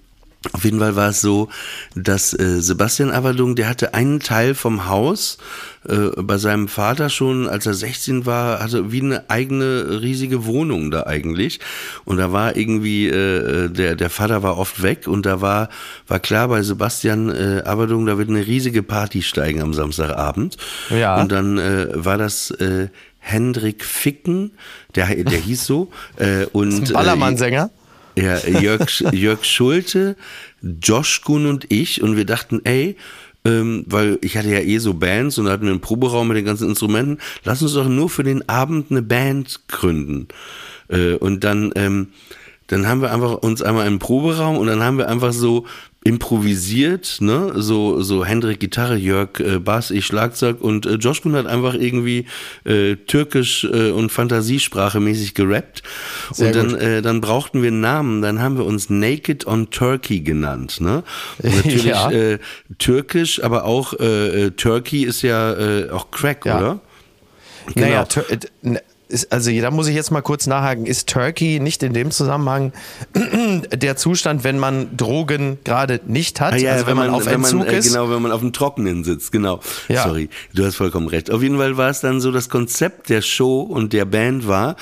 auf 0.53 0.64
jeden 0.64 0.79
Fall 0.79 0.94
war 0.94 1.09
es 1.11 1.20
so, 1.20 1.48
dass 1.96 2.33
äh, 2.33 2.61
Sebastian 2.61 3.11
Averdung, 3.11 3.57
der 3.57 3.68
hatte 3.68 3.94
einen 3.94 4.20
Teil 4.20 4.55
vom 4.55 4.87
Haus 4.87 5.38
äh, 5.88 6.11
bei 6.22 6.38
seinem 6.38 6.68
Vater 6.68 7.11
schon, 7.11 7.48
als 7.48 7.66
er 7.66 7.74
16 7.74 8.24
war, 8.24 8.61
hatte 8.61 8.92
wie 8.92 9.03
eine 9.03 9.29
eigene 9.31 10.01
riesige 10.01 10.46
Wohnung 10.46 10.92
da 10.92 11.07
eigentlich. 11.07 11.59
Und 12.05 12.18
da 12.18 12.31
war 12.31 12.57
irgendwie, 12.57 13.09
äh, 13.09 13.68
der, 13.68 13.96
der 13.96 14.11
Vater 14.11 14.44
war 14.44 14.59
oft 14.59 14.81
weg 14.81 15.09
und 15.09 15.27
da 15.27 15.40
war, 15.40 15.70
war 16.07 16.20
klar 16.20 16.46
bei 16.46 16.62
Sebastian 16.62 17.31
äh, 17.31 17.62
Averdung, 17.64 18.07
da 18.07 18.16
wird 18.16 18.29
eine 18.29 18.46
riesige 18.46 18.85
Party 18.85 19.22
steigen 19.22 19.61
am 19.61 19.74
Samstagabend. 19.74 20.57
Ja. 20.90 21.20
Und 21.20 21.33
dann 21.33 21.59
äh, 21.59 21.88
war 21.92 22.16
das 22.16 22.53
äh, 22.53 22.90
Hendrik 23.18 23.85
Ficken, 23.85 24.53
der, 24.94 25.07
der 25.07 25.38
hieß 25.38 25.66
so. 25.66 25.90
Äh, 26.16 26.46
und, 26.53 26.90
Ein 26.90 26.92
Ballermann-Sänger? 26.92 27.70
Ja, 28.22 28.61
Jörg, 28.61 28.88
Jörg 29.12 29.44
Schulte, 29.44 30.16
Josh 30.62 31.22
Kuhn 31.22 31.46
und 31.46 31.70
ich 31.70 32.02
und 32.02 32.16
wir 32.16 32.24
dachten, 32.24 32.61
ey, 32.64 32.96
ähm, 33.44 33.85
weil 33.87 34.18
ich 34.20 34.37
hatte 34.37 34.50
ja 34.50 34.61
eh 34.61 34.78
so 34.78 34.94
Bands 34.94 35.38
und 35.38 35.46
da 35.46 35.52
hatten 35.52 35.64
wir 35.64 35.70
einen 35.70 35.81
Proberaum 35.81 36.28
mit 36.28 36.37
den 36.37 36.44
ganzen 36.44 36.68
Instrumenten, 36.68 37.18
lass 37.44 37.62
uns 37.62 37.74
doch 37.74 37.88
nur 37.88 38.11
für 38.11 38.24
den 38.24 38.48
Abend 38.48 38.90
eine 38.90 39.02
Band 39.02 39.61
gründen. 39.68 40.28
Äh, 40.88 41.14
und 41.14 41.44
dann, 41.44 41.72
ähm, 41.76 42.09
dann 42.66 42.87
haben 42.87 43.00
wir 43.00 43.12
einfach 43.12 43.35
uns 43.38 43.62
einmal 43.62 43.87
einen 43.87 43.98
Proberaum 43.98 44.59
und 44.59 44.66
dann 44.66 44.83
haben 44.83 44.98
wir 44.98 45.09
einfach 45.09 45.33
so 45.33 45.66
improvisiert, 46.08 47.18
ne, 47.20 47.52
so 47.56 48.00
so 48.02 48.24
Hendrik 48.24 48.60
Gitarre, 48.60 48.96
Jörg 48.96 49.40
äh, 49.40 49.58
Bass, 49.58 49.90
ich 49.90 50.06
Schlagzeug 50.06 50.60
und 50.60 50.86
äh, 50.86 50.94
Josh 50.94 51.22
Kuhn 51.22 51.34
hat 51.34 51.46
einfach 51.46 51.74
irgendwie 51.74 52.26
äh, 52.64 52.96
türkisch 52.96 53.64
äh, 53.64 53.90
und 53.90 54.10
Fantasiesprache 54.10 55.00
mäßig 55.00 55.34
gerappt 55.34 55.82
Sehr 56.32 56.48
und 56.48 56.56
dann 56.56 56.68
gut. 56.70 56.80
äh, 56.80 57.02
dann 57.02 57.20
brauchten 57.20 57.62
wir 57.62 57.68
einen 57.68 57.80
Namen, 57.80 58.22
dann 58.22 58.40
haben 58.40 58.56
wir 58.56 58.64
uns 58.64 58.90
Naked 58.90 59.46
on 59.46 59.70
Turkey 59.70 60.20
genannt, 60.20 60.80
ne? 60.80 61.02
Und 61.42 61.56
natürlich 61.56 61.84
Ja. 61.84 62.10
äh, 62.10 62.38
türkisch, 62.78 63.42
aber 63.42 63.64
auch 63.64 63.94
äh, 63.98 64.46
äh, 64.46 64.50
Turkey 64.50 65.04
ist 65.04 65.22
ja 65.22 65.52
äh, 65.54 65.90
auch 65.90 66.10
Crack, 66.10 66.44
Ja. 66.46 66.58
oder? 66.58 66.80
Naja, 67.74 68.04
Genau. 68.04 68.26
Äh, 68.28 68.38
n- 68.62 68.78
ist, 69.08 69.32
also 69.32 69.50
da 69.50 69.70
muss 69.70 69.88
ich 69.88 69.94
jetzt 69.94 70.10
mal 70.10 70.20
kurz 70.20 70.46
nachhaken. 70.46 70.86
Ist 70.86 71.08
Turkey 71.08 71.60
nicht 71.60 71.82
in 71.82 71.92
dem 71.92 72.10
Zusammenhang 72.10 72.72
der 73.72 73.96
Zustand, 73.96 74.44
wenn 74.44 74.58
man 74.58 74.96
Drogen 74.96 75.58
gerade 75.64 76.00
nicht 76.06 76.40
hat? 76.40 76.54
Ah, 76.54 76.56
ja, 76.56 76.72
also 76.72 76.86
wenn, 76.86 76.96
man, 76.96 77.10
auf 77.10 77.26
wenn 77.26 77.36
Entzug 77.36 77.60
man, 77.60 77.68
äh, 77.68 77.78
ist? 77.78 77.88
Genau, 77.88 78.10
wenn 78.10 78.22
man 78.22 78.32
auf 78.32 78.40
dem 78.40 78.52
Trockenen 78.52 79.04
sitzt, 79.04 79.32
genau. 79.32 79.60
Ja. 79.88 80.04
Sorry, 80.04 80.28
du 80.54 80.64
hast 80.64 80.76
vollkommen 80.76 81.08
recht. 81.08 81.30
Auf 81.30 81.42
jeden 81.42 81.56
Fall 81.56 81.76
war 81.76 81.90
es 81.90 82.00
dann 82.00 82.20
so, 82.20 82.30
das 82.30 82.48
Konzept 82.48 83.08
der 83.08 83.22
Show 83.22 83.60
und 83.60 83.92
der 83.92 84.04
Band 84.04 84.46
war, 84.46 84.76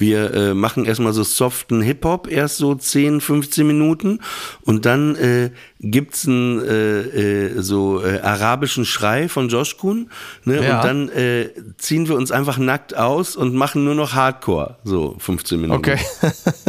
wir 0.00 0.32
äh, 0.34 0.54
machen 0.54 0.84
erstmal 0.86 1.12
so 1.12 1.22
soften 1.22 1.82
Hip-Hop, 1.82 2.26
erst 2.30 2.56
so 2.56 2.74
10, 2.74 3.20
15 3.20 3.66
Minuten 3.66 4.20
und 4.62 4.86
dann 4.86 5.14
äh, 5.16 5.50
gibt's 5.78 6.26
einen 6.26 6.60
äh, 6.60 7.00
äh, 7.00 7.60
so 7.60 8.02
äh, 8.02 8.20
arabischen 8.20 8.84
Schrei 8.84 9.28
von 9.28 9.48
Josh 9.48 9.76
Kuhn 9.76 10.10
ne? 10.44 10.64
Ja. 10.64 10.76
und 10.78 10.84
dann 10.84 11.08
äh, 11.10 11.50
ziehen 11.78 12.08
wir 12.08 12.16
uns 12.16 12.32
einfach 12.32 12.58
nackt 12.58 12.96
aus 12.96 13.36
und 13.36 13.54
machen 13.54 13.84
nur 13.84 13.94
noch 13.94 14.14
Hardcore, 14.14 14.76
so 14.84 15.16
15 15.18 15.60
Minuten. 15.60 15.78
Okay. 15.78 15.98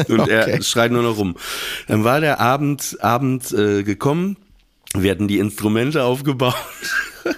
Und 0.07 0.27
er 0.27 0.41
Okay. 0.51 0.63
schreit 0.63 0.91
nur 0.91 1.03
noch 1.03 1.17
rum. 1.17 1.35
Dann 1.87 2.03
war 2.03 2.19
der 2.19 2.39
Abend, 2.39 2.97
Abend 3.01 3.51
äh, 3.51 3.83
gekommen. 3.83 4.37
Wir 4.97 5.11
hatten 5.11 5.27
die 5.27 5.39
Instrumente 5.39 6.03
aufgebaut. 6.03 6.55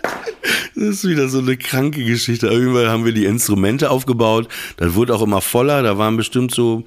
Das 0.76 0.86
ist 0.96 1.08
wieder 1.08 1.30
so 1.30 1.38
eine 1.38 1.56
kranke 1.56 2.04
Geschichte. 2.04 2.48
Irgendwann 2.48 2.88
haben 2.88 3.06
wir 3.06 3.14
die 3.14 3.26
Instrumente 3.26 3.92
aufgebaut. 3.92 4.48
Das 4.78 4.96
wurde 4.96 5.14
auch 5.16 5.22
immer 5.22 5.40
voller. 5.40 5.84
Da 5.84 5.98
waren 6.00 6.18
bestimmt 6.18 6.54
so, 6.54 6.84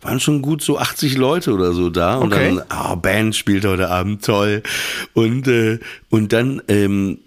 waren 0.00 0.20
schon 0.20 0.40
gut 0.42 0.62
so 0.62 0.78
80 0.78 1.16
Leute 1.18 1.52
oder 1.52 1.72
so 1.72 1.90
da. 1.90 2.16
Und 2.16 2.32
Okay. 2.32 2.56
dann, 2.56 2.64
ah, 2.70 2.94
Band 2.94 3.36
spielt 3.36 3.64
heute 3.66 3.90
Abend 3.90 4.24
toll. 4.24 4.62
Und, 5.12 5.46
äh, 5.48 5.78
und 6.08 6.32
dann, 6.32 6.62
ähm, 6.68 7.18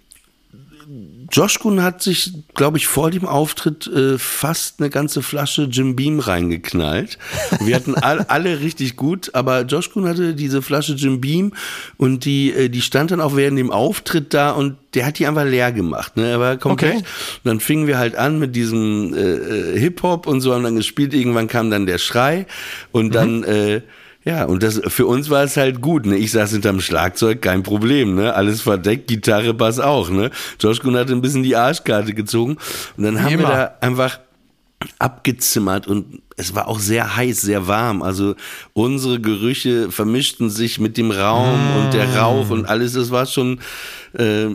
Josh 1.30 1.58
Kuhn 1.60 1.82
hat 1.82 2.02
sich, 2.02 2.32
glaube 2.54 2.78
ich, 2.78 2.86
vor 2.86 3.10
dem 3.10 3.24
Auftritt 3.24 3.86
äh, 3.86 4.18
fast 4.18 4.80
eine 4.80 4.90
ganze 4.90 5.22
Flasche 5.22 5.62
Jim 5.70 5.94
Beam 5.94 6.18
reingeknallt. 6.18 7.18
Wir 7.60 7.76
hatten 7.76 7.94
all, 7.94 8.20
alle 8.28 8.60
richtig 8.60 8.96
gut, 8.96 9.34
aber 9.34 9.62
Josh 9.62 9.90
Kuhn 9.90 10.08
hatte 10.08 10.34
diese 10.34 10.60
Flasche 10.60 10.94
Jim 10.94 11.20
Beam 11.20 11.52
und 11.96 12.24
die, 12.24 12.52
äh, 12.52 12.68
die 12.68 12.82
stand 12.82 13.12
dann 13.12 13.20
auch 13.20 13.36
während 13.36 13.58
dem 13.58 13.70
Auftritt 13.70 14.34
da 14.34 14.50
und 14.50 14.76
der 14.94 15.06
hat 15.06 15.18
die 15.18 15.26
einfach 15.26 15.44
leer 15.44 15.70
gemacht. 15.72 16.16
Ne? 16.16 16.30
Er 16.30 16.40
war 16.40 16.56
komplett. 16.56 16.96
Okay. 16.96 16.98
Und 16.98 17.44
dann 17.44 17.60
fingen 17.60 17.86
wir 17.86 17.98
halt 17.98 18.16
an 18.16 18.38
mit 18.38 18.56
diesem 18.56 19.14
äh, 19.14 19.20
äh, 19.20 19.78
Hip-Hop 19.78 20.26
und 20.26 20.40
so 20.40 20.52
haben 20.52 20.64
dann 20.64 20.76
gespielt. 20.76 21.14
Irgendwann 21.14 21.46
kam 21.46 21.70
dann 21.70 21.86
der 21.86 21.98
Schrei 21.98 22.46
und 22.90 23.14
dann 23.14 23.44
äh, 23.44 23.82
Ja, 24.24 24.44
und 24.44 24.62
das 24.62 24.80
für 24.88 25.06
uns 25.06 25.30
war 25.30 25.44
es 25.44 25.56
halt 25.56 25.80
gut, 25.80 26.04
ne? 26.04 26.16
Ich 26.16 26.32
saß 26.32 26.50
hinterm 26.52 26.80
Schlagzeug, 26.80 27.40
kein 27.40 27.62
Problem, 27.62 28.14
ne? 28.14 28.34
Alles 28.34 28.60
verdeckt, 28.60 29.08
Gitarre, 29.08 29.54
Bass 29.54 29.78
auch, 29.80 30.10
ne? 30.10 30.30
Josh 30.58 30.80
Kuhn 30.80 30.96
hat 30.96 31.10
ein 31.10 31.22
bisschen 31.22 31.42
die 31.42 31.56
Arschkarte 31.56 32.12
gezogen 32.12 32.58
und 32.96 33.04
dann 33.04 33.22
haben 33.22 33.30
wir 33.30 33.38
immer. 33.38 33.48
da 33.48 33.74
einfach 33.80 34.20
abgezimmert 34.98 35.86
und 35.86 36.22
es 36.36 36.54
war 36.54 36.68
auch 36.68 36.78
sehr 36.78 37.16
heiß, 37.16 37.40
sehr 37.40 37.66
warm. 37.66 38.02
Also 38.02 38.34
unsere 38.72 39.20
Gerüche 39.20 39.90
vermischten 39.90 40.50
sich 40.50 40.78
mit 40.78 40.96
dem 40.96 41.10
Raum 41.10 41.76
und 41.76 41.92
der 41.92 42.16
Rauch 42.16 42.50
und 42.50 42.66
alles. 42.66 42.94
Das 42.94 43.10
war 43.10 43.26
schon, 43.26 43.60
äh, 44.14 44.48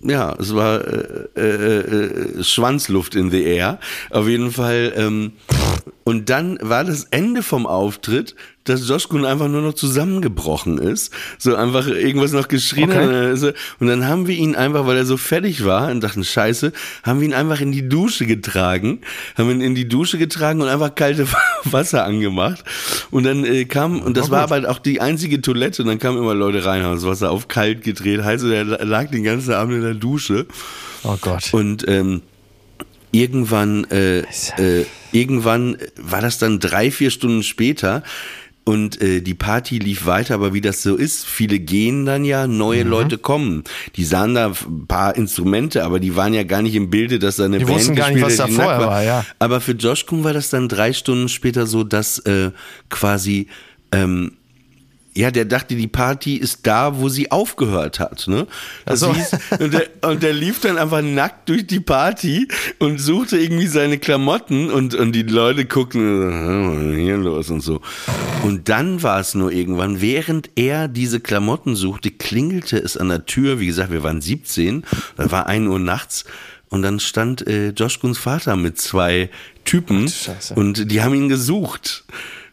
ja, 0.00 0.34
es 0.38 0.54
war 0.54 0.80
äh, 0.84 1.28
äh, 1.36 1.78
äh, 1.78 2.44
Schwanzluft 2.44 3.14
in 3.14 3.30
the 3.30 3.42
air. 3.42 3.78
Auf 4.10 4.28
jeden 4.28 4.52
Fall. 4.52 4.92
Ähm, 4.96 5.32
und 6.04 6.30
dann 6.30 6.58
war 6.60 6.84
das 6.84 7.04
Ende 7.04 7.42
vom 7.42 7.66
Auftritt, 7.66 8.34
dass 8.64 8.88
Josh 8.88 9.08
Kuhn 9.08 9.24
einfach 9.24 9.48
nur 9.48 9.62
noch 9.62 9.74
zusammengebrochen 9.74 10.78
ist. 10.78 11.12
So 11.38 11.56
einfach 11.56 11.86
irgendwas 11.86 12.32
noch 12.32 12.48
geschrien 12.48 12.90
Okay. 12.90 13.32
hat. 13.32 13.54
Und 13.80 13.86
dann 13.88 14.02
Und 14.02 14.06
haben 14.08 14.26
wir 14.26 14.34
ihn 14.34 14.54
einfach, 14.56 14.86
weil 14.86 14.96
er 14.96 15.04
so 15.06 15.16
fertig 15.16 15.64
war 15.64 15.90
und 15.90 16.02
dachten, 16.02 16.24
scheiße, 16.24 16.72
haben 17.02 17.20
wir 17.20 17.28
ihn 17.28 17.34
einfach 17.34 17.60
in 17.60 17.72
die 17.72 17.88
Dusche 17.88 18.26
getragen. 18.26 19.00
Haben 19.36 19.50
ihn 19.50 19.60
in 19.60 19.74
die 19.74 19.86
Dusche 19.86 20.18
getragen 20.18 20.60
und 20.60 20.68
einfach 20.68 20.94
kalte 20.94 21.26
Wasser 21.64 22.04
angemacht. 22.04 22.64
Und 23.10 23.24
dann 23.24 23.44
äh, 23.44 23.64
kam, 23.64 24.00
und 24.00 24.16
das 24.16 24.30
war 24.30 24.42
aber 24.42 24.68
auch 24.70 24.78
die 24.78 25.00
einzige 25.00 25.40
Toilette, 25.40 25.82
und 25.82 25.88
dann 25.88 25.98
kamen 25.98 26.18
immer 26.18 26.34
Leute 26.34 26.64
rein, 26.64 26.82
haben 26.82 26.94
das 26.94 27.06
Wasser 27.06 27.30
auf 27.30 27.48
kalt 27.48 27.82
gedreht. 27.82 28.22
Heißt, 28.22 28.44
er 28.44 28.64
lag 28.64 29.10
den 29.10 29.22
ganzen 29.24 29.54
Abend 29.54 29.74
in 29.74 29.82
der 29.82 29.94
Dusche. 29.94 30.46
Oh 31.04 31.16
Gott. 31.20 31.52
Und 31.52 31.86
ähm, 31.88 32.22
irgendwann, 33.12 33.84
äh, 33.90 34.20
äh, 34.20 34.86
irgendwann 35.12 35.76
war 35.96 36.20
das 36.20 36.38
dann 36.38 36.58
drei, 36.58 36.90
vier 36.90 37.10
Stunden 37.10 37.42
später. 37.42 38.02
Und 38.64 39.02
äh, 39.02 39.20
die 39.20 39.34
Party 39.34 39.78
lief 39.78 40.06
weiter, 40.06 40.34
aber 40.34 40.54
wie 40.54 40.60
das 40.60 40.82
so 40.84 40.94
ist, 40.94 41.26
viele 41.26 41.58
gehen 41.58 42.06
dann 42.06 42.24
ja, 42.24 42.46
neue 42.46 42.84
Leute 42.84 43.18
kommen. 43.18 43.64
Die 43.96 44.04
sahen 44.04 44.34
da 44.34 44.52
ein 44.52 44.86
paar 44.86 45.16
Instrumente, 45.16 45.82
aber 45.82 45.98
die 45.98 46.14
waren 46.14 46.32
ja 46.32 46.44
gar 46.44 46.62
nicht 46.62 46.76
im 46.76 46.88
Bilde, 46.88 47.18
dass 47.18 47.36
da 47.36 47.46
eine 47.46 47.58
Die 47.58 47.64
Band 47.64 47.76
wussten 47.76 47.96
gar 47.96 48.10
nicht, 48.10 48.22
gespielt 48.22 48.38
was 48.38 48.56
da 48.56 48.62
vorher 48.62 48.86
war, 48.86 49.02
ja. 49.02 49.24
Aber 49.40 49.60
für 49.60 49.72
Josh 49.72 50.06
Kuhn 50.06 50.22
war 50.22 50.32
das 50.32 50.50
dann 50.50 50.68
drei 50.68 50.92
Stunden 50.92 51.28
später 51.28 51.66
so, 51.66 51.82
dass 51.82 52.20
äh, 52.20 52.52
quasi 52.88 53.48
ähm, 53.90 54.32
ja, 55.14 55.30
der 55.30 55.44
dachte, 55.44 55.74
die 55.74 55.88
Party 55.88 56.36
ist 56.36 56.66
da, 56.66 56.98
wo 56.98 57.08
sie 57.10 57.30
aufgehört 57.30 58.00
hat. 58.00 58.26
Ne? 58.28 58.46
Das 58.86 59.02
Ach 59.02 59.08
so. 59.08 59.14
hieß, 59.14 59.30
und, 59.60 59.74
der, 59.74 59.86
und 60.02 60.22
der 60.22 60.32
lief 60.32 60.60
dann 60.60 60.78
einfach 60.78 61.02
nackt 61.02 61.48
durch 61.50 61.66
die 61.66 61.80
Party 61.80 62.48
und 62.78 62.98
suchte 62.98 63.36
irgendwie 63.38 63.66
seine 63.66 63.98
Klamotten 63.98 64.70
und, 64.70 64.94
und 64.94 65.12
die 65.12 65.22
Leute 65.22 65.66
guckten, 65.66 66.00
"Hm, 66.00 66.70
was 66.76 66.82
ist 66.94 66.98
hier 67.00 67.16
los 67.18 67.50
und 67.50 67.60
so. 67.60 67.80
Und 68.42 68.68
dann 68.70 69.02
war 69.02 69.20
es 69.20 69.34
nur 69.34 69.52
irgendwann, 69.52 70.00
während 70.00 70.48
er 70.56 70.88
diese 70.88 71.20
Klamotten 71.20 71.76
suchte, 71.76 72.10
klingelte 72.10 72.78
es 72.78 72.96
an 72.96 73.08
der 73.08 73.26
Tür. 73.26 73.60
Wie 73.60 73.66
gesagt, 73.66 73.92
wir 73.92 74.02
waren 74.02 74.20
17, 74.22 74.84
da 75.16 75.30
war 75.30 75.46
1 75.46 75.68
Uhr 75.68 75.78
nachts. 75.78 76.24
Und 76.70 76.80
dann 76.80 77.00
stand 77.00 77.46
äh, 77.46 77.68
Josh 77.68 78.00
Guns 78.00 78.16
Vater 78.16 78.56
mit 78.56 78.80
zwei 78.80 79.28
Typen 79.66 80.08
Scheiße. 80.08 80.54
und 80.54 80.90
die 80.90 81.02
haben 81.02 81.14
ihn 81.14 81.28
gesucht. 81.28 82.04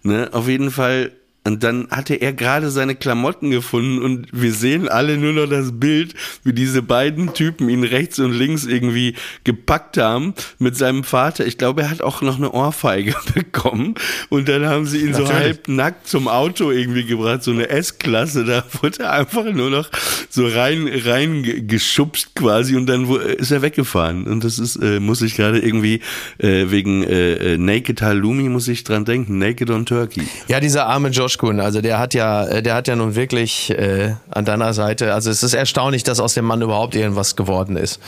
Ne? 0.04 0.28
Auf 0.34 0.50
jeden 0.50 0.72
Fall. 0.72 1.14
Und 1.50 1.64
dann 1.64 1.88
hatte 1.90 2.14
er 2.14 2.32
gerade 2.34 2.70
seine 2.70 2.94
Klamotten 2.96 3.50
gefunden 3.50 4.04
und 4.04 4.28
wir 4.32 4.54
sehen 4.54 4.88
alle 4.88 5.18
nur 5.18 5.34
noch 5.34 5.48
das 5.50 5.72
Bild, 5.80 6.14
wie 6.44 6.54
diese 6.54 6.84
beiden 6.84 7.34
Typen 7.34 7.70
ihn 7.70 7.84
rechts 7.84 8.20
und 8.20 8.34
links 8.34 8.66
irgendwie 8.66 9.16
gepackt 9.46 9.98
haben 9.98 10.36
mit 10.60 10.78
seinem 10.78 11.04
Vater. 11.04 11.48
Ich 11.48 11.58
glaube, 11.58 11.82
er 11.82 11.90
hat 11.90 12.02
auch 12.04 12.22
noch 12.22 12.38
eine 12.38 12.52
Ohrfeige 12.52 13.16
bekommen 13.34 13.96
und 14.30 14.48
dann 14.48 14.68
haben 14.68 14.86
sie 14.86 15.00
ihn 15.00 15.16
so 15.16 15.24
Natürlich. 15.24 15.42
halb 15.44 15.68
nackt 15.68 16.08
zum 16.08 16.28
Auto 16.28 16.70
irgendwie 16.70 17.04
gebracht, 17.06 17.42
so 17.42 17.50
eine 17.50 17.68
S-Klasse. 17.70 18.46
Da 18.46 18.64
wurde 18.82 19.00
er 19.06 19.14
einfach 19.14 19.46
nur 19.46 19.72
noch 19.72 19.90
so 20.30 20.46
rein, 20.48 20.88
rein 21.04 21.42
ge- 21.42 21.62
geschubst 21.62 22.36
quasi 22.36 22.76
und 22.76 22.86
dann 22.86 23.10
ist 23.10 23.50
er 23.50 23.64
weggefahren. 23.64 24.26
Und 24.28 24.44
das 24.44 24.60
ist, 24.60 24.76
äh, 24.76 25.00
muss 25.00 25.24
ich 25.24 25.36
gerade 25.36 25.58
irgendwie 25.58 26.02
äh, 26.38 26.66
wegen 26.70 27.02
äh, 27.04 27.54
äh, 27.54 27.58
Naked 27.58 28.04
Halloumi 28.04 28.50
muss 28.50 28.68
ich 28.68 28.84
dran 28.84 29.04
denken. 29.04 29.40
Naked 29.40 29.72
on 29.72 29.88
Turkey. 29.88 30.22
Ja, 30.48 30.60
dieser 30.60 30.86
arme 30.86 31.10
Josh 31.10 31.39
Kuhn, 31.40 31.62
also 31.62 31.80
der 31.80 32.00
hat 32.00 32.14
ja, 32.14 32.44
äh, 32.44 32.62
der 32.62 32.76
hat 32.76 32.90
ja 32.90 32.98
nun 32.98 33.16
wirklich 33.16 33.70
äh, 33.70 34.16
an 34.30 34.44
deiner 34.44 34.74
Seite, 34.74 35.14
also 35.14 35.32
es 35.32 35.42
ist 35.42 35.54
erstaunlich, 35.54 36.04
dass 36.04 36.20
aus 36.20 36.34
dem 36.34 36.44
Mann 36.44 36.62
überhaupt 36.62 36.96
irgendwas 36.96 37.38
geworden 37.38 37.78
ist. 37.78 38.02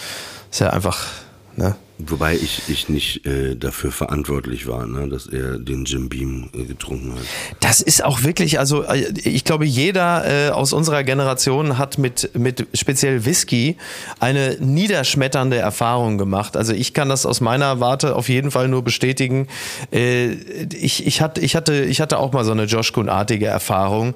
Ist 0.52 0.60
ja 0.60 0.72
einfach, 0.72 1.08
ne? 1.56 1.76
Wobei 2.08 2.36
ich, 2.36 2.64
ich 2.68 2.90
nicht 2.90 3.26
äh, 3.26 3.56
dafür 3.56 3.92
verantwortlich 3.92 4.68
war, 4.68 4.86
ne, 4.86 5.08
dass 5.08 5.28
er 5.28 5.58
den 5.58 5.86
Jim 5.86 6.10
Beam 6.10 6.50
äh, 6.54 6.64
getrunken 6.64 7.14
hat. 7.14 7.22
Das 7.60 7.82
ist 7.82 8.04
auch 8.04 8.24
wirklich, 8.24 8.60
also 8.60 8.84
äh, 8.84 9.12
ich 9.24 9.44
glaube, 9.44 9.66
jeder 9.66 10.48
äh, 10.48 10.50
aus 10.50 10.74
unserer 10.74 11.04
Generation 11.04 11.78
hat 11.78 11.98
mit, 11.98 12.32
mit 12.38 12.68
speziell 12.74 13.26
Whisky 13.26 13.78
eine 14.20 14.58
niederschmetternde 14.60 15.58
Erfahrung 15.58 16.18
gemacht. 16.18 16.58
Also 16.58 16.74
ich 16.74 16.94
kann 16.94 17.10
das 17.10 17.26
aus 17.26 17.42
meiner 17.42 17.80
Warte 17.80 18.16
auf 18.16 18.30
jeden 18.30 18.52
Fall 18.52 18.68
nur 18.68 18.84
bestätigen. 18.84 19.48
Äh, 19.92 20.32
ich, 20.74 21.06
ich, 21.06 21.22
hatte, 21.22 21.42
ich, 21.42 21.56
hatte, 21.56 21.84
ich 21.84 22.02
hatte 22.02 22.18
auch 22.18 22.32
mal 22.34 22.46
so 22.46 22.52
eine 22.52 22.66
Josh 22.66 22.94
Kuhn-artige 22.94 23.48
Erfahrung 23.48 24.16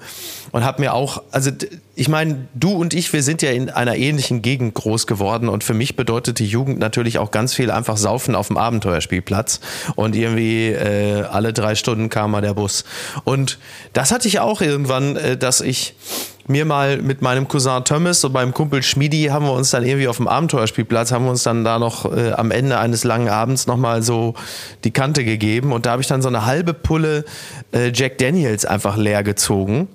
und 0.52 0.64
habe 0.64 0.82
mir 0.82 0.94
auch, 0.94 1.22
also 1.32 1.52
ich 1.96 2.10
meine, 2.10 2.48
du 2.54 2.72
und 2.72 2.94
ich, 2.94 3.12
wir 3.14 3.24
sind 3.24 3.42
ja 3.42 3.52
in 3.52 3.70
einer 3.70 3.96
ähnlichen 3.96 4.42
Gegend 4.42 4.74
groß 4.74 5.08
geworden 5.08 5.50
und 5.50 5.64
für 5.64 5.74
mich 5.74 5.96
bedeutete 5.96 6.44
Jugend 6.44 6.80
natürlich 6.80 7.18
auch 7.18 7.32
ganz 7.32 7.54
viel 7.54 7.72
einfach 7.76 7.98
Saufen 7.98 8.36
auf 8.36 8.48
dem 8.48 8.58
Abenteuerspielplatz 8.58 9.60
und 9.96 10.16
irgendwie 10.16 10.70
äh, 10.70 11.24
alle 11.24 11.54
drei 11.54 11.76
Stunden 11.76 12.10
kam 12.10 12.32
mal 12.32 12.42
der 12.42 12.54
Bus. 12.54 12.86
Und 13.24 13.60
das 13.94 14.12
hatte 14.12 14.28
ich 14.28 14.40
auch 14.40 14.62
irgendwann, 14.62 15.16
äh, 15.16 15.38
dass 15.38 15.62
ich 15.62 15.96
mir 16.48 16.66
mal 16.66 17.02
mit 17.02 17.22
meinem 17.22 17.48
Cousin 17.48 17.84
Thomas 17.86 18.24
und 18.24 18.34
meinem 18.34 18.54
Kumpel 18.54 18.84
Schmidi 18.84 19.26
haben 19.26 19.46
wir 19.46 19.54
uns 19.54 19.72
dann 19.72 19.84
irgendwie 19.84 20.08
auf 20.08 20.18
dem 20.18 20.28
Abenteuerspielplatz, 20.28 21.12
haben 21.12 21.26
wir 21.26 21.32
uns 21.32 21.44
dann 21.44 21.64
da 21.64 21.80
noch 21.80 22.06
äh, 22.16 22.34
am 22.34 22.52
Ende 22.52 22.78
eines 22.78 23.04
langen 23.04 23.30
Abends 23.30 23.66
nochmal 23.66 24.04
so 24.04 24.36
die 24.84 24.92
Kante 24.92 25.26
gegeben 25.26 25.72
und 25.72 25.86
da 25.86 25.92
habe 25.92 26.02
ich 26.02 26.08
dann 26.08 26.22
so 26.22 26.28
eine 26.28 26.46
halbe 26.46 26.74
Pulle 26.74 27.26
äh, 27.72 27.92
Jack 27.94 28.20
Daniels 28.20 28.66
einfach 28.66 28.96
leer 28.96 29.24
gezogen. 29.24 29.88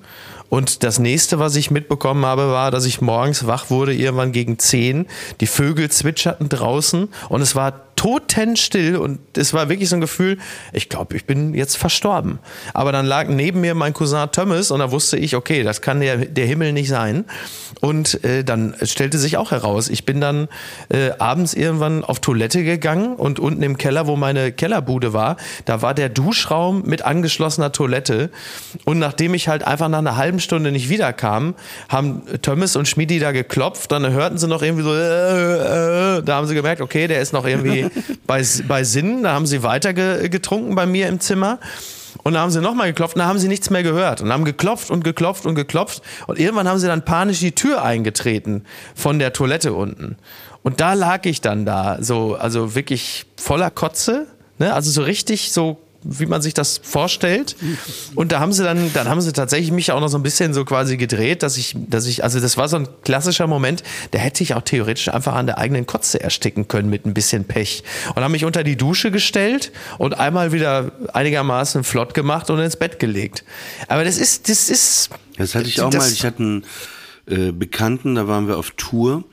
Und 0.50 0.82
das 0.82 0.98
nächste, 0.98 1.38
was 1.38 1.56
ich 1.56 1.70
mitbekommen 1.70 2.26
habe, 2.26 2.48
war, 2.48 2.70
dass 2.70 2.84
ich 2.84 3.00
morgens 3.00 3.46
wach 3.46 3.70
wurde, 3.70 3.94
irgendwann 3.94 4.32
gegen 4.32 4.58
10. 4.58 5.06
Die 5.40 5.46
Vögel 5.46 5.90
zwitscherten 5.90 6.50
draußen 6.50 7.08
und 7.30 7.40
es 7.40 7.54
war 7.54 7.89
totenstill 8.00 8.96
und 8.96 9.20
es 9.36 9.52
war 9.52 9.68
wirklich 9.68 9.90
so 9.90 9.96
ein 9.96 10.00
Gefühl, 10.00 10.38
ich 10.72 10.88
glaube, 10.88 11.14
ich 11.16 11.26
bin 11.26 11.52
jetzt 11.52 11.76
verstorben. 11.76 12.38
Aber 12.72 12.92
dann 12.92 13.04
lag 13.04 13.28
neben 13.28 13.60
mir 13.60 13.74
mein 13.74 13.92
Cousin 13.92 14.32
Thomas 14.32 14.70
und 14.70 14.78
da 14.80 14.90
wusste 14.90 15.18
ich, 15.18 15.36
okay, 15.36 15.62
das 15.64 15.82
kann 15.82 16.00
der, 16.00 16.16
der 16.16 16.46
Himmel 16.46 16.72
nicht 16.72 16.88
sein. 16.88 17.26
Und 17.82 18.24
äh, 18.24 18.42
dann 18.42 18.74
stellte 18.84 19.18
sich 19.18 19.36
auch 19.36 19.50
heraus, 19.50 19.90
ich 19.90 20.06
bin 20.06 20.18
dann 20.18 20.48
äh, 20.88 21.10
abends 21.18 21.52
irgendwann 21.52 22.02
auf 22.02 22.20
Toilette 22.20 22.64
gegangen 22.64 23.16
und 23.16 23.38
unten 23.38 23.62
im 23.62 23.76
Keller, 23.76 24.06
wo 24.06 24.16
meine 24.16 24.50
Kellerbude 24.50 25.12
war, 25.12 25.36
da 25.66 25.82
war 25.82 25.92
der 25.92 26.08
Duschraum 26.08 26.82
mit 26.86 27.02
angeschlossener 27.02 27.70
Toilette. 27.70 28.30
Und 28.86 28.98
nachdem 28.98 29.34
ich 29.34 29.48
halt 29.48 29.62
einfach 29.62 29.90
nach 29.90 29.98
einer 29.98 30.16
halben 30.16 30.40
Stunde 30.40 30.72
nicht 30.72 30.88
wiederkam, 30.88 31.54
haben 31.90 32.22
Thomas 32.40 32.76
und 32.76 32.88
Schmidi 32.88 33.18
da 33.18 33.32
geklopft, 33.32 33.92
dann 33.92 34.10
hörten 34.10 34.38
sie 34.38 34.48
noch 34.48 34.62
irgendwie 34.62 34.84
so, 34.84 34.94
äh, 34.94 36.16
äh, 36.16 36.22
da 36.22 36.36
haben 36.36 36.46
sie 36.46 36.54
gemerkt, 36.54 36.80
okay, 36.80 37.06
der 37.06 37.20
ist 37.20 37.34
noch 37.34 37.46
irgendwie 37.46 37.89
bei, 38.26 38.44
bei 38.66 38.84
Sinn, 38.84 39.22
da 39.22 39.32
haben 39.32 39.46
sie 39.46 39.62
weiter 39.62 39.92
ge, 39.92 40.28
getrunken 40.28 40.74
bei 40.74 40.86
mir 40.86 41.08
im 41.08 41.20
Zimmer. 41.20 41.58
Und 42.22 42.34
da 42.34 42.40
haben 42.40 42.50
sie 42.50 42.60
nochmal 42.60 42.88
geklopft 42.88 43.14
und 43.14 43.20
da 43.20 43.26
haben 43.26 43.38
sie 43.38 43.48
nichts 43.48 43.70
mehr 43.70 43.82
gehört. 43.82 44.20
Und 44.20 44.32
haben 44.32 44.44
geklopft 44.44 44.90
und 44.90 45.04
geklopft 45.04 45.46
und 45.46 45.54
geklopft. 45.54 46.02
Und 46.26 46.38
irgendwann 46.38 46.68
haben 46.68 46.78
sie 46.78 46.86
dann 46.86 47.04
panisch 47.04 47.38
die 47.38 47.52
Tür 47.52 47.82
eingetreten 47.82 48.64
von 48.94 49.18
der 49.18 49.32
Toilette 49.32 49.72
unten. 49.72 50.16
Und 50.62 50.80
da 50.80 50.94
lag 50.94 51.24
ich 51.24 51.40
dann 51.40 51.64
da, 51.64 51.98
so, 52.00 52.34
also 52.34 52.74
wirklich 52.74 53.26
voller 53.36 53.70
Kotze, 53.70 54.26
ne? 54.58 54.74
also 54.74 54.90
so 54.90 55.02
richtig 55.02 55.52
so 55.52 55.78
wie 56.02 56.26
man 56.26 56.40
sich 56.42 56.54
das 56.54 56.80
vorstellt. 56.82 57.56
Und 58.14 58.32
da 58.32 58.40
haben 58.40 58.52
sie 58.52 58.64
dann, 58.64 58.92
dann 58.94 59.08
haben 59.08 59.20
sie 59.20 59.32
tatsächlich 59.32 59.70
mich 59.70 59.92
auch 59.92 60.00
noch 60.00 60.08
so 60.08 60.18
ein 60.18 60.22
bisschen 60.22 60.54
so 60.54 60.64
quasi 60.64 60.96
gedreht, 60.96 61.42
dass 61.42 61.56
ich, 61.56 61.74
dass 61.76 62.06
ich, 62.06 62.24
also 62.24 62.40
das 62.40 62.56
war 62.56 62.68
so 62.68 62.76
ein 62.76 62.88
klassischer 63.04 63.46
Moment, 63.46 63.82
da 64.12 64.18
hätte 64.18 64.42
ich 64.42 64.54
auch 64.54 64.62
theoretisch 64.62 65.08
einfach 65.08 65.34
an 65.34 65.46
der 65.46 65.58
eigenen 65.58 65.86
Kotze 65.86 66.20
ersticken 66.20 66.68
können 66.68 66.88
mit 66.90 67.04
ein 67.06 67.14
bisschen 67.14 67.44
Pech. 67.44 67.84
Und 68.14 68.22
haben 68.22 68.32
mich 68.32 68.44
unter 68.44 68.64
die 68.64 68.76
Dusche 68.76 69.10
gestellt 69.10 69.72
und 69.98 70.18
einmal 70.18 70.52
wieder 70.52 70.92
einigermaßen 71.12 71.84
flott 71.84 72.14
gemacht 72.14 72.50
und 72.50 72.58
ins 72.60 72.76
Bett 72.76 72.98
gelegt. 72.98 73.44
Aber 73.88 74.04
das 74.04 74.16
ist, 74.18 74.48
das 74.48 74.70
ist. 74.70 75.10
Das 75.36 75.54
hatte 75.54 75.68
ich 75.68 75.80
auch 75.80 75.90
das- 75.90 76.06
mal. 76.06 76.12
Ich 76.12 76.24
hatte 76.24 76.38
einen 76.42 76.64
äh, 77.26 77.52
Bekannten, 77.52 78.14
da 78.14 78.26
waren 78.26 78.48
wir 78.48 78.56
auf 78.58 78.72
Tour 78.76 79.24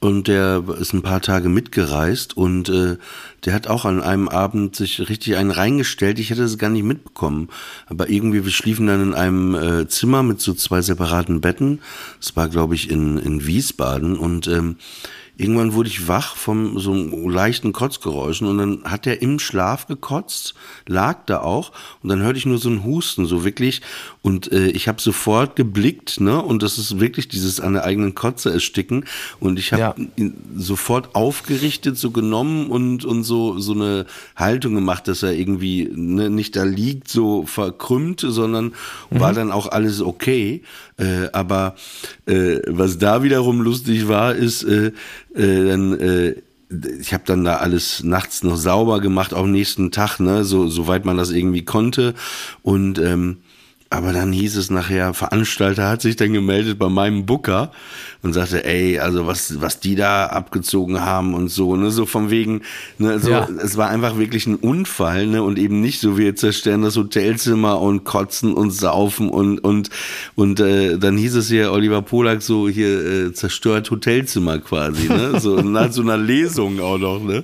und 0.00 0.28
der 0.28 0.62
ist 0.80 0.92
ein 0.94 1.02
paar 1.02 1.20
Tage 1.20 1.48
mitgereist 1.48 2.36
und 2.36 2.68
äh, 2.68 2.96
der 3.44 3.54
hat 3.54 3.66
auch 3.66 3.84
an 3.84 4.02
einem 4.02 4.28
Abend 4.28 4.76
sich 4.76 5.08
richtig 5.08 5.36
einen 5.36 5.50
reingestellt. 5.50 6.18
Ich 6.18 6.30
hätte 6.30 6.42
es 6.42 6.58
gar 6.58 6.70
nicht 6.70 6.84
mitbekommen. 6.84 7.48
Aber 7.86 8.08
irgendwie, 8.08 8.44
wir 8.44 8.52
schliefen 8.52 8.86
dann 8.86 9.02
in 9.02 9.14
einem 9.14 9.54
äh, 9.54 9.88
Zimmer 9.88 10.22
mit 10.22 10.40
so 10.40 10.54
zwei 10.54 10.82
separaten 10.82 11.40
Betten. 11.40 11.80
Das 12.20 12.36
war, 12.36 12.48
glaube 12.48 12.74
ich, 12.74 12.90
in, 12.90 13.18
in 13.18 13.46
Wiesbaden 13.46 14.16
und 14.16 14.46
ähm, 14.46 14.76
irgendwann 15.40 15.72
wurde 15.72 15.88
ich 15.88 16.06
wach 16.06 16.36
von 16.36 16.78
so 16.78 16.92
einem 16.92 17.28
leichten 17.30 17.72
Kotzgeräuschen 17.72 18.46
und 18.46 18.58
dann 18.58 18.84
hat 18.84 19.06
er 19.06 19.22
im 19.22 19.38
Schlaf 19.38 19.86
gekotzt, 19.86 20.54
lag 20.86 21.24
da 21.26 21.40
auch 21.40 21.72
und 22.02 22.10
dann 22.10 22.20
hörte 22.20 22.38
ich 22.38 22.46
nur 22.46 22.58
so 22.58 22.68
ein 22.68 22.84
Husten, 22.84 23.24
so 23.26 23.44
wirklich 23.44 23.80
und 24.22 24.52
äh, 24.52 24.68
ich 24.68 24.86
habe 24.86 25.00
sofort 25.00 25.56
geblickt, 25.56 26.20
ne, 26.20 26.42
und 26.42 26.62
das 26.62 26.76
ist 26.78 27.00
wirklich 27.00 27.28
dieses 27.28 27.58
an 27.60 27.72
der 27.72 27.84
eigenen 27.84 28.14
Kotze 28.14 28.52
ersticken 28.52 29.04
und 29.40 29.58
ich 29.58 29.72
habe 29.72 29.80
Ja. 29.80 29.94
ihn 30.16 30.34
sofort 30.56 31.14
aufgerichtet, 31.14 31.96
so 31.96 32.10
genommen 32.10 32.66
und 32.70 33.04
und 33.04 33.24
so 33.24 33.58
so 33.58 33.72
eine 33.72 34.06
Haltung 34.36 34.74
gemacht, 34.74 35.08
dass 35.08 35.22
er 35.22 35.32
irgendwie 35.32 35.88
ne, 35.94 36.28
nicht 36.28 36.54
da 36.54 36.64
liegt, 36.64 37.08
so 37.08 37.46
verkrümmt, 37.46 38.20
sondern 38.28 38.72
war 39.10 39.32
dann 39.32 39.50
auch 39.50 39.68
alles 39.68 40.02
okay. 40.02 40.62
Äh, 40.98 41.28
aber 41.32 41.76
äh, 42.26 42.58
was 42.66 42.98
da 42.98 43.22
wiederum 43.22 43.62
lustig 43.62 44.06
war, 44.06 44.34
ist 44.34 44.64
äh, 44.64 44.92
äh, 45.34 45.66
dann 45.66 45.98
äh, 45.98 46.34
ich 47.00 47.12
habe 47.12 47.24
dann 47.26 47.44
da 47.44 47.56
alles 47.56 48.04
nachts 48.04 48.44
noch 48.44 48.56
sauber 48.56 49.00
gemacht, 49.00 49.34
auch 49.34 49.42
am 49.42 49.50
nächsten 49.50 49.90
Tag, 49.90 50.20
ne, 50.20 50.44
so 50.44 50.68
soweit 50.68 51.04
man 51.04 51.16
das 51.16 51.30
irgendwie 51.30 51.64
konnte. 51.64 52.14
Und 52.62 52.98
ähm, 52.98 53.38
aber 53.92 54.12
dann 54.12 54.32
hieß 54.32 54.56
es 54.56 54.70
nachher, 54.70 55.12
Veranstalter 55.14 55.88
hat 55.88 56.00
sich 56.00 56.14
dann 56.14 56.32
gemeldet 56.32 56.78
bei 56.78 56.88
meinem 56.88 57.26
Booker 57.26 57.72
und 58.22 58.34
sagte, 58.34 58.64
ey, 58.64 59.00
also 59.00 59.26
was, 59.26 59.60
was 59.60 59.80
die 59.80 59.96
da 59.96 60.26
abgezogen 60.26 61.00
haben 61.00 61.34
und 61.34 61.48
so, 61.48 61.74
ne, 61.74 61.90
so 61.90 62.06
von 62.06 62.30
wegen, 62.30 62.60
ne, 62.98 63.18
so, 63.18 63.30
Ja. 63.30 63.48
es 63.64 63.76
war 63.76 63.88
einfach 63.88 64.16
wirklich 64.16 64.46
ein 64.46 64.56
Unfall, 64.56 65.26
ne, 65.26 65.42
und 65.42 65.58
eben 65.58 65.80
nicht 65.80 66.00
so, 66.00 66.16
wir 66.18 66.36
zerstören 66.36 66.82
das 66.82 66.96
Hotelzimmer 66.96 67.80
und 67.80 68.04
kotzen 68.04 68.52
und 68.52 68.70
saufen 68.70 69.28
und, 69.28 69.58
und, 69.58 69.90
und, 70.36 70.60
äh, 70.60 70.96
dann 70.98 71.16
hieß 71.16 71.34
es 71.36 71.48
hier, 71.48 71.72
Oliver 71.72 72.02
Polak 72.02 72.42
so, 72.42 72.68
hier, 72.68 73.04
äh, 73.28 73.32
zerstört 73.32 73.90
Hotelzimmer 73.90 74.58
quasi, 74.58 75.08
ne, 75.08 75.40
so 75.40 75.56
nach 75.62 75.90
so 75.90 76.02
einer 76.02 76.16
Lesung 76.18 76.78
auch 76.80 76.98
noch, 76.98 77.20
ne. 77.24 77.42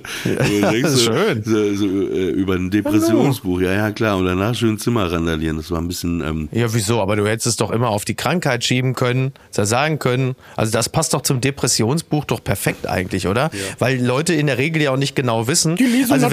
Ja, 0.61 0.71
schön. 0.95 1.43
So, 1.43 1.75
so, 1.75 1.85
äh, 1.87 2.29
über 2.29 2.53
ein 2.53 2.69
Depressionsbuch, 2.69 3.59
ja, 3.61 3.73
ja, 3.73 3.91
klar, 3.91 4.15
und 4.17 4.25
danach 4.25 4.55
schön 4.55 4.77
Zimmer 4.77 5.11
randalieren, 5.11 5.57
das 5.57 5.71
war 5.71 5.79
ein 5.81 5.87
bisschen, 5.87 6.21
ähm, 6.21 6.36
Ja, 6.51 6.73
wieso? 6.73 7.01
Aber 7.01 7.15
du 7.15 7.27
hättest 7.27 7.47
es 7.47 7.55
doch 7.55 7.71
immer 7.71 7.89
auf 7.89 8.05
die 8.05 8.15
Krankheit 8.15 8.63
schieben 8.63 8.93
können, 8.93 9.33
ja 9.55 9.65
sagen 9.65 9.99
können. 9.99 10.35
Also 10.55 10.71
das 10.71 10.89
passt 10.89 11.13
doch 11.13 11.21
zum 11.21 11.41
Depressionsbuch 11.41 12.25
doch 12.25 12.43
perfekt 12.43 12.87
eigentlich, 12.87 13.27
oder? 13.27 13.49
Weil 13.79 14.03
Leute 14.03 14.33
in 14.33 14.47
der 14.47 14.57
Regel 14.57 14.81
ja 14.83 14.91
auch 14.91 14.97
nicht 14.97 15.15
genau 15.15 15.47
wissen. 15.47 15.75
also 16.11 16.27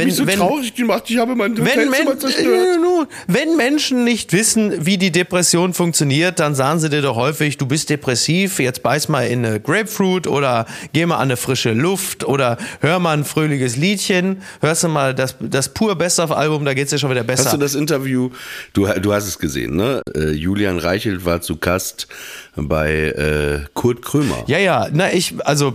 gemacht, 0.74 1.04
ich 1.08 1.18
habe 1.18 1.34
mein 1.34 1.56
wenn, 1.56 1.90
Men 1.90 2.06
nun, 2.80 3.06
wenn 3.26 3.56
Menschen 3.56 4.04
nicht 4.04 4.32
wissen, 4.32 4.84
wie 4.84 4.98
die 4.98 5.10
Depression 5.10 5.74
funktioniert, 5.74 6.40
dann 6.40 6.54
sagen 6.54 6.80
sie 6.80 6.90
dir 6.90 7.02
doch 7.02 7.16
häufig, 7.16 7.56
du 7.58 7.66
bist 7.66 7.90
depressiv, 7.90 8.58
jetzt 8.58 8.82
beiß 8.82 9.08
mal 9.08 9.26
in 9.26 9.44
eine 9.44 9.60
Grapefruit 9.60 10.26
oder 10.26 10.66
geh 10.92 11.06
mal 11.06 11.16
an 11.16 11.22
eine 11.22 11.36
frische 11.36 11.72
Luft 11.72 12.24
oder 12.24 12.58
hör 12.80 12.98
mal 12.98 13.16
ein 13.16 13.24
fröhliches 13.24 13.76
Liedchen, 13.76 14.42
hörst 14.60 14.84
du 14.84 14.88
mal 14.88 15.14
das, 15.14 15.36
das 15.40 15.68
pur 15.68 15.94
Best-of-Album, 15.96 16.64
da 16.64 16.74
geht's 16.74 16.90
dir 16.90 16.98
schon 16.98 17.10
wieder 17.10 17.24
besser. 17.24 17.46
Hast 17.46 17.54
du 17.54 17.58
das 17.58 17.74
Interview, 17.74 18.30
du, 18.72 18.86
du 18.86 19.12
hast 19.12 19.26
es 19.26 19.38
gesehen, 19.38 19.76
ne? 19.76 19.93
Äh, 20.14 20.30
Julian 20.30 20.78
Reichelt 20.78 21.24
war 21.24 21.40
zu 21.40 21.56
Gast 21.56 22.08
bei 22.56 22.92
äh, 22.92 23.66
Kurt 23.74 24.02
Krömer. 24.02 24.44
Ja, 24.46 24.58
ja, 24.58 24.88
na, 24.92 25.12
ich, 25.12 25.34
also, 25.44 25.74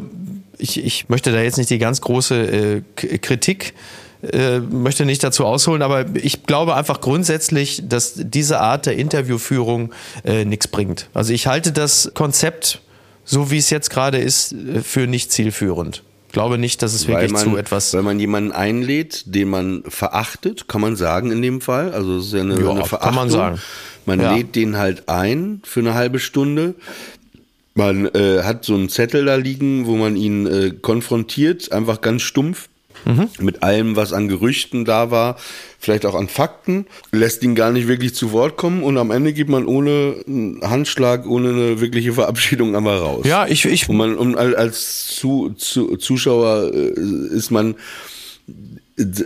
ich, 0.57 0.83
ich 0.83 1.09
möchte 1.09 1.31
da 1.31 1.41
jetzt 1.41 1.57
nicht 1.57 1.69
die 1.69 1.77
ganz 1.77 2.01
große 2.01 2.35
äh, 2.35 2.81
Kritik, 3.17 3.73
äh, 4.21 4.59
möchte 4.59 5.05
nicht 5.05 5.23
dazu 5.23 5.45
ausholen, 5.45 5.81
aber 5.81 6.05
ich 6.13 6.43
glaube 6.43 6.75
einfach 6.75 6.99
grundsätzlich, 6.99 7.83
dass 7.87 8.13
diese 8.17 8.59
Art 8.59 8.85
der 8.85 8.97
Interviewführung 8.97 9.93
äh, 10.25 10.43
nichts 10.43 10.67
bringt. 10.67 11.07
Also 11.13 11.31
ich 11.33 11.47
halte 11.47 11.71
das 11.71 12.11
Konzept, 12.13 12.81
so 13.23 13.49
wie 13.51 13.57
es 13.57 13.69
jetzt 13.69 13.89
gerade 13.89 14.17
ist, 14.17 14.51
äh, 14.51 14.81
für 14.81 15.07
nicht 15.07 15.31
zielführend. 15.31 16.03
Ich 16.27 16.33
glaube 16.33 16.59
nicht, 16.59 16.83
dass 16.83 16.93
es 16.93 17.07
wirklich 17.07 17.31
man, 17.31 17.43
zu 17.43 17.57
etwas. 17.57 17.91
weil 17.95 18.03
man 18.03 18.19
jemanden 18.19 18.51
einlädt, 18.51 19.33
den 19.33 19.49
man 19.49 19.83
verachtet, 19.87 20.67
kann 20.67 20.79
man 20.79 20.95
sagen 20.95 21.31
in 21.31 21.41
dem 21.41 21.59
Fall. 21.59 21.91
Also 21.91 22.17
es 22.17 22.27
ist 22.27 22.33
ja 22.33 22.41
eine, 22.41 22.53
Ja, 22.53 22.69
eine 22.69 22.79
kann 22.81 22.87
Verachtung. 22.87 23.15
man 23.15 23.29
sagen. 23.31 23.59
Man 24.09 24.19
Ja. 24.21 24.35
lädt 24.35 24.55
den 24.55 24.77
halt 24.77 25.07
ein 25.07 25.61
für 25.63 25.81
eine 25.81 25.93
halbe 25.93 26.17
Stunde. 26.19 26.73
Man 27.75 28.07
äh, 28.07 28.41
hat 28.43 28.65
so 28.65 28.73
einen 28.73 28.89
Zettel 28.89 29.23
da 29.25 29.35
liegen, 29.35 29.85
wo 29.85 29.95
man 29.95 30.15
ihn 30.15 30.47
äh, 30.47 30.71
konfrontiert, 30.81 31.71
einfach 31.71 32.01
ganz 32.01 32.23
stumpf. 32.23 32.67
Mhm. 33.05 33.29
Mit 33.39 33.63
allem, 33.63 33.95
was 33.95 34.11
an 34.11 34.27
Gerüchten 34.27 34.83
da 34.83 35.09
war, 35.11 35.37
vielleicht 35.79 36.05
auch 36.05 36.15
an 36.15 36.27
Fakten, 36.27 36.85
lässt 37.13 37.43
ihn 37.43 37.53
gar 37.55 37.71
nicht 37.71 37.87
wirklich 37.87 38.13
zu 38.15 38.33
Wort 38.33 38.57
kommen 38.57 38.83
und 38.83 38.97
am 38.97 39.11
Ende 39.11 39.31
geht 39.31 39.47
man 39.47 39.65
ohne 39.67 40.15
einen 40.27 40.59
Handschlag, 40.63 41.25
ohne 41.25 41.49
eine 41.49 41.79
wirkliche 41.79 42.11
Verabschiedung 42.11 42.75
einmal 42.75 42.97
raus. 42.97 43.25
Ja, 43.25 43.47
ich, 43.47 43.63
ich, 43.65 43.87
Und 43.87 43.95
man 43.97 44.17
und 44.17 44.35
al- 44.35 44.55
als 44.55 45.07
zu, 45.15 45.51
zu, 45.55 45.95
Zuschauer 45.95 46.71
äh, 46.73 46.99
ist 47.37 47.51
man, 47.51 47.75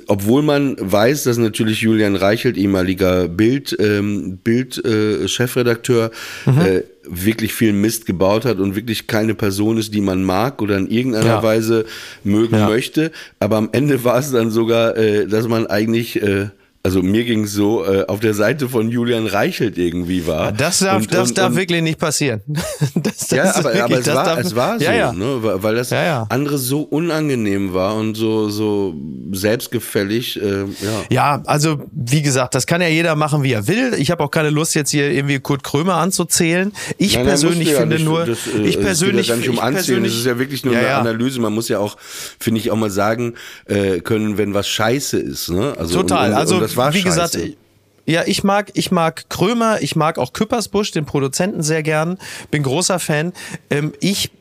obwohl 0.07 0.41
man 0.43 0.76
weiß, 0.80 1.24
dass 1.24 1.38
natürlich 1.38 1.82
Julian 1.82 2.15
Reichelt, 2.15 2.57
ehemaliger 2.57 3.28
Bild, 3.28 3.76
ähm, 3.80 4.38
Bild 4.43 4.84
äh, 4.86 5.28
Chefredakteur, 5.28 6.11
äh, 6.45 6.82
wirklich 7.05 7.53
viel 7.53 7.74
Mist 7.74 8.05
gebaut 8.05 8.45
hat 8.45 8.59
und 8.59 8.76
wirklich 8.76 9.07
keine 9.07 9.34
Person 9.36 9.78
ist, 9.78 9.93
die 9.93 10.01
man 10.01 10.24
mag 10.24 10.61
oder 10.61 10.78
in 10.78 10.88
irgendeiner 10.88 11.26
Ja. 11.26 11.43
Weise 11.43 11.86
mögen 12.24 12.55
Ja. 12.55 12.67
möchte. 12.67 13.11
Aber 13.39 13.57
am 13.57 13.69
Ende 13.71 14.03
war 14.03 14.19
es 14.19 14.32
dann 14.32 14.51
sogar, 14.51 14.95
äh, 14.95 15.28
dass 15.28 15.47
man 15.47 15.67
eigentlich 15.67 16.21
äh, 16.21 16.47
also 16.86 17.01
mir 17.01 17.23
ging 17.23 17.45
es 17.45 17.53
so, 17.53 17.86
äh, 17.86 18.05
auf 18.07 18.19
der 18.19 18.34
Seite 18.34 18.67
von 18.67 18.89
Julian 18.89 19.25
Reichelt 19.25 19.77
irgendwie 19.77 20.27
war. 20.27 20.51
das 20.51 20.79
darf, 20.79 20.97
Und- 21.03 21.13
das 21.13 21.29
und- 21.29 21.38
darf 21.38 21.49
und- 21.51 21.55
wirklich 21.55 21.81
nicht 21.81 21.97
passieren. 21.99 22.41
Das, 22.95 23.27
das 23.27 23.31
ja, 23.31 23.43
aber, 23.55 23.63
wirklich- 23.73 23.81
aber 23.84 23.99
es, 23.99 24.07
war, 24.07 24.25
darf- 24.25 24.39
es 24.39 24.55
war 24.55 24.79
so, 24.79 24.86
ja, 24.86 24.93
ja. 24.93 25.13
Ne? 25.13 25.39
weil 25.41 25.75
das 25.75 25.89
Ja, 25.89 26.25
andere 26.29 26.57
so 26.57 26.81
unangenehm 26.81 27.73
war 27.73 27.95
und 27.95 28.15
so, 28.15 28.49
so 28.49 28.93
selbstgefällig. 29.31 30.41
Äh, 30.41 30.61
ja. 30.63 30.65
Ja, 31.09 31.43
also 31.45 31.81
wie 31.93 32.21
gesagt, 32.21 32.55
das 32.55 32.65
kann 32.67 32.81
ja 32.81 32.88
jeder 32.88 33.15
machen, 33.15 33.43
wie 33.43 33.53
er 33.53 33.67
will. 33.67 33.93
Ich 33.97 34.11
habe 34.11 34.23
auch 34.23 34.31
keine 34.31 34.49
Lust, 34.49 34.75
jetzt 34.75 34.89
hier 34.91 35.11
irgendwie 35.11 35.39
Kurt 35.39 35.63
Krömer 35.63 35.95
anzuzählen. 35.95 36.71
Ich 36.97 37.13
Nein, 37.15 37.23
nein, 37.23 37.29
persönlich 37.29 37.69
ja 37.69 37.79
finde 37.79 37.99
nur, 37.99 38.25
Das, 38.25 38.39
äh, 38.47 38.61
ich 38.63 38.75
es 38.77 38.81
persönlich, 38.81 39.27
geht 39.27 39.29
ja 39.29 39.34
gar 39.36 39.39
nicht 39.39 39.49
um 39.49 39.59
Anzählen, 39.59 40.03
das 40.03 40.13
ist 40.13 40.25
ja 40.25 40.38
wirklich 40.39 40.65
nur 40.65 40.75
eine. 40.75 40.93
Analyse. 40.95 41.39
Man 41.39 41.53
muss 41.53 41.69
ja 41.69 41.79
auch, 41.79 41.97
finde 42.39 42.59
ich, 42.59 42.71
auch 42.71 42.75
mal 42.75 42.89
sagen 42.89 43.36
äh, 43.65 43.99
können, 43.99 44.38
wenn 44.38 44.53
was 44.53 44.67
scheiße 44.67 45.17
ist. 45.19 45.49
Ne? 45.49 45.73
Also, 45.77 46.01
Total. 46.01 46.34
Also 46.34 46.59
war 46.78 46.93
wie 46.93 47.01
scheiße. 47.01 47.39
gesagt, 47.39 47.57
ja, 48.05 48.24
ich 48.26 48.43
mag, 48.43 48.71
ich 48.74 48.91
mag 48.91 49.30
Krömer, 49.30 49.82
ich 49.82 49.95
mag 49.95 50.17
auch 50.17 50.34
Küppersbusch, 50.34 50.91
den 50.91 51.05
Produzenten 51.05 51.63
sehr 51.63 51.84
gern, 51.84 52.17
bin 52.51 52.63
großer 52.63 52.99
Fan. 52.99 53.34
Ähm, 53.69 53.93
ich 53.99 54.32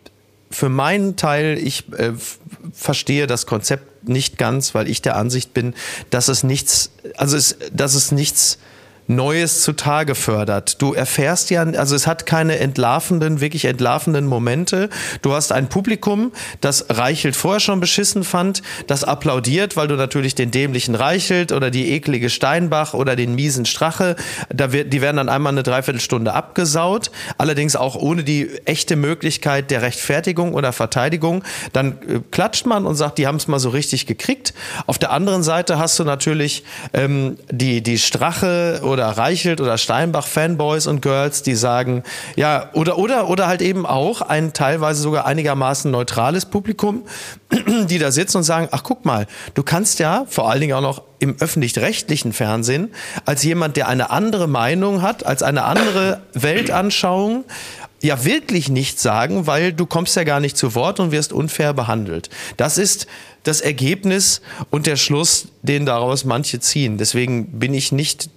für 0.50 0.68
meinen 0.68 1.16
Teil, 1.16 1.58
ich 1.58 1.90
äh, 1.92 2.12
verstehe 2.72 3.26
das 3.26 3.46
Konzept 3.46 4.08
nicht 4.08 4.36
ganz, 4.36 4.74
weil 4.74 4.88
ich 4.88 5.00
der 5.00 5.16
Ansicht 5.16 5.54
bin, 5.54 5.74
dass 6.10 6.28
es 6.28 6.42
nichts, 6.42 6.90
also 7.16 7.36
es, 7.36 7.56
dass 7.72 7.94
es 7.94 8.12
nichts 8.12 8.58
Neues 9.16 9.62
zutage 9.62 10.14
fördert. 10.14 10.80
Du 10.80 10.94
erfährst 10.94 11.50
ja, 11.50 11.62
also 11.62 11.94
es 11.94 12.06
hat 12.06 12.26
keine 12.26 12.58
entlarvenden, 12.58 13.40
wirklich 13.40 13.64
entlarvenden 13.64 14.26
Momente. 14.26 14.88
Du 15.22 15.32
hast 15.32 15.52
ein 15.52 15.68
Publikum, 15.68 16.32
das 16.60 16.86
Reichelt 16.88 17.36
vorher 17.36 17.60
schon 17.60 17.80
beschissen 17.80 18.24
fand, 18.24 18.62
das 18.86 19.04
applaudiert, 19.04 19.76
weil 19.76 19.88
du 19.88 19.94
natürlich 19.94 20.34
den 20.34 20.50
dämlichen 20.50 20.94
Reichelt 20.94 21.52
oder 21.52 21.70
die 21.70 21.92
eklige 21.92 22.30
Steinbach 22.30 22.94
oder 22.94 23.16
den 23.16 23.34
miesen 23.34 23.66
Strache, 23.66 24.16
da 24.48 24.72
wird, 24.72 24.92
die 24.92 25.00
werden 25.00 25.16
dann 25.16 25.28
einmal 25.28 25.52
eine 25.52 25.62
Dreiviertelstunde 25.62 26.32
abgesaut, 26.32 27.10
allerdings 27.38 27.76
auch 27.76 27.96
ohne 27.96 28.24
die 28.24 28.50
echte 28.64 28.96
Möglichkeit 28.96 29.70
der 29.70 29.82
Rechtfertigung 29.82 30.54
oder 30.54 30.72
Verteidigung. 30.72 31.42
Dann 31.72 31.92
äh, 31.92 32.20
klatscht 32.30 32.66
man 32.66 32.86
und 32.86 32.94
sagt, 32.94 33.18
die 33.18 33.26
haben 33.26 33.36
es 33.36 33.48
mal 33.48 33.58
so 33.58 33.70
richtig 33.70 34.06
gekriegt. 34.06 34.54
Auf 34.86 34.98
der 34.98 35.10
anderen 35.10 35.42
Seite 35.42 35.78
hast 35.78 35.98
du 35.98 36.04
natürlich 36.04 36.64
ähm, 36.92 37.36
die, 37.50 37.82
die 37.82 37.98
Strache 37.98 38.80
oder 38.82 39.01
Reichelt 39.10 39.60
oder 39.60 39.78
Steinbach 39.78 40.26
Fanboys 40.26 40.86
und 40.86 41.02
Girls, 41.02 41.42
die 41.42 41.54
sagen, 41.54 42.02
ja, 42.36 42.70
oder, 42.72 42.98
oder, 42.98 43.28
oder 43.28 43.46
halt 43.46 43.62
eben 43.62 43.86
auch 43.86 44.22
ein 44.22 44.52
teilweise 44.52 45.02
sogar 45.02 45.26
einigermaßen 45.26 45.90
neutrales 45.90 46.46
Publikum, 46.46 47.02
die 47.88 47.98
da 47.98 48.10
sitzen 48.10 48.38
und 48.38 48.42
sagen, 48.44 48.68
ach 48.70 48.82
guck 48.82 49.04
mal, 49.04 49.26
du 49.54 49.62
kannst 49.62 49.98
ja 49.98 50.24
vor 50.28 50.50
allen 50.50 50.60
Dingen 50.60 50.74
auch 50.74 50.80
noch 50.80 51.02
im 51.18 51.36
öffentlich-rechtlichen 51.38 52.32
Fernsehen 52.32 52.90
als 53.24 53.42
jemand, 53.44 53.76
der 53.76 53.88
eine 53.88 54.10
andere 54.10 54.48
Meinung 54.48 55.02
hat, 55.02 55.24
als 55.24 55.42
eine 55.42 55.64
andere 55.64 56.22
Weltanschauung, 56.34 57.44
ja 58.02 58.24
wirklich 58.24 58.68
nichts 58.68 59.02
sagen, 59.02 59.46
weil 59.46 59.72
du 59.72 59.86
kommst 59.86 60.16
ja 60.16 60.24
gar 60.24 60.40
nicht 60.40 60.56
zu 60.56 60.74
Wort 60.74 61.00
und 61.00 61.12
wirst 61.12 61.32
unfair 61.32 61.72
behandelt. 61.72 62.28
Das 62.56 62.76
ist 62.76 63.06
das 63.44 63.60
Ergebnis 63.60 64.40
und 64.70 64.86
der 64.86 64.96
Schluss, 64.96 65.48
den 65.62 65.86
daraus 65.86 66.24
manche 66.24 66.60
ziehen. 66.60 66.98
Deswegen 66.98 67.58
bin 67.58 67.74
ich 67.74 67.92
nicht 67.92 68.28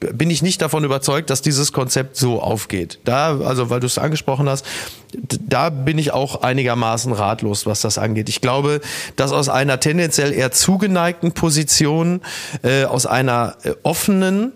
bin 0.00 0.30
ich 0.30 0.42
nicht 0.42 0.62
davon 0.62 0.84
überzeugt, 0.84 1.30
dass 1.30 1.42
dieses 1.42 1.72
Konzept 1.72 2.16
so 2.16 2.40
aufgeht. 2.40 2.98
Da, 3.04 3.38
also 3.40 3.70
weil 3.70 3.80
du 3.80 3.86
es 3.86 3.98
angesprochen 3.98 4.48
hast, 4.48 4.64
da 5.12 5.70
bin 5.70 5.98
ich 5.98 6.12
auch 6.12 6.42
einigermaßen 6.42 7.12
ratlos, 7.12 7.66
was 7.66 7.80
das 7.80 7.98
angeht. 7.98 8.28
Ich 8.28 8.40
glaube, 8.40 8.80
dass 9.16 9.32
aus 9.32 9.48
einer 9.48 9.80
tendenziell 9.80 10.32
eher 10.32 10.52
zugeneigten 10.52 11.32
Position, 11.32 12.22
äh, 12.62 12.84
aus 12.84 13.06
einer 13.06 13.56
äh, 13.62 13.72
offenen, 13.82 14.52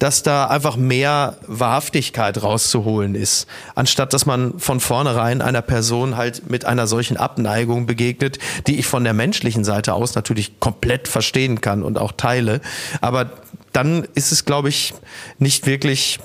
dass 0.00 0.22
da 0.22 0.46
einfach 0.46 0.76
mehr 0.76 1.36
Wahrhaftigkeit 1.46 2.42
rauszuholen 2.42 3.14
ist, 3.14 3.46
anstatt 3.74 4.14
dass 4.14 4.24
man 4.24 4.58
von 4.58 4.80
vornherein 4.80 5.42
einer 5.42 5.60
Person 5.60 6.16
halt 6.16 6.50
mit 6.50 6.64
einer 6.64 6.86
solchen 6.86 7.18
Abneigung 7.18 7.84
begegnet, 7.84 8.38
die 8.66 8.78
ich 8.78 8.86
von 8.86 9.04
der 9.04 9.12
menschlichen 9.12 9.62
Seite 9.62 9.92
aus 9.92 10.14
natürlich 10.14 10.58
komplett 10.58 11.06
verstehen 11.06 11.60
kann 11.60 11.82
und 11.82 11.98
auch 11.98 12.12
teile. 12.12 12.62
Aber 13.02 13.30
dann 13.72 14.06
ist 14.14 14.32
es, 14.32 14.44
glaube 14.44 14.68
ich, 14.68 14.94
nicht 15.38 15.66
wirklich 15.66 16.18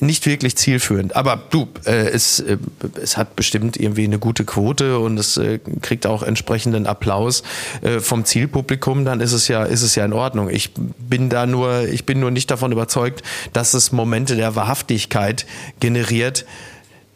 nicht 0.00 0.26
wirklich 0.26 0.56
zielführend. 0.56 1.14
Aber 1.14 1.40
du, 1.50 1.68
äh, 1.84 2.08
es, 2.08 2.40
äh, 2.40 2.58
es 3.00 3.16
hat 3.16 3.36
bestimmt 3.36 3.76
irgendwie 3.76 4.04
eine 4.04 4.18
gute 4.18 4.44
Quote 4.44 4.98
und 4.98 5.18
es 5.18 5.36
äh, 5.36 5.60
kriegt 5.82 6.06
auch 6.06 6.22
entsprechenden 6.22 6.86
Applaus 6.86 7.42
äh, 7.82 8.00
vom 8.00 8.24
Zielpublikum, 8.24 9.04
dann 9.04 9.20
ist 9.20 9.32
es 9.32 9.48
ja, 9.48 9.64
ist 9.64 9.82
es 9.82 9.94
ja 9.94 10.04
in 10.04 10.12
Ordnung. 10.12 10.50
Ich 10.50 10.72
bin 10.74 11.28
da 11.28 11.46
nur, 11.46 11.86
ich 11.88 12.06
bin 12.06 12.20
nur 12.20 12.30
nicht 12.30 12.50
davon 12.50 12.72
überzeugt, 12.72 13.22
dass 13.52 13.74
es 13.74 13.92
Momente 13.92 14.36
der 14.36 14.56
Wahrhaftigkeit 14.56 15.46
generiert, 15.80 16.44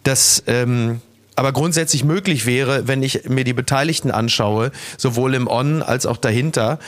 das 0.04 0.42
ähm, 0.46 1.00
aber 1.34 1.52
grundsätzlich 1.52 2.04
möglich 2.04 2.46
wäre, 2.46 2.86
wenn 2.88 3.02
ich 3.02 3.28
mir 3.28 3.44
die 3.44 3.52
Beteiligten 3.52 4.10
anschaue, 4.10 4.70
sowohl 4.98 5.34
im 5.34 5.48
On 5.48 5.82
als 5.82 6.06
auch 6.06 6.16
dahinter. 6.16 6.78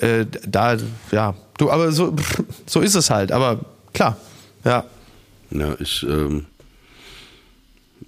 Äh, 0.00 0.26
da, 0.46 0.76
ja, 1.10 1.34
du, 1.58 1.70
aber 1.70 1.92
so, 1.92 2.14
so 2.66 2.80
ist 2.80 2.94
es 2.94 3.10
halt. 3.10 3.32
Aber 3.32 3.60
klar, 3.92 4.16
ja. 4.64 4.84
Ja, 5.50 5.74
ich, 5.80 6.04
ähm, 6.08 6.46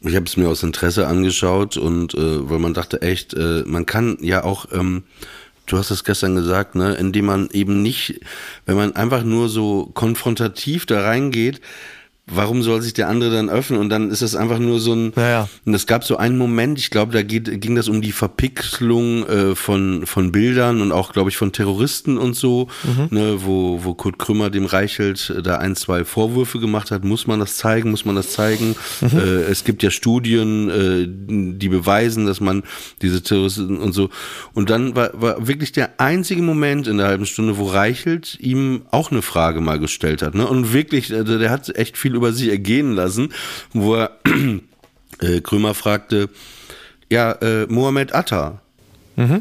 ich 0.02 0.14
habe 0.14 0.26
es 0.26 0.36
mir 0.36 0.48
aus 0.48 0.62
Interesse 0.62 1.06
angeschaut 1.06 1.76
und 1.76 2.14
äh, 2.14 2.48
weil 2.48 2.58
man 2.58 2.74
dachte 2.74 3.02
echt, 3.02 3.34
äh, 3.34 3.64
man 3.66 3.86
kann 3.86 4.18
ja 4.20 4.44
auch, 4.44 4.66
ähm, 4.72 5.04
du 5.66 5.78
hast 5.78 5.90
es 5.90 6.04
gestern 6.04 6.34
gesagt, 6.34 6.74
ne, 6.74 6.94
indem 6.94 7.26
man 7.26 7.48
eben 7.52 7.82
nicht, 7.82 8.20
wenn 8.66 8.76
man 8.76 8.94
einfach 8.94 9.24
nur 9.24 9.48
so 9.48 9.90
konfrontativ 9.94 10.86
da 10.86 11.02
reingeht, 11.02 11.60
warum 12.30 12.62
soll 12.62 12.82
sich 12.82 12.94
der 12.94 13.08
andere 13.08 13.32
dann 13.32 13.50
öffnen? 13.50 13.80
Und 13.80 13.88
dann 13.88 14.10
ist 14.10 14.22
es 14.22 14.34
einfach 14.34 14.58
nur 14.58 14.80
so 14.80 14.94
ein. 14.94 15.12
Ja, 15.16 15.28
ja. 15.28 15.48
Und 15.64 15.74
es 15.74 15.86
gab 15.86 16.04
so 16.04 16.16
einen 16.16 16.38
Moment, 16.38 16.78
ich 16.78 16.90
glaube, 16.90 17.12
da 17.12 17.22
geht, 17.22 17.60
ging 17.60 17.74
das 17.74 17.88
um 17.88 18.00
die 18.00 18.12
Verpixelung 18.12 19.26
äh, 19.26 19.54
von, 19.54 20.06
von 20.06 20.32
Bildern 20.32 20.80
und 20.80 20.92
auch, 20.92 21.12
glaube 21.12 21.30
ich, 21.30 21.36
von 21.36 21.52
Terroristen 21.52 22.18
und 22.18 22.34
so, 22.34 22.68
ne, 23.10 23.38
wo, 23.44 23.80
wo 23.84 23.94
Kurt 23.94 24.18
Krümmer 24.18 24.50
dem 24.50 24.66
Reichelt 24.66 25.30
äh, 25.30 25.42
da 25.42 25.56
ein, 25.58 25.76
zwei 25.76 26.04
Vorwürfe 26.04 26.60
gemacht 26.60 26.90
hat. 26.90 27.04
Muss 27.04 27.26
man 27.26 27.40
das 27.40 27.56
zeigen? 27.56 27.90
Muss 27.90 28.04
man 28.04 28.16
das 28.16 28.30
zeigen? 28.30 28.76
Äh, 29.02 29.42
es 29.50 29.64
gibt 29.64 29.82
ja 29.82 29.90
Studien, 29.90 30.70
äh, 30.70 31.06
die 31.58 31.68
beweisen, 31.68 32.26
dass 32.26 32.40
man 32.40 32.62
diese 33.02 33.22
Terroristen 33.22 33.78
und 33.78 33.92
so. 33.92 34.10
Und 34.54 34.70
dann 34.70 34.94
war, 34.94 35.10
war 35.20 35.46
wirklich 35.46 35.72
der 35.72 36.00
einzige 36.00 36.42
Moment 36.42 36.86
in 36.86 36.98
der 36.98 37.06
halben 37.06 37.26
Stunde, 37.26 37.58
wo 37.58 37.66
Reichelt 37.66 38.38
ihm 38.40 38.82
auch 38.90 39.10
eine 39.10 39.22
Frage 39.22 39.60
mal 39.60 39.78
gestellt 39.78 40.22
hat. 40.22 40.34
Ne? 40.34 40.46
Und 40.46 40.72
wirklich, 40.72 41.10
äh, 41.10 41.24
der 41.24 41.50
hat 41.50 41.74
echt 41.76 41.96
viel 41.96 42.14
über 42.20 42.32
sich 42.32 42.48
ergehen 42.48 42.92
lassen, 42.94 43.32
wo 43.72 43.94
er 43.96 44.10
äh, 45.20 45.40
Krömer 45.40 45.74
fragte, 45.74 46.28
ja, 47.10 47.32
äh, 47.32 47.66
Mohammed 47.68 48.14
Atta, 48.14 48.60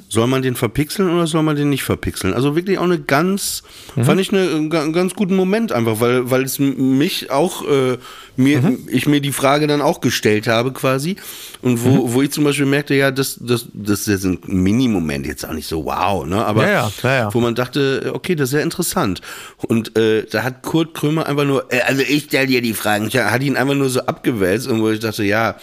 soll 0.09 0.27
man 0.27 0.41
den 0.41 0.55
verpixeln 0.55 1.09
oder 1.09 1.25
soll 1.25 1.41
man 1.43 1.55
den 1.55 1.69
nicht 1.69 1.83
verpixeln? 1.83 2.33
Also 2.33 2.53
wirklich 2.57 2.77
auch 2.79 2.83
eine 2.83 2.99
ganz, 2.99 3.63
fand 3.95 4.19
ich 4.19 4.33
eine, 4.33 4.41
einen 4.49 4.69
ga- 4.69 4.87
ganz 4.87 5.13
guten 5.13 5.37
Moment 5.37 5.71
einfach, 5.71 6.01
weil, 6.01 6.29
weil 6.29 6.43
es 6.43 6.59
mich 6.59 7.31
auch, 7.31 7.63
äh, 7.65 7.97
mir, 8.39 8.77
ich 8.87 9.07
mir 9.07 9.21
die 9.21 9.31
Frage 9.31 9.67
dann 9.67 9.81
auch 9.81 10.01
gestellt 10.01 10.47
habe 10.47 10.73
quasi 10.73 11.17
und 11.61 11.83
wo, 11.83 12.13
wo 12.13 12.21
ich 12.21 12.31
zum 12.31 12.43
Beispiel 12.43 12.65
merkte, 12.65 12.95
ja, 12.95 13.11
das, 13.11 13.37
das, 13.39 13.67
das 13.73 14.01
ist 14.01 14.07
jetzt 14.07 14.25
ein 14.25 14.39
Mini-Moment, 14.45 15.27
jetzt 15.27 15.45
auch 15.45 15.53
nicht 15.53 15.67
so 15.67 15.85
wow, 15.85 16.25
ne, 16.25 16.43
aber 16.43 16.67
ja, 16.67 16.91
ja, 17.03 17.15
ja. 17.15 17.33
wo 17.33 17.39
man 17.39 17.53
dachte, 17.53 18.11
okay, 18.13 18.35
das 18.35 18.49
ist 18.49 18.53
ja 18.53 18.61
interessant. 18.61 19.21
Und 19.67 19.97
äh, 19.97 20.25
da 20.25 20.43
hat 20.43 20.63
Kurt 20.63 20.93
Krömer 20.93 21.27
einfach 21.27 21.45
nur, 21.45 21.71
äh, 21.71 21.81
also 21.81 22.01
ich 22.01 22.25
stell 22.27 22.47
dir 22.47 22.61
die 22.61 22.73
Fragen, 22.73 23.07
ich 23.07 23.17
hat 23.17 23.43
ihn 23.43 23.57
einfach 23.57 23.75
nur 23.75 23.89
so 23.89 24.01
abgewälzt 24.01 24.67
und 24.67 24.81
wo 24.81 24.89
ich 24.89 24.99
dachte, 24.99 25.23
ja. 25.23 25.57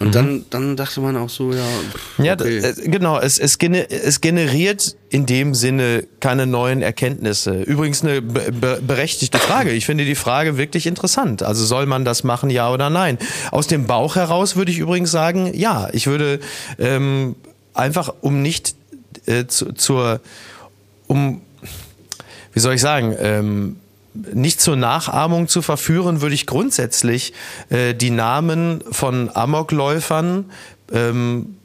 Und 0.00 0.14
dann, 0.14 0.44
dann 0.50 0.76
dachte 0.76 1.00
man 1.00 1.16
auch 1.16 1.28
so, 1.28 1.52
ja. 1.52 1.64
pff, 1.92 2.24
Ja, 2.24 2.34
okay. 2.34 2.58
äh, 2.58 2.88
genau. 2.88 3.18
Es, 3.18 3.38
es, 3.38 3.58
es 3.58 4.20
generiert 4.20 4.96
in 5.10 5.26
dem 5.26 5.54
Sinne 5.54 6.04
keine 6.20 6.46
neuen 6.46 6.82
Erkenntnisse. 6.82 7.62
Übrigens 7.62 8.02
eine 8.04 8.22
be 8.22 8.80
berechtigte 8.80 9.38
Frage. 9.38 9.70
Ich 9.72 9.86
finde 9.86 10.04
die 10.04 10.14
Frage 10.14 10.56
wirklich 10.56 10.86
interessant. 10.86 11.42
Also 11.42 11.64
soll 11.64 11.86
man 11.86 12.04
das 12.04 12.22
machen, 12.22 12.50
ja 12.50 12.70
oder 12.70 12.90
nein? 12.90 13.18
Aus 13.50 13.66
dem 13.66 13.86
Bauch 13.86 14.16
heraus 14.16 14.56
würde 14.56 14.70
ich 14.70 14.78
übrigens 14.78 15.10
sagen, 15.10 15.52
ja. 15.54 15.88
Ich 15.92 16.06
würde 16.06 16.40
ähm, 16.78 17.34
einfach, 17.74 18.14
um 18.20 18.40
nicht 18.42 18.74
äh, 19.26 19.46
zu, 19.46 19.72
zur, 19.72 20.20
um, 21.06 21.40
wie 22.52 22.60
soll 22.60 22.74
ich 22.74 22.80
sagen, 22.80 23.16
ähm, 23.18 23.76
nicht 24.32 24.60
zur 24.60 24.76
Nachahmung 24.76 25.48
zu 25.48 25.62
verführen, 25.62 26.20
würde 26.20 26.34
ich 26.34 26.46
grundsätzlich 26.46 27.32
äh, 27.70 27.94
die 27.94 28.10
Namen 28.10 28.82
von 28.90 29.30
Amokläufern 29.34 30.50
ähm, 30.92 31.57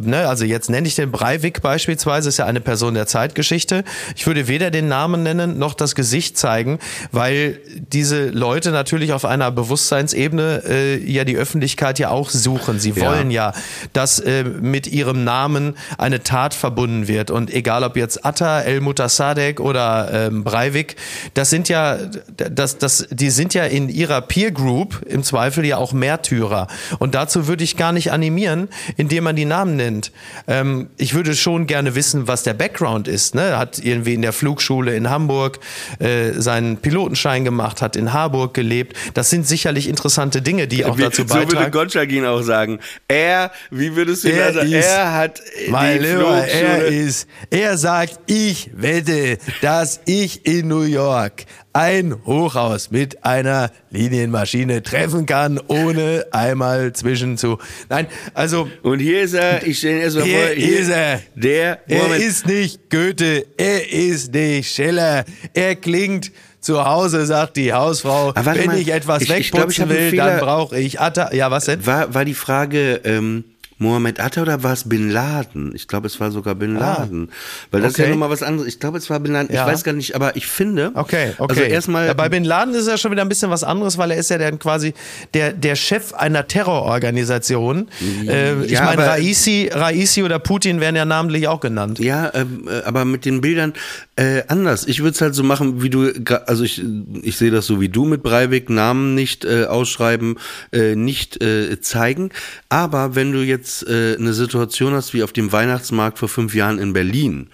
Ne, 0.00 0.28
also 0.28 0.44
jetzt 0.44 0.70
nenne 0.70 0.86
ich 0.88 0.94
den 0.94 1.10
Breivik 1.10 1.62
beispielsweise, 1.62 2.28
ist 2.28 2.38
ja 2.38 2.46
eine 2.46 2.60
Person 2.60 2.94
der 2.94 3.06
Zeitgeschichte. 3.06 3.84
Ich 4.14 4.26
würde 4.26 4.48
weder 4.48 4.70
den 4.70 4.88
Namen 4.88 5.22
nennen 5.22 5.58
noch 5.58 5.74
das 5.74 5.94
Gesicht 5.94 6.36
zeigen, 6.38 6.78
weil 7.12 7.60
diese 7.92 8.28
Leute 8.28 8.70
natürlich 8.70 9.12
auf 9.12 9.24
einer 9.24 9.50
Bewusstseinsebene 9.50 10.62
äh, 10.68 11.10
ja 11.10 11.24
die 11.24 11.36
Öffentlichkeit 11.36 11.98
ja 11.98 12.10
auch 12.10 12.30
suchen. 12.30 12.78
Sie 12.78 12.90
Ja. 12.90 13.06
wollen 13.10 13.30
ja, 13.30 13.52
dass 13.92 14.18
äh, 14.20 14.44
mit 14.44 14.86
ihrem 14.86 15.24
Namen 15.24 15.76
eine 15.98 16.22
Tat 16.22 16.54
verbunden 16.54 17.08
wird. 17.08 17.30
Und 17.30 17.52
egal 17.52 17.84
ob 17.84 17.96
jetzt 17.96 18.24
Atta, 18.24 18.60
El 18.62 18.80
Mutasadek 18.80 19.60
oder 19.60 20.10
ähm, 20.12 20.44
Breivik, 20.44 20.96
das 21.34 21.50
sind 21.50 21.68
ja, 21.68 21.98
das, 22.36 22.78
das, 22.78 23.06
die 23.10 23.30
sind 23.30 23.54
ja 23.54 23.64
in 23.64 23.88
ihrer 23.88 24.20
Peer 24.20 24.50
Group 24.50 25.02
im 25.06 25.22
Zweifel 25.22 25.64
ja 25.64 25.76
auch 25.76 25.92
Märtyrer. 25.92 26.66
Und 26.98 27.14
dazu 27.14 27.46
würde 27.48 27.64
ich 27.64 27.76
gar 27.76 27.92
nicht 27.92 28.12
animieren, 28.12 28.68
indem 28.96 29.24
man 29.24 29.36
die 29.36 29.44
Namen 29.44 29.75
nennt. 29.76 30.12
Ähm, 30.48 30.88
ich 30.96 31.14
würde 31.14 31.34
schon 31.36 31.66
gerne 31.66 31.94
wissen, 31.94 32.26
was 32.28 32.42
der 32.42 32.54
Background 32.54 33.08
ist. 33.08 33.34
Ne? 33.34 33.42
Er 33.42 33.58
Hat 33.58 33.78
irgendwie 33.78 34.14
in 34.14 34.22
der 34.22 34.32
Flugschule 34.32 34.94
in 34.96 35.08
Hamburg 35.10 35.60
äh, 35.98 36.32
seinen 36.32 36.78
Pilotenschein 36.78 37.44
gemacht, 37.44 37.82
hat 37.82 37.96
in 37.96 38.12
Harburg 38.12 38.54
gelebt. 38.54 38.96
Das 39.14 39.30
sind 39.30 39.46
sicherlich 39.46 39.88
interessante 39.88 40.42
Dinge, 40.42 40.66
die 40.66 40.84
auch 40.84 40.98
Wie- 40.98 41.02
dazu 41.02 41.22
so 41.22 41.28
würde 41.34 41.46
beitragen. 41.46 41.70
Gottschalk 41.72 42.10
ihn 42.10 42.24
auch 42.24 42.42
sagen. 42.42 42.78
Er, 43.08 43.50
wie 43.70 43.94
würdest 43.94 44.24
du 44.24 44.28
Er 44.28 44.48
ist- 44.62 44.84
er 44.86 45.12
hat 45.14 45.40
Mein 45.68 46.00
die 46.00 46.06
Lieber, 46.08 46.46
er 46.46 46.86
ist, 46.86 47.28
er 47.50 47.76
sagt, 47.78 48.18
ich 48.26 48.70
wette, 48.74 49.38
dass 49.62 50.00
ich 50.06 50.46
in 50.46 50.68
New 50.68 50.82
York 50.82 51.44
ein 51.76 52.14
Hochhaus 52.24 52.90
mit 52.90 53.24
einer 53.24 53.70
Linienmaschine 53.90 54.82
treffen 54.82 55.26
kann, 55.26 55.60
ohne 55.68 56.26
einmal 56.30 56.92
zwischen 56.94 57.36
zu. 57.36 57.58
Nein, 57.88 58.06
also 58.34 58.68
Und 58.82 59.00
hier 59.00 59.22
ist 59.22 59.34
er, 59.34 59.66
ich 59.66 59.78
stelle 59.78 59.96
ihn 59.96 60.02
erstmal 60.02 60.26
vor. 60.26 60.48
hier 60.56 60.78
ist 60.80 60.88
er. 60.90 61.20
Der 61.34 61.78
Er 61.88 62.16
ist 62.16 62.46
nicht 62.46 62.88
Goethe, 62.90 63.44
er 63.58 63.92
ist 63.92 64.32
nicht 64.32 64.74
Schiller. 64.74 65.24
Er 65.52 65.76
klingt 65.76 66.32
zu 66.60 66.84
Hause, 66.84 67.26
sagt 67.26 67.56
die 67.58 67.72
Hausfrau, 67.72 68.32
warte 68.34 68.58
wenn 68.58 68.66
mal, 68.66 68.78
ich 68.78 68.88
etwas 68.92 69.22
ich- 69.22 69.30
ich 69.30 69.50
glaub, 69.52 69.70
ich 69.70 69.78
wegputzen 69.78 69.88
will, 70.12 70.16
dann 70.16 70.40
brauche 70.40 70.78
ich 70.78 70.98
Atta. 71.00 71.32
Ja, 71.32 71.50
was 71.50 71.66
denn? 71.66 71.84
War, 71.86 72.12
war 72.14 72.24
die 72.24 72.34
Frage 72.34 73.00
ähm, 73.04 73.44
Mohammed 73.78 74.20
Atta 74.20 74.42
oder 74.42 74.62
war 74.62 74.72
es 74.72 74.88
Bin 74.88 75.10
Laden? 75.10 75.74
Ich 75.74 75.86
glaube, 75.88 76.06
es 76.06 76.18
war 76.18 76.30
sogar 76.30 76.54
Bin 76.54 76.76
Laden. 76.76 77.30
Weil 77.70 77.82
das 77.82 77.92
ist 77.92 77.98
ja 77.98 78.04
Ah. 78.04 78.06
Okay. 78.06 78.10
nochmal 78.14 78.30
was 78.30 78.42
anderes. 78.42 78.68
Ich 78.68 78.80
glaube, 78.80 78.98
es 78.98 79.10
war 79.10 79.20
Bin 79.20 79.32
Laden. 79.32 79.54
Ja. 79.54 79.66
Ich 79.66 79.72
weiß 79.72 79.84
gar 79.84 79.92
nicht, 79.92 80.14
aber 80.14 80.36
ich 80.36 80.46
finde. 80.46 80.92
Okay, 80.94 81.32
okay. 81.38 81.46
Also 81.50 81.62
erstmal. 81.62 82.06
Ja, 82.06 82.14
bei 82.14 82.28
Bin 82.28 82.44
Laden 82.44 82.74
ist 82.74 82.88
ja 82.88 82.96
schon 82.96 83.10
wieder 83.12 83.22
ein 83.22 83.28
bisschen 83.28 83.50
was 83.50 83.64
anderes, 83.64 83.98
weil 83.98 84.10
er 84.12 84.16
ist 84.16 84.30
ja 84.30 84.38
dann 84.38 84.58
quasi 84.58 84.94
der, 85.34 85.52
der 85.52 85.76
Chef 85.76 86.14
einer 86.14 86.46
Terrororganisation. 86.46 87.88
Äh, 88.26 88.64
ich 88.64 88.70
Ja, 88.72 88.84
meine, 88.84 89.06
Raisi, 89.06 89.70
Raisi 89.72 90.22
oder 90.22 90.38
Putin 90.38 90.80
werden 90.80 90.96
ja 90.96 91.04
namentlich 91.04 91.48
auch 91.48 91.60
genannt. 91.60 91.98
Ja, 91.98 92.30
ähm, 92.34 92.68
äh, 92.68 92.82
aber 92.84 93.04
mit 93.04 93.24
den 93.24 93.40
Bildern 93.40 93.74
äh, 94.16 94.42
anders. 94.48 94.86
Ich 94.86 95.00
würde 95.00 95.10
es 95.14 95.20
halt 95.20 95.34
so 95.34 95.42
machen, 95.42 95.82
wie 95.82 95.90
du, 95.90 96.10
also 96.46 96.64
ich, 96.64 96.82
ich 97.22 97.36
sehe 97.36 97.50
das 97.50 97.66
so 97.66 97.80
wie 97.80 97.88
du 97.88 98.04
mit 98.04 98.22
Breivik, 98.22 98.70
Namen 98.70 99.14
nicht 99.14 99.44
äh, 99.44 99.64
ausschreiben, 99.64 100.38
äh, 100.72 100.94
nicht 100.96 101.42
äh, 101.42 101.80
zeigen. 101.80 102.30
Aber 102.68 103.14
wenn 103.14 103.32
du 103.32 103.40
jetzt 103.42 103.65
äh, 103.88 104.16
eine 104.16 104.32
Situation 104.32 104.92
hast 104.94 105.14
wie 105.14 105.22
auf 105.22 105.32
dem 105.32 105.52
Weihnachtsmarkt 105.52 106.18
vor 106.18 106.28
fünf 106.28 106.54
Jahren 106.54 106.78
in 106.78 106.92
Berlin, 106.92 107.48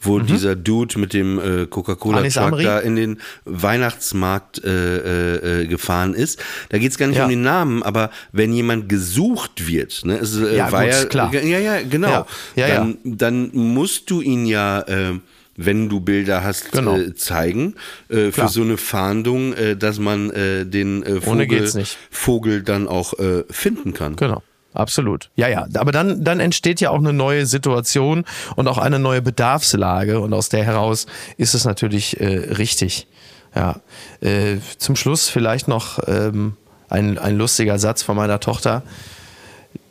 wo 0.00 0.18
dieser 0.20 0.56
Dude 0.56 0.98
mit 0.98 1.12
dem 1.12 1.38
äh, 1.38 1.66
Coca-Cola 1.66 2.18
Anis 2.18 2.34
Truck 2.34 2.44
Amri? 2.46 2.64
da 2.64 2.78
in 2.78 2.96
den 2.96 3.18
Weihnachtsmarkt 3.44 4.64
äh, 4.64 4.70
äh, 4.70 5.62
äh, 5.62 5.66
gefahren 5.66 6.14
ist, 6.14 6.42
da 6.70 6.78
geht 6.78 6.90
es 6.92 6.98
gar 6.98 7.06
nicht 7.08 7.16
Ja. 7.18 7.24
um 7.24 7.30
den 7.30 7.42
Namen, 7.42 7.82
aber 7.82 8.10
wenn 8.32 8.52
jemand 8.52 8.88
gesucht 8.88 9.66
wird, 9.66 10.04
ne, 10.04 10.18
es 10.18 10.36
äh, 10.36 10.56
Ja, 10.56 10.72
war 10.72 10.84
gut, 10.84 10.92
ja 10.92 11.04
klar. 11.06 11.34
ja, 11.34 11.58
ja, 11.58 11.82
genau, 11.82 12.26
Ja, 12.54 12.68
dann, 12.68 12.98
dann 13.04 13.50
musst 13.52 14.10
du 14.10 14.20
ihn 14.20 14.46
ja 14.46 14.80
äh, 14.82 15.14
wenn 15.58 15.88
du 15.88 16.00
Bilder 16.00 16.44
hast, 16.44 16.70
Genau. 16.72 16.98
äh, 16.98 17.14
zeigen. 17.14 17.76
Äh, 18.10 18.30
für 18.30 18.46
so 18.48 18.60
eine 18.60 18.76
Fahndung, 18.76 19.54
äh, 19.54 19.74
dass 19.74 19.98
man 19.98 20.30
äh, 20.30 20.66
den 20.66 21.02
äh, 21.02 21.18
Vogel. 21.22 21.72
Vogel 22.10 22.62
dann 22.62 22.86
auch 22.86 23.18
äh, 23.18 23.42
finden 23.50 23.94
kann. 23.94 24.16
Genau. 24.16 24.42
Absolut. 24.76 25.30
Ja, 25.36 25.48
ja. 25.48 25.66
Aber 25.74 25.90
dann, 25.90 26.22
dann 26.22 26.38
entsteht 26.40 26.80
ja 26.80 26.90
auch 26.90 26.98
eine 26.98 27.12
neue 27.12 27.46
Situation 27.46 28.24
und 28.56 28.68
auch 28.68 28.78
eine 28.78 28.98
neue 28.98 29.22
Bedarfslage. 29.22 30.20
Und 30.20 30.32
aus 30.32 30.48
der 30.48 30.64
heraus 30.64 31.06
ist 31.36 31.54
es 31.54 31.64
natürlich 31.64 32.20
äh, 32.20 32.26
richtig. 32.26 33.06
Ja. 33.54 33.80
Äh, 34.20 34.56
zum 34.78 34.96
Schluss 34.96 35.28
vielleicht 35.28 35.66
noch 35.66 35.98
ähm, 36.06 36.56
ein, 36.88 37.18
ein 37.18 37.36
lustiger 37.36 37.78
Satz 37.78 38.02
von 38.02 38.16
meiner 38.16 38.38
Tochter. 38.38 38.82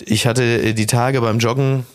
Ich 0.03 0.27
hatte 0.27 0.43
äh, 0.43 0.73
die 0.73 0.85
Tage 0.85 1.19
beim 1.21 1.39
Joggen 1.39 1.85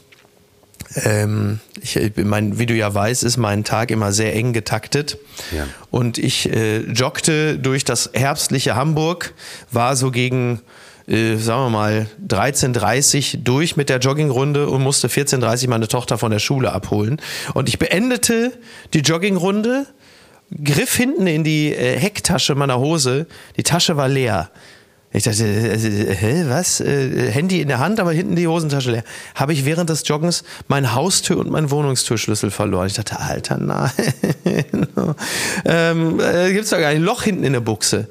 ähm, 1.05 1.61
ich, 1.81 1.95
bin- 2.15 2.29
mein, 2.29 2.59
wie 2.59 2.67
du 2.67 2.75
ja 2.75 2.93
weißt, 2.93 3.23
ist 3.23 3.37
mein 3.37 3.65
Tag 3.65 3.91
immer 3.91 4.13
sehr 4.13 4.35
eng 4.35 4.53
getaktet. 4.53 5.19
Ja. 5.57 5.67
Und 5.91 6.19
ich 6.19 6.51
äh, 6.53 6.81
joggte 6.81 7.59
durch 7.59 7.85
das 7.85 8.11
herbstliche 8.13 8.75
Hamburg, 8.75 9.35
war 9.71 9.95
so 9.95 10.11
gegen, 10.11 10.61
äh, 11.07 11.37
sagen 11.37 11.67
wir 11.67 11.71
mal, 11.71 12.07
13.30 12.27 13.43
durch 13.43 13.77
mit 13.77 13.89
der 13.89 13.99
Joggingrunde 13.99 14.69
und 14.69 14.83
musste 14.83 15.09
14.30 15.09 15.69
meine 15.69 15.89
Tochter 15.89 16.19
von 16.19 16.31
der 16.31 16.39
Schule 16.39 16.73
abholen. 16.73 17.21
Und 17.55 17.69
ich 17.69 17.79
beendete 17.79 18.53
die 18.95 19.01
Joggingrunde, 19.01 19.87
griff 20.65 20.95
hinten 20.95 21.27
in 21.27 21.45
die 21.45 21.75
äh, 21.75 21.99
Hecktasche 21.99 22.55
meiner 22.55 22.79
Hose, 22.79 23.27
die 23.57 23.63
Tasche 23.63 23.97
war 23.97 24.09
leer. 24.09 24.51
Ich 25.13 25.25
dachte, 25.25 25.45
äh, 25.45 26.15
hä, 26.15 26.45
was? 26.47 26.79
Handy 26.79 27.61
in 27.61 27.67
der 27.67 27.81
Hand, 27.81 27.99
aber 27.99 28.13
hinten 28.13 28.37
die 28.37 28.47
Hosentasche 28.47 28.93
leer. 28.93 29.05
Habe 29.35 29.53
ich 29.53 29.65
während 29.65 29.91
des 29.91 30.07
Joggens 30.07 30.45
mein 30.69 30.95
Haustür 30.95 31.39
und 31.39 31.51
meinen 31.51 31.71
Wohnungstürschlüssel 31.73 32.53
verloren. 32.53 32.87
Ich 32.87 32.95
dachte, 32.95 33.19
Alter, 33.19 33.59
nein. 33.59 33.91
ähm, 35.65 36.21
äh, 36.21 36.53
gibt's 36.53 36.71
doch 36.71 36.79
gar 36.79 36.93
nicht. 36.93 37.03
Loch 37.03 37.25
hinten 37.25 37.43
in 37.43 37.55
der 37.55 37.61
Buchse. 37.61 38.09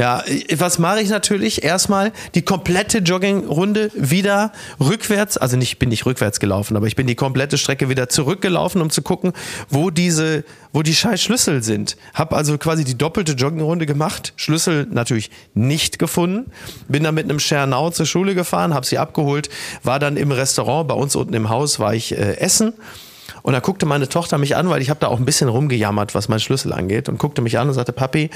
Ja, 0.00 0.24
was 0.56 0.78
mache 0.78 1.02
ich 1.02 1.10
natürlich? 1.10 1.62
Erstmal 1.62 2.12
die 2.34 2.40
komplette 2.40 3.00
Joggingrunde 3.00 3.90
wieder 3.94 4.50
rückwärts, 4.80 5.36
also 5.36 5.58
nicht, 5.58 5.78
bin 5.78 5.90
nicht 5.90 6.06
rückwärts 6.06 6.40
gelaufen, 6.40 6.74
aber 6.78 6.86
ich 6.86 6.96
bin 6.96 7.06
die 7.06 7.16
komplette 7.16 7.58
Strecke 7.58 7.90
wieder 7.90 8.08
zurückgelaufen, 8.08 8.80
um 8.80 8.88
zu 8.88 9.02
gucken, 9.02 9.34
wo 9.68 9.90
diese, 9.90 10.44
wo 10.72 10.80
die 10.80 10.94
scheiß 10.94 11.20
Schlüssel 11.20 11.62
sind. 11.62 11.98
Hab 12.14 12.32
also 12.32 12.56
quasi 12.56 12.84
die 12.84 12.96
doppelte 12.96 13.32
Joggingrunde 13.32 13.84
gemacht, 13.84 14.32
Schlüssel 14.36 14.86
natürlich 14.90 15.30
nicht 15.52 15.98
gefunden, 15.98 16.50
bin 16.88 17.04
dann 17.04 17.14
mit 17.14 17.24
einem 17.24 17.38
Schernau 17.38 17.90
zur 17.90 18.06
Schule 18.06 18.34
gefahren, 18.34 18.72
habe 18.72 18.86
sie 18.86 18.96
abgeholt, 18.96 19.50
war 19.82 19.98
dann 19.98 20.16
im 20.16 20.32
Restaurant, 20.32 20.88
bei 20.88 20.94
uns 20.94 21.14
unten 21.14 21.34
im 21.34 21.50
Haus 21.50 21.78
war 21.78 21.92
ich 21.92 22.12
äh, 22.12 22.38
essen. 22.38 22.72
Und 23.42 23.52
da 23.52 23.60
guckte 23.60 23.86
meine 23.86 24.08
Tochter 24.08 24.38
mich 24.38 24.56
an, 24.56 24.68
weil 24.70 24.82
ich 24.82 24.90
habe 24.90 25.00
da 25.00 25.08
auch 25.08 25.18
ein 25.18 25.24
bisschen 25.24 25.48
rumgejammert, 25.48 26.14
was 26.14 26.28
mein 26.28 26.40
Schlüssel 26.40 26.72
angeht, 26.72 27.08
und 27.08 27.18
guckte 27.18 27.42
mich 27.42 27.58
an 27.58 27.68
und 27.68 27.74
sagte, 27.74 27.92
Papi, 27.92 28.30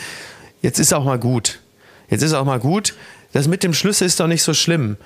jetzt 0.65 0.81
ist 0.81 0.93
auch 0.93 1.05
mal 1.05 1.19
gut. 1.19 1.61
Jetzt 2.09 2.23
ist 2.23 2.33
auch 2.33 2.45
mal 2.45 2.59
gut. 2.59 2.95
Das 3.33 3.47
mit 3.49 3.62
dem 3.62 3.75
Schlüssel 3.75 4.07
ist 4.07 4.19
doch 4.19 4.27
nicht 4.27 4.43
so 4.43 4.55
schlimm. 4.55 4.97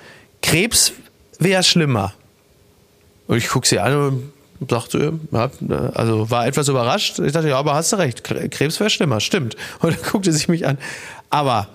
Krebs 0.41 0.93
wäre 1.37 1.63
schlimmer. 1.63 2.13
Und 3.27 3.37
ich 3.37 3.49
gucke 3.49 3.67
sie 3.67 3.79
an 3.79 4.31
und 4.59 4.69
sagte, 4.69 5.19
also 5.93 6.29
war 6.29 6.47
etwas 6.47 6.67
überrascht. 6.67 7.19
Ich 7.19 7.31
dachte, 7.31 7.49
ja, 7.49 7.57
aber 7.57 7.75
hast 7.75 7.91
du 7.93 7.97
recht, 7.97 8.23
Krebs 8.23 8.79
wäre 8.79 8.89
schlimmer, 8.89 9.19
stimmt. 9.19 9.55
Und 9.79 9.95
dann 9.95 10.11
guckte 10.11 10.31
sie 10.31 10.49
mich 10.49 10.65
an. 10.65 10.77
Aber 11.29 11.69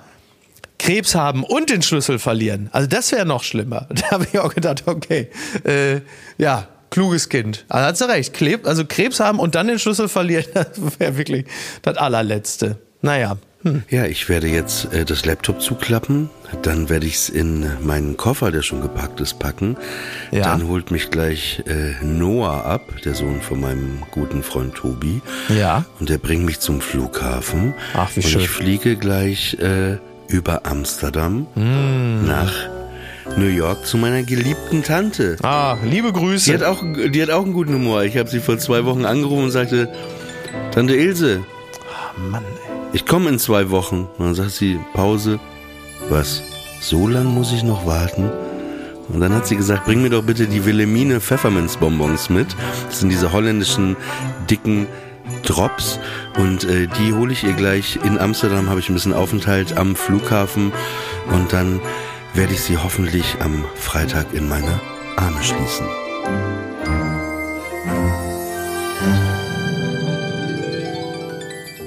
Krebs 0.79 1.15
haben 1.15 1.45
und 1.45 1.71
den 1.71 1.81
Schlüssel 1.81 2.19
verlieren, 2.19 2.69
also 2.73 2.87
das 2.87 3.11
wäre 3.13 3.25
noch 3.25 3.43
schlimmer. 3.43 3.89
Da 3.95 4.11
habe 4.11 4.27
ich 4.31 4.39
auch 4.39 4.55
gedacht, 4.55 4.83
okay, 4.87 5.31
äh, 5.65 6.01
ja, 6.37 6.69
kluges 6.91 7.29
Kind. 7.29 7.65
Also 7.69 7.87
hat 7.87 7.97
sie 7.97 8.09
recht, 8.09 8.35
Kleb, 8.35 8.67
also 8.67 8.85
Krebs 8.85 9.19
haben 9.19 9.39
und 9.39 9.55
dann 9.55 9.69
den 9.69 9.79
Schlüssel 9.79 10.09
verlieren, 10.09 10.45
das 10.55 10.69
wäre 10.99 11.17
wirklich 11.17 11.47
das 11.83 11.97
allerletzte. 11.97 12.77
Naja, 13.01 13.37
Ja, 13.89 14.05
ich 14.05 14.29
werde 14.29 14.47
jetzt 14.49 14.93
äh, 14.93 15.05
das 15.05 15.25
Laptop 15.25 15.63
zuklappen, 15.63 16.29
dann 16.63 16.89
werde 16.91 17.07
ich 17.07 17.15
es 17.15 17.29
in 17.31 17.67
meinen 17.83 18.17
Koffer, 18.17 18.51
der 18.51 18.61
schon 18.63 18.83
gepackt 18.83 19.21
ist, 19.21 19.39
packen. 19.39 19.77
Ja. 20.31 20.43
Dann 20.43 20.69
holt 20.69 20.91
mich 20.91 21.11
gleich 21.11 21.63
äh, 21.67 22.05
Noah 22.05 22.65
ab, 22.67 22.83
der 23.05 23.15
Sohn 23.15 23.41
von 23.41 23.61
meinem 23.61 24.03
guten 24.11 24.43
Freund 24.43 24.75
Tobi. 24.75 25.23
Ja. 25.49 25.85
Und 25.99 26.09
der 26.11 26.19
bringt 26.19 26.45
mich 26.45 26.61
zum 26.61 26.81
Flughafen. 26.81 27.73
Ach, 27.95 28.11
wie 28.15 28.21
Und 28.21 28.29
schön. 28.29 28.41
ich 28.43 28.49
fliege 28.51 28.97
gleich 28.97 29.55
äh, 29.61 29.97
über 30.29 30.67
Amsterdam 30.67 31.47
Hm. 31.55 32.27
nach 32.27 32.53
New 33.39 33.47
York 33.49 33.87
zu 33.87 33.97
meiner 33.97 34.23
geliebten 34.23 34.83
Tante. 34.83 35.37
ah, 35.43 35.79
liebe 35.83 36.13
Grüße. 36.13 36.51
Die 36.51 36.55
hat 36.55 36.63
auch, 36.63 36.83
die 37.11 37.23
hat 37.23 37.31
auch 37.31 37.43
einen 37.45 37.55
guten 37.55 37.73
Humor. 37.75 38.03
Ich 38.05 38.19
habe 38.19 38.29
sie 38.29 38.41
vor 38.41 38.59
zwei 38.59 38.85
Wochen 38.85 39.07
angerufen 39.07 39.45
und 39.45 39.51
sagte, 39.51 39.89
Tante 40.73 40.95
Ilse, 40.95 41.43
Mann, 42.31 42.43
ey. 42.45 42.64
Ich 42.95 43.05
komme 43.07 43.29
in 43.29 43.39
zwei 43.39 43.71
Wochen. 43.71 44.09
Und 44.19 44.25
dann 44.25 44.35
sagt 44.35 44.53
sie, 44.53 44.79
Pause. 44.95 45.39
Was? 46.09 46.43
So 46.81 47.07
lang 47.09 47.27
muss 47.27 47.53
ich 47.53 47.63
noch 47.63 47.87
warten? 47.87 48.31
Und 49.09 49.21
dann 49.21 49.35
hat 49.35 49.47
sie 49.47 49.57
gesagt, 49.57 49.85
bring 49.85 50.01
mir 50.01 50.11
doch 50.11 50.23
bitte 50.23 50.47
die 50.47 50.65
Wilhelmine 50.65 51.21
Pfefferminzbonbons 51.21 52.31
mit. 52.31 52.57
Das 52.87 53.01
sind 53.01 53.11
diese 53.11 53.33
holländischen 53.33 53.97
dicken 54.49 54.87
Drops. 55.43 55.99
Und 56.39 56.65
äh, 56.65 56.87
die 56.87 57.13
hole 57.13 57.33
ich 57.33 57.45
ihr 57.45 57.53
gleich. 57.53 57.99
In 58.03 58.19
Amsterdam 58.19 58.71
habe 58.71 58.81
ich 58.81 58.89
ein 58.89 58.95
bisschen 58.95 59.13
Aufenthalt 59.13 59.77
am 59.77 59.97
Flughafen. 59.97 60.73
Und 61.33 61.53
dann 61.53 61.81
werde 62.33 62.53
ich 62.53 62.63
sie 62.63 62.79
hoffentlich 62.79 63.37
am 63.41 63.65
Freitag 63.75 64.33
in 64.33 64.49
meine 64.49 64.81
Arme 65.17 65.43
schließen. 65.43 66.04